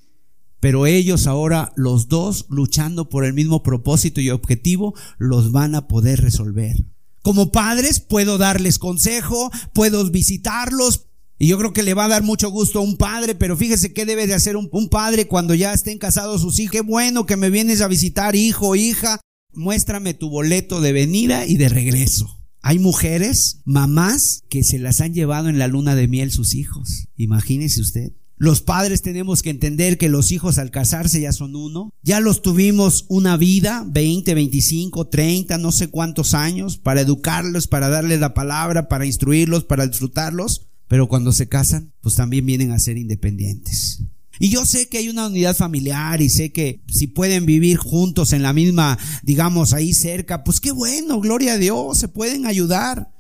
pero 0.61 0.87
ellos 0.87 1.27
ahora, 1.27 1.73
los 1.77 2.09
dos, 2.09 2.47
luchando 2.49 3.09
por 3.09 3.25
el 3.25 3.33
mismo 3.33 3.63
propósito 3.63 4.21
y 4.21 4.31
objetivo, 4.31 4.95
los 5.19 5.53
van 5.53 5.75
a 5.75 5.89
poder 5.89 6.21
resolver. 6.21 6.85
Como 7.23 7.53
padres 7.53 8.01
puedo 8.01 8.39
darles 8.39 8.79
consejo, 8.79 9.51
puedo 9.73 10.11
visitarlos, 10.11 11.07
y 11.39 11.49
yo 11.49 11.59
creo 11.59 11.73
que 11.73 11.83
le 11.83 11.95
va 11.95 12.05
a 12.05 12.09
dar 12.09 12.23
mucho 12.23 12.51
gusto 12.51 12.79
a 12.79 12.83
un 12.83 12.97
padre, 12.97 13.35
pero 13.35 13.57
fíjese 13.57 13.93
qué 13.93 14.07
debe 14.07 14.27
de 14.27 14.35
hacer 14.35 14.57
un, 14.57 14.69
padre 14.89 15.27
cuando 15.27 15.55
ya 15.55 15.73
estén 15.73 15.99
casados 15.99 16.43
sus 16.43 16.59
hijos. 16.59 16.83
Bueno 16.85 17.27
que 17.27 17.37
me 17.37 17.51
vienes 17.51 17.81
a 17.81 17.89
visitar, 17.89 18.37
hijo, 18.37 18.77
hija. 18.77 19.21
Muéstrame 19.53 20.15
tu 20.15 20.31
boleto 20.31 20.81
de 20.81 20.93
venida 20.93 21.47
y 21.47 21.57
de 21.57 21.69
regreso. 21.69 22.44
Hay 22.67 22.79
mujeres, 22.79 23.61
mamás, 23.67 24.43
que 24.49 24.65
se 24.65 24.79
las 24.79 25.03
han 25.03 25.13
llevado 25.13 25.51
en 25.51 25.59
la 25.59 25.69
luna 25.69 25.95
de 25.95 26.09
miel 26.09 26.31
sus 26.31 26.55
hijos. 26.55 27.09
Imagínese 27.15 27.83
usted. 27.83 28.13
Los 28.39 28.63
padres 28.63 29.03
tenemos 29.03 29.43
que 29.43 29.51
entender 29.51 29.99
que 29.99 30.09
los 30.09 30.33
hijos 30.33 30.57
al 30.57 30.71
casarse 30.71 31.21
ya 31.21 31.33
son 31.33 31.57
uno. 31.57 31.93
Ya 32.03 32.21
los 32.21 32.41
tuvimos 32.41 33.05
una 33.09 33.37
vida, 33.37 33.85
20, 33.87 34.33
25, 34.33 35.09
30, 35.09 35.59
no 35.59 35.73
sé 35.73 35.89
cuántos 35.89 36.33
años, 36.33 36.79
para 36.79 37.03
educarlos, 37.03 37.67
para 37.67 37.91
darles 37.91 38.21
la 38.21 38.33
palabra, 38.33 38.89
para 38.89 39.05
instruirlos, 39.05 39.65
para 39.65 39.87
disfrutarlos. 39.87 40.69
Pero 40.89 41.07
cuando 41.07 41.33
se 41.33 41.49
casan, 41.49 41.93
pues 42.01 42.15
también 42.15 42.47
vienen 42.47 42.73
a 42.73 42.79
ser 42.79 42.97
independientes. 42.97 44.05
Y 44.39 44.49
yo 44.49 44.65
sé 44.67 44.89
que 44.89 44.99
hay 44.99 45.09
una 45.09 45.29
unidad 45.29 45.57
familiar 45.57 46.21
y 46.21 46.29
sé 46.29 46.53
que 46.53 46.83
si 46.89 47.07
pueden 47.07 47.47
vivir 47.47 47.77
juntos 47.77 48.33
en 48.33 48.43
la 48.43 48.53
misma, 48.53 48.99
digamos, 49.23 49.73
ahí 49.73 49.95
cerca, 49.95 50.43
pues 50.43 50.61
qué 50.61 50.73
bueno, 50.73 51.21
gloria 51.21 51.55
a 51.55 51.59
Dios, 51.59 51.99
se 51.99 52.09
pueden 52.09 52.47
ayudar. 52.47 53.13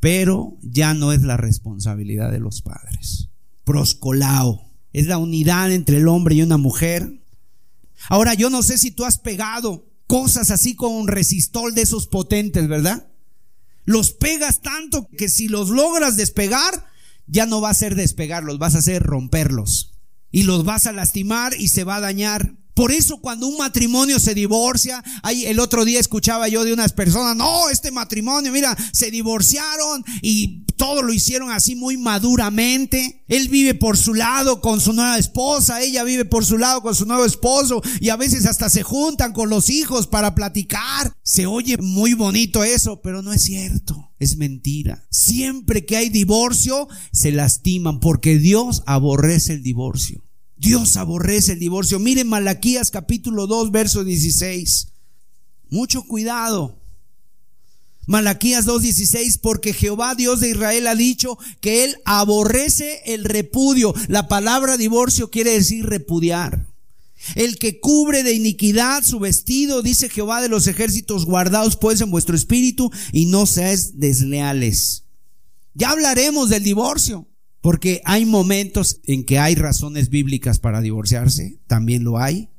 Pero 0.00 0.56
ya 0.62 0.94
no 0.94 1.12
es 1.12 1.22
la 1.22 1.36
responsabilidad 1.36 2.32
de 2.32 2.40
los 2.40 2.62
padres. 2.62 3.28
Proscolao 3.64 4.72
es 4.92 5.06
la 5.06 5.18
unidad 5.18 5.70
entre 5.70 5.98
el 5.98 6.08
hombre 6.08 6.34
y 6.34 6.42
una 6.42 6.56
mujer. 6.56 7.22
Ahora, 8.08 8.34
yo 8.34 8.50
no 8.50 8.62
sé 8.62 8.78
si 8.78 8.90
tú 8.90 9.04
has 9.04 9.18
pegado 9.18 9.86
cosas 10.08 10.50
así 10.50 10.74
con 10.74 10.92
un 10.92 11.06
resistol 11.06 11.74
de 11.74 11.82
esos 11.82 12.08
potentes, 12.08 12.66
¿verdad? 12.66 13.08
Los 13.84 14.12
pegas 14.12 14.60
tanto 14.60 15.08
que 15.16 15.28
si 15.28 15.48
los 15.48 15.70
logras 15.70 16.16
despegar, 16.16 16.86
ya 17.26 17.46
no 17.46 17.60
va 17.60 17.70
a 17.70 17.74
ser 17.74 17.94
despegarlos, 17.94 18.58
vas 18.58 18.74
a 18.74 18.78
hacer 18.78 19.02
romperlos 19.02 19.91
y 20.32 20.42
los 20.42 20.64
vas 20.64 20.86
a 20.86 20.92
lastimar 20.92 21.52
y 21.56 21.68
se 21.68 21.84
va 21.84 21.96
a 21.96 22.00
dañar. 22.00 22.54
Por 22.74 22.90
eso 22.90 23.18
cuando 23.18 23.46
un 23.46 23.58
matrimonio 23.58 24.18
se 24.18 24.34
divorcia, 24.34 25.02
ahí 25.22 25.44
el 25.46 25.60
otro 25.60 25.84
día 25.84 26.00
escuchaba 26.00 26.48
yo 26.48 26.64
de 26.64 26.72
unas 26.72 26.92
personas, 26.92 27.36
no, 27.36 27.68
este 27.68 27.90
matrimonio, 27.90 28.50
mira, 28.50 28.76
se 28.92 29.10
divorciaron 29.10 30.04
y 30.22 30.64
todo 30.76 31.02
lo 31.02 31.12
hicieron 31.12 31.50
así 31.50 31.76
muy 31.76 31.96
maduramente. 31.96 33.24
Él 33.28 33.48
vive 33.48 33.74
por 33.74 33.96
su 33.96 34.14
lado 34.14 34.60
con 34.60 34.80
su 34.80 34.92
nueva 34.92 35.18
esposa, 35.18 35.82
ella 35.82 36.02
vive 36.02 36.24
por 36.24 36.44
su 36.44 36.58
lado 36.58 36.82
con 36.82 36.94
su 36.94 37.06
nuevo 37.06 37.24
esposo 37.24 37.82
y 38.00 38.08
a 38.08 38.16
veces 38.16 38.46
hasta 38.46 38.70
se 38.70 38.82
juntan 38.82 39.32
con 39.32 39.48
los 39.48 39.70
hijos 39.70 40.06
para 40.06 40.34
platicar. 40.34 41.14
Se 41.22 41.46
oye 41.46 41.76
muy 41.78 42.14
bonito 42.14 42.64
eso, 42.64 43.00
pero 43.00 43.22
no 43.22 43.32
es 43.32 43.42
cierto, 43.42 44.12
es 44.18 44.36
mentira. 44.36 45.06
Siempre 45.10 45.84
que 45.84 45.96
hay 45.96 46.08
divorcio, 46.08 46.88
se 47.12 47.32
lastiman 47.32 48.00
porque 48.00 48.38
Dios 48.38 48.82
aborrece 48.86 49.52
el 49.52 49.62
divorcio. 49.62 50.24
Dios 50.62 50.96
aborrece 50.96 51.54
el 51.54 51.58
divorcio. 51.58 51.98
Miren 51.98 52.28
Malaquías 52.28 52.92
capítulo 52.92 53.48
2, 53.48 53.72
verso 53.72 54.04
16. 54.04 54.86
Mucho 55.70 56.04
cuidado. 56.04 56.78
Malaquías 58.06 58.64
2:16, 58.64 59.38
porque 59.38 59.72
Jehová 59.72 60.14
Dios 60.14 60.38
de 60.38 60.50
Israel 60.50 60.86
ha 60.86 60.94
dicho 60.94 61.36
que 61.60 61.82
él 61.82 61.96
aborrece 62.04 63.00
el 63.06 63.24
repudio. 63.24 63.92
La 64.06 64.28
palabra 64.28 64.76
divorcio 64.76 65.30
quiere 65.30 65.50
decir 65.50 65.84
repudiar. 65.86 66.68
El 67.34 67.58
que 67.58 67.80
cubre 67.80 68.22
de 68.22 68.32
iniquidad 68.32 69.02
su 69.02 69.18
vestido, 69.18 69.82
dice 69.82 70.08
Jehová 70.08 70.40
de 70.40 70.48
los 70.48 70.68
ejércitos, 70.68 71.24
guardaos 71.24 71.76
pues 71.76 72.00
en 72.00 72.12
vuestro 72.12 72.36
espíritu 72.36 72.88
y 73.12 73.26
no 73.26 73.46
seáis 73.46 73.98
desleales. 73.98 75.04
Ya 75.74 75.90
hablaremos 75.90 76.50
del 76.50 76.62
divorcio. 76.62 77.26
Porque 77.62 78.02
hay 78.04 78.26
momentos 78.26 79.00
en 79.04 79.24
que 79.24 79.38
hay 79.38 79.54
razones 79.54 80.10
bíblicas 80.10 80.58
para 80.58 80.82
divorciarse, 80.82 81.60
también 81.66 82.04
lo 82.04 82.18
hay. 82.18 82.50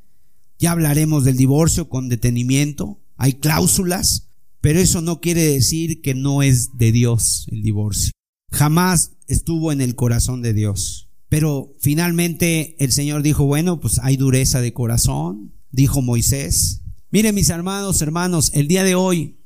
Ya 0.57 0.71
hablaremos 0.71 1.25
del 1.25 1.37
divorcio 1.37 1.89
con 1.89 2.09
detenimiento, 2.09 2.99
hay 3.17 3.33
cláusulas, 3.33 4.29
pero 4.61 4.79
eso 4.79 5.01
no 5.01 5.19
quiere 5.19 5.43
decir 5.43 6.01
que 6.01 6.15
no 6.15 6.41
es 6.41 6.77
de 6.77 6.91
Dios 6.91 7.47
el 7.51 7.61
divorcio. 7.61 8.11
Jamás 8.51 9.11
estuvo 9.27 9.71
en 9.71 9.81
el 9.81 9.93
corazón 9.93 10.41
de 10.41 10.53
Dios. 10.53 11.09
Pero 11.27 11.75
finalmente 11.79 12.75
el 12.77 12.91
Señor 12.91 13.23
dijo, 13.23 13.45
bueno, 13.45 13.79
pues 13.79 13.99
hay 14.03 14.17
dureza 14.17 14.61
de 14.61 14.71
corazón, 14.71 15.51
dijo 15.71 16.03
Moisés. 16.03 16.81
Miren 17.09 17.33
mis 17.33 17.49
hermanos, 17.49 18.03
hermanos, 18.03 18.51
el 18.53 18.67
día 18.67 18.83
de 18.83 18.95
hoy 18.95 19.39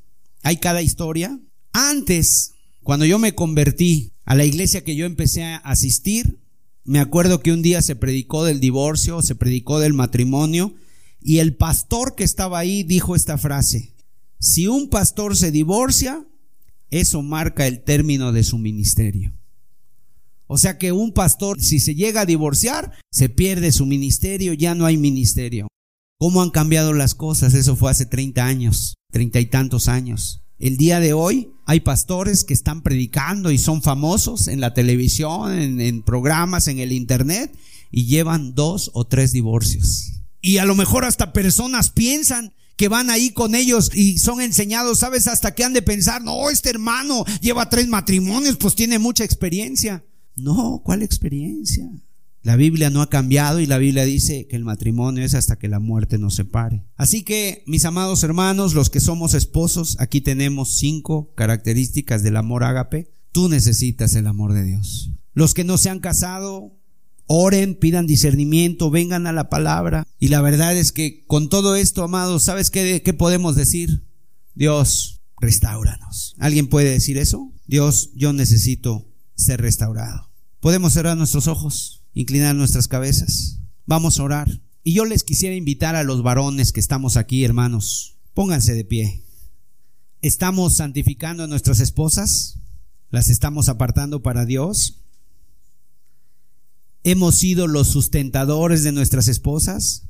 hay 0.43 0.57
cada 0.57 0.81
historia. 0.81 1.39
Antes, 1.71 2.55
cuando 2.87 3.05
yo 3.05 3.19
me 3.19 3.35
convertí, 3.35 4.13
a 4.23 4.33
la 4.33 4.45
iglesia 4.45 4.85
que 4.85 4.95
yo 4.95 5.05
empecé 5.05 5.43
a 5.43 5.57
asistir, 5.57 6.39
me 6.85 6.99
acuerdo 6.99 7.41
que 7.41 7.51
un 7.51 7.61
día 7.61 7.81
se 7.81 7.97
predicó 7.97 8.45
del 8.45 8.61
divorcio, 8.61 9.21
se 9.21 9.35
predicó 9.35 9.79
del 9.79 9.91
matrimonio, 9.91 10.73
y 11.21 11.39
el 11.39 11.53
pastor 11.57 12.15
que 12.15 12.23
estaba 12.23 12.59
ahí 12.59 12.83
dijo 12.83 13.13
esta 13.13 13.37
frase, 13.37 13.93
si 14.39 14.67
un 14.67 14.87
pastor 14.87 15.35
se 15.35 15.51
divorcia, 15.51 16.25
eso 16.89 17.21
marca 17.21 17.67
el 17.67 17.83
término 17.83 18.31
de 18.31 18.45
su 18.45 18.57
ministerio. 18.57 19.33
O 20.45 20.57
sea 20.57 20.77
que 20.77 20.93
un 20.93 21.11
pastor, 21.11 21.59
si 21.59 21.81
se 21.81 21.93
llega 21.93 22.21
a 22.21 22.25
divorciar, 22.25 22.93
se 23.11 23.27
pierde 23.27 23.73
su 23.73 23.85
ministerio, 23.85 24.53
ya 24.53 24.75
no 24.75 24.85
hay 24.85 24.95
ministerio. 24.95 25.67
¿Cómo 26.19 26.41
han 26.41 26.51
cambiado 26.51 26.93
las 26.93 27.15
cosas? 27.15 27.53
Eso 27.53 27.75
fue 27.75 27.91
hace 27.91 28.05
30 28.05 28.45
años, 28.45 28.95
treinta 29.11 29.41
y 29.41 29.47
tantos 29.47 29.89
años. 29.89 30.45
El 30.57 30.77
día 30.77 31.01
de 31.01 31.11
hoy 31.11 31.51
hay 31.69 31.81
pastores 31.81 32.45
que 32.45 32.53
están 32.53 32.81
predicando 32.81 33.51
y 33.51 33.57
son 33.57 33.81
famosos 33.81 34.47
en 34.47 34.61
la 34.61 34.73
televisión, 34.73 35.51
en, 35.51 36.01
programas, 36.01 36.69
en 36.69 36.79
el 36.79 36.93
internet 36.93 37.53
y 37.91 38.05
llevan 38.05 38.55
dos 38.55 38.89
o 38.93 39.05
tres 39.05 39.33
divorcios. 39.33 40.13
Y 40.41 40.59
a 40.59 40.65
lo 40.65 40.75
mejor 40.75 41.03
hasta 41.03 41.33
personas 41.33 41.89
piensan 41.89 42.53
que 42.77 42.87
van 42.87 43.09
ahí 43.09 43.31
con 43.31 43.53
ellos 43.53 43.91
y 43.93 44.17
son 44.17 44.39
enseñados, 44.39 44.99
¿sabes? 44.99 45.27
Hasta 45.27 45.55
que 45.55 45.65
han 45.65 45.73
de 45.73 45.81
pensar, 45.81 46.21
no, 46.21 46.49
este 46.49 46.69
hermano 46.69 47.25
lleva 47.41 47.69
tres 47.69 47.89
matrimonios, 47.89 48.55
pues 48.55 48.73
tiene 48.73 48.97
mucha 48.97 49.25
experiencia. 49.25 50.05
No, 50.37 50.81
¿cuál 50.85 51.03
experiencia? 51.03 51.85
La 52.47 52.55
Biblia 52.55 52.89
no 52.89 53.01
ha 53.01 53.09
cambiado 53.09 53.59
y 53.59 53.65
la 53.65 53.77
Biblia 53.77 54.05
dice 54.05 54.47
que 54.47 54.55
el 54.55 54.63
matrimonio 54.63 55.21
es 55.21 55.33
hasta 55.33 55.57
que 55.59 55.67
la 55.67 55.81
muerte 55.81 56.17
nos 56.17 56.35
separe. 56.35 56.85
Así 56.95 57.23
que, 57.23 57.61
mis 57.67 57.83
amados 57.83 58.23
hermanos, 58.23 58.73
los 58.73 58.89
que 58.89 59.01
somos 59.01 59.33
esposos, 59.33 59.97
aquí 59.99 60.21
tenemos 60.21 60.77
cinco 60.77 61.33
características 61.35 62.23
del 62.23 62.37
amor 62.37 62.63
ágape. 62.63 63.11
Tú 63.33 63.49
necesitas 63.49 64.15
el 64.15 64.27
amor 64.27 64.53
de 64.53 64.63
Dios. 64.63 65.11
Los 65.33 65.53
que 65.53 65.65
no 65.65 65.77
se 65.77 65.89
han 65.89 65.99
casado, 65.99 66.71
oren, 67.25 67.75
pidan 67.75 68.07
discernimiento, 68.07 68.89
vengan 68.91 69.27
a 69.27 69.33
la 69.33 69.49
palabra. 69.49 70.07
Y 70.17 70.29
la 70.29 70.39
verdad 70.39 70.77
es 70.77 70.93
que 70.93 71.25
con 71.25 71.49
todo 71.49 71.75
esto, 71.75 72.01
amados, 72.01 72.43
¿sabes 72.43 72.71
qué, 72.71 73.01
podemos 73.17 73.57
decir? 73.57 74.05
Dios, 74.55 75.19
restauranos. 75.41 76.37
¿Alguien 76.39 76.67
puede 76.67 76.91
decir 76.91 77.17
eso? 77.17 77.51
Dios, 77.65 78.11
yo 78.15 78.31
necesito 78.31 79.05
ser 79.35 79.59
restaurado. 79.59 80.31
¿Podemos 80.61 80.93
cerrar 80.93 81.17
nuestros 81.17 81.47
ojos? 81.47 81.97
Inclinar 82.17 82.55
nuestras 82.55 82.87
cabezas. 82.87 83.59
Vamos 83.85 84.19
a 84.19 84.23
orar. 84.23 84.61
Y 84.83 84.93
yo 84.93 85.05
les 85.05 85.23
quisiera 85.23 85.55
invitar 85.55 85.95
a 85.95 86.03
los 86.03 86.23
varones 86.23 86.71
que 86.71 86.79
estamos 86.79 87.15
aquí, 87.15 87.43
hermanos. 87.43 88.17
Pónganse 88.33 88.73
de 88.73 88.83
pie. 88.83 89.23
¿Estamos 90.23 90.75
santificando 90.75 91.43
a 91.43 91.47
nuestras 91.47 91.79
esposas? 91.79 92.57
¿Las 93.11 93.29
estamos 93.29 93.69
apartando 93.69 94.23
para 94.23 94.45
Dios? 94.45 95.01
¿Hemos 97.03 97.35
sido 97.35 97.67
los 97.67 97.87
sustentadores 97.87 98.83
de 98.83 98.93
nuestras 98.93 99.27
esposas? 99.27 100.07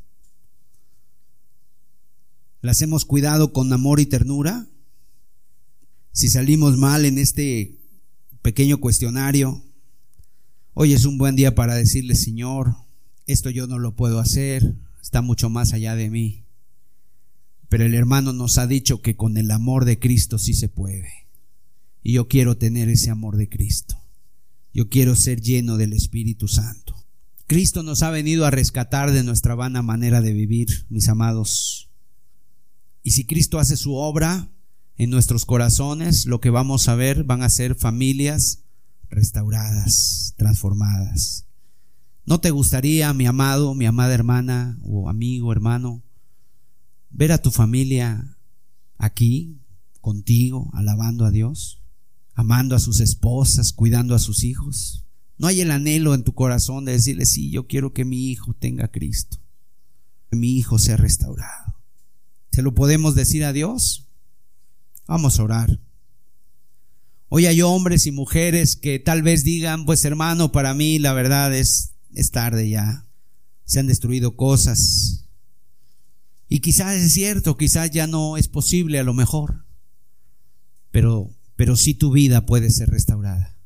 ¿Las 2.62 2.82
hemos 2.82 3.04
cuidado 3.04 3.52
con 3.52 3.72
amor 3.74 4.00
y 4.00 4.06
ternura? 4.06 4.66
Si 6.14 6.30
salimos 6.30 6.78
mal 6.78 7.04
en 7.04 7.18
este 7.18 7.78
pequeño 8.42 8.80
cuestionario, 8.80 9.62
Hoy 10.80 10.94
es 10.94 11.06
un 11.06 11.18
buen 11.18 11.36
día 11.36 11.56
para 11.56 11.74
decirle, 11.74 12.14
Señor, 12.14 12.76
esto 13.26 13.50
yo 13.50 13.66
no 13.66 13.80
lo 13.80 13.96
puedo 13.96 14.20
hacer, 14.20 14.76
está 15.02 15.24
mucho 15.24 15.50
más 15.50 15.74
allá 15.74 15.96
de 15.96 16.12
mí. 16.12 16.44
Pero 17.68 17.84
el 17.84 17.96
hermano 17.96 18.32
nos 18.32 18.60
ha 18.60 18.68
dicho 18.68 19.02
que 19.02 19.16
con 19.16 19.38
el 19.38 19.50
amor 19.50 19.86
de 19.86 19.98
Cristo 19.98 20.38
sí 20.38 20.54
se 20.54 20.70
puede. 20.70 21.10
Y 22.04 22.12
yo 22.14 22.28
quiero 22.28 22.58
tener 22.58 22.90
ese 22.90 23.10
amor 23.10 23.38
de 23.38 23.50
Cristo. 23.50 24.00
Yo 24.72 24.88
quiero 24.88 25.16
ser 25.16 25.42
lleno 25.42 25.78
del 25.78 25.94
Espíritu 25.94 26.48
Santo. 26.48 27.08
Cristo 27.48 27.82
nos 27.82 28.04
ha 28.04 28.12
venido 28.12 28.46
a 28.46 28.52
rescatar 28.52 29.12
de 29.12 29.24
nuestra 29.24 29.56
vana 29.56 29.82
manera 29.82 30.22
de 30.22 30.34
vivir, 30.34 30.86
mis 30.90 31.10
amados. 31.10 31.90
Y 33.02 33.12
si 33.12 33.26
Cristo 33.26 33.58
hace 33.58 33.78
su 33.78 33.96
obra 33.96 34.52
en 34.96 35.10
nuestros 35.10 35.44
corazones, 35.48 36.28
lo 36.28 36.40
que 36.40 36.52
vamos 36.52 36.88
a 36.88 36.94
ver 36.94 37.24
van 37.24 37.42
a 37.42 37.50
ser 37.50 37.74
familias 37.74 38.67
restauradas, 39.10 40.34
transformadas. 40.38 41.48
¿No 42.26 42.40
te 42.40 42.52
gustaría, 42.52 43.14
mi 43.14 43.26
amado, 43.26 43.74
mi 43.74 43.86
amada 43.86 44.14
hermana 44.14 44.78
o 44.84 45.10
amigo, 45.10 45.52
hermano, 45.52 46.04
ver 47.10 47.32
a 47.32 47.42
tu 47.42 47.52
familia 47.52 48.38
aquí, 48.98 49.62
contigo, 50.02 50.70
alabando 50.74 51.26
a 51.26 51.32
Dios, 51.32 51.82
amando 52.34 52.76
a 52.76 52.80
sus 52.80 53.00
esposas, 53.00 53.72
cuidando 53.72 54.14
a 54.14 54.20
sus 54.20 54.44
hijos? 54.44 55.06
¿No 55.38 55.48
hay 55.48 55.62
el 55.62 55.72
anhelo 55.72 56.14
en 56.14 56.24
tu 56.24 56.34
corazón 56.34 56.84
de 56.86 56.94
decirle, 56.94 57.26
sí, 57.26 57.50
yo 57.52 57.68
quiero 57.68 57.94
que 57.94 58.06
mi 58.06 58.30
hijo 58.30 58.54
tenga 58.54 58.90
Cristo, 58.90 59.38
que 60.30 60.36
mi 60.36 60.58
hijo 60.58 60.80
sea 60.80 60.98
restaurado? 60.98 61.76
¿Se 62.52 62.62
lo 62.62 62.74
podemos 62.74 63.16
decir 63.16 63.46
a 63.46 63.54
Dios? 63.54 64.10
Vamos 65.08 65.40
a 65.40 65.44
orar. 65.44 65.80
Hoy 67.30 67.46
hay 67.46 67.62
hombres 67.62 68.06
y 68.06 68.12
mujeres 68.12 68.76
que 68.76 69.00
tal 69.00 69.22
vez 69.22 69.44
digan, 69.44 69.86
pues 69.86 70.06
hermano, 70.06 70.52
para 70.52 70.74
mí 70.74 70.98
la 70.98 71.14
verdad 71.14 71.54
es, 71.54 71.94
es 72.14 72.32
tarde 72.32 72.70
ya. 72.70 73.06
Se 73.66 73.80
han 73.80 73.88
destruido 73.88 74.38
cosas. 74.38 75.26
Y 76.48 76.60
quizás 76.60 76.96
es 76.96 77.12
cierto, 77.12 77.58
quizás 77.58 77.92
ya 77.92 78.08
no 78.08 78.38
es 78.38 78.48
posible 78.48 79.00
a 79.00 79.04
lo 79.04 79.14
mejor. 79.14 79.66
Pero, 80.92 81.36
pero 81.58 81.76
sí 81.76 81.94
tu 81.94 82.12
vida 82.12 82.46
puede 82.46 82.70
ser 82.70 82.90
restaurada. 82.90 83.58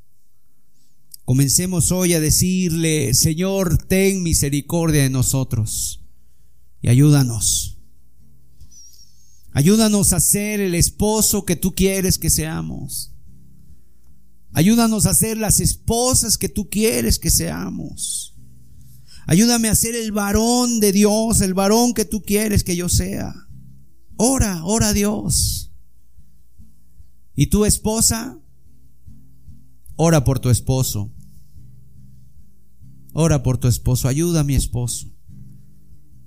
Comencemos 1.24 1.92
hoy 1.92 2.14
a 2.14 2.20
decirle, 2.20 3.14
Señor, 3.14 3.78
ten 3.78 4.24
misericordia 4.24 5.04
de 5.04 5.12
nosotros 5.12 6.04
y 6.82 6.90
ayúdanos. 6.90 7.78
Ayúdanos 9.54 10.14
a 10.14 10.20
ser 10.20 10.62
el 10.62 10.74
esposo 10.74 11.46
que 11.46 11.56
tú 11.56 11.76
quieres 11.76 12.18
que 12.18 12.32
seamos. 12.32 13.11
Ayúdanos 14.54 15.06
a 15.06 15.14
ser 15.14 15.38
las 15.38 15.60
esposas 15.60 16.38
que 16.38 16.50
tú 16.50 16.70
quieres 16.70 17.20
que 17.20 17.30
seamos. 17.30 18.36
Ayúdame 19.28 19.70
a 19.70 19.76
ser 19.76 19.96
el 19.96 20.12
varón 20.12 20.80
de 20.80 20.92
Dios, 20.92 21.42
el 21.42 21.54
varón 21.54 21.94
que 21.94 22.06
tú 22.06 22.22
quieres 22.22 22.64
que 22.64 22.76
yo 22.76 22.90
sea. 22.90 23.34
Ora, 24.18 24.64
ora 24.66 24.90
a 24.90 24.94
Dios. 24.94 25.72
¿Y 27.36 27.48
tu 27.48 27.66
esposa? 27.66 28.40
Ora 29.96 30.24
por 30.24 30.40
tu 30.40 30.50
esposo. 30.50 31.14
Ora 33.14 33.44
por 33.44 33.58
tu 33.58 33.68
esposo. 33.68 34.08
Ayuda 34.08 34.42
a 34.42 34.44
mi 34.44 34.56
esposo. 34.56 35.08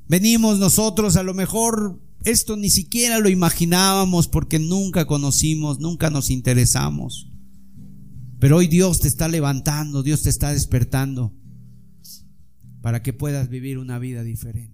Venimos 0.09 0.59
nosotros, 0.59 1.17
a 1.17 1.23
lo 1.23 1.35
mejor 1.35 2.01
esto 2.25 2.57
ni 2.57 2.71
siquiera 2.71 3.19
lo 3.19 3.29
imaginábamos 3.29 4.29
porque 4.29 4.59
nunca 4.59 5.07
conocimos, 5.07 5.79
nunca 5.79 6.11
nos 6.11 6.31
interesamos. 6.31 7.34
Pero 8.45 8.59
hoy 8.59 8.67
Dios 8.67 9.01
te 9.01 9.09
está 9.09 9.27
levantando, 9.27 10.03
Dios 10.03 10.23
te 10.23 10.29
está 10.29 10.53
despertando 10.53 11.33
para 12.83 13.03
que 13.03 13.15
puedas 13.15 13.49
vivir 13.49 13.79
una 13.79 13.99
vida 13.99 14.23
diferente. 14.23 14.74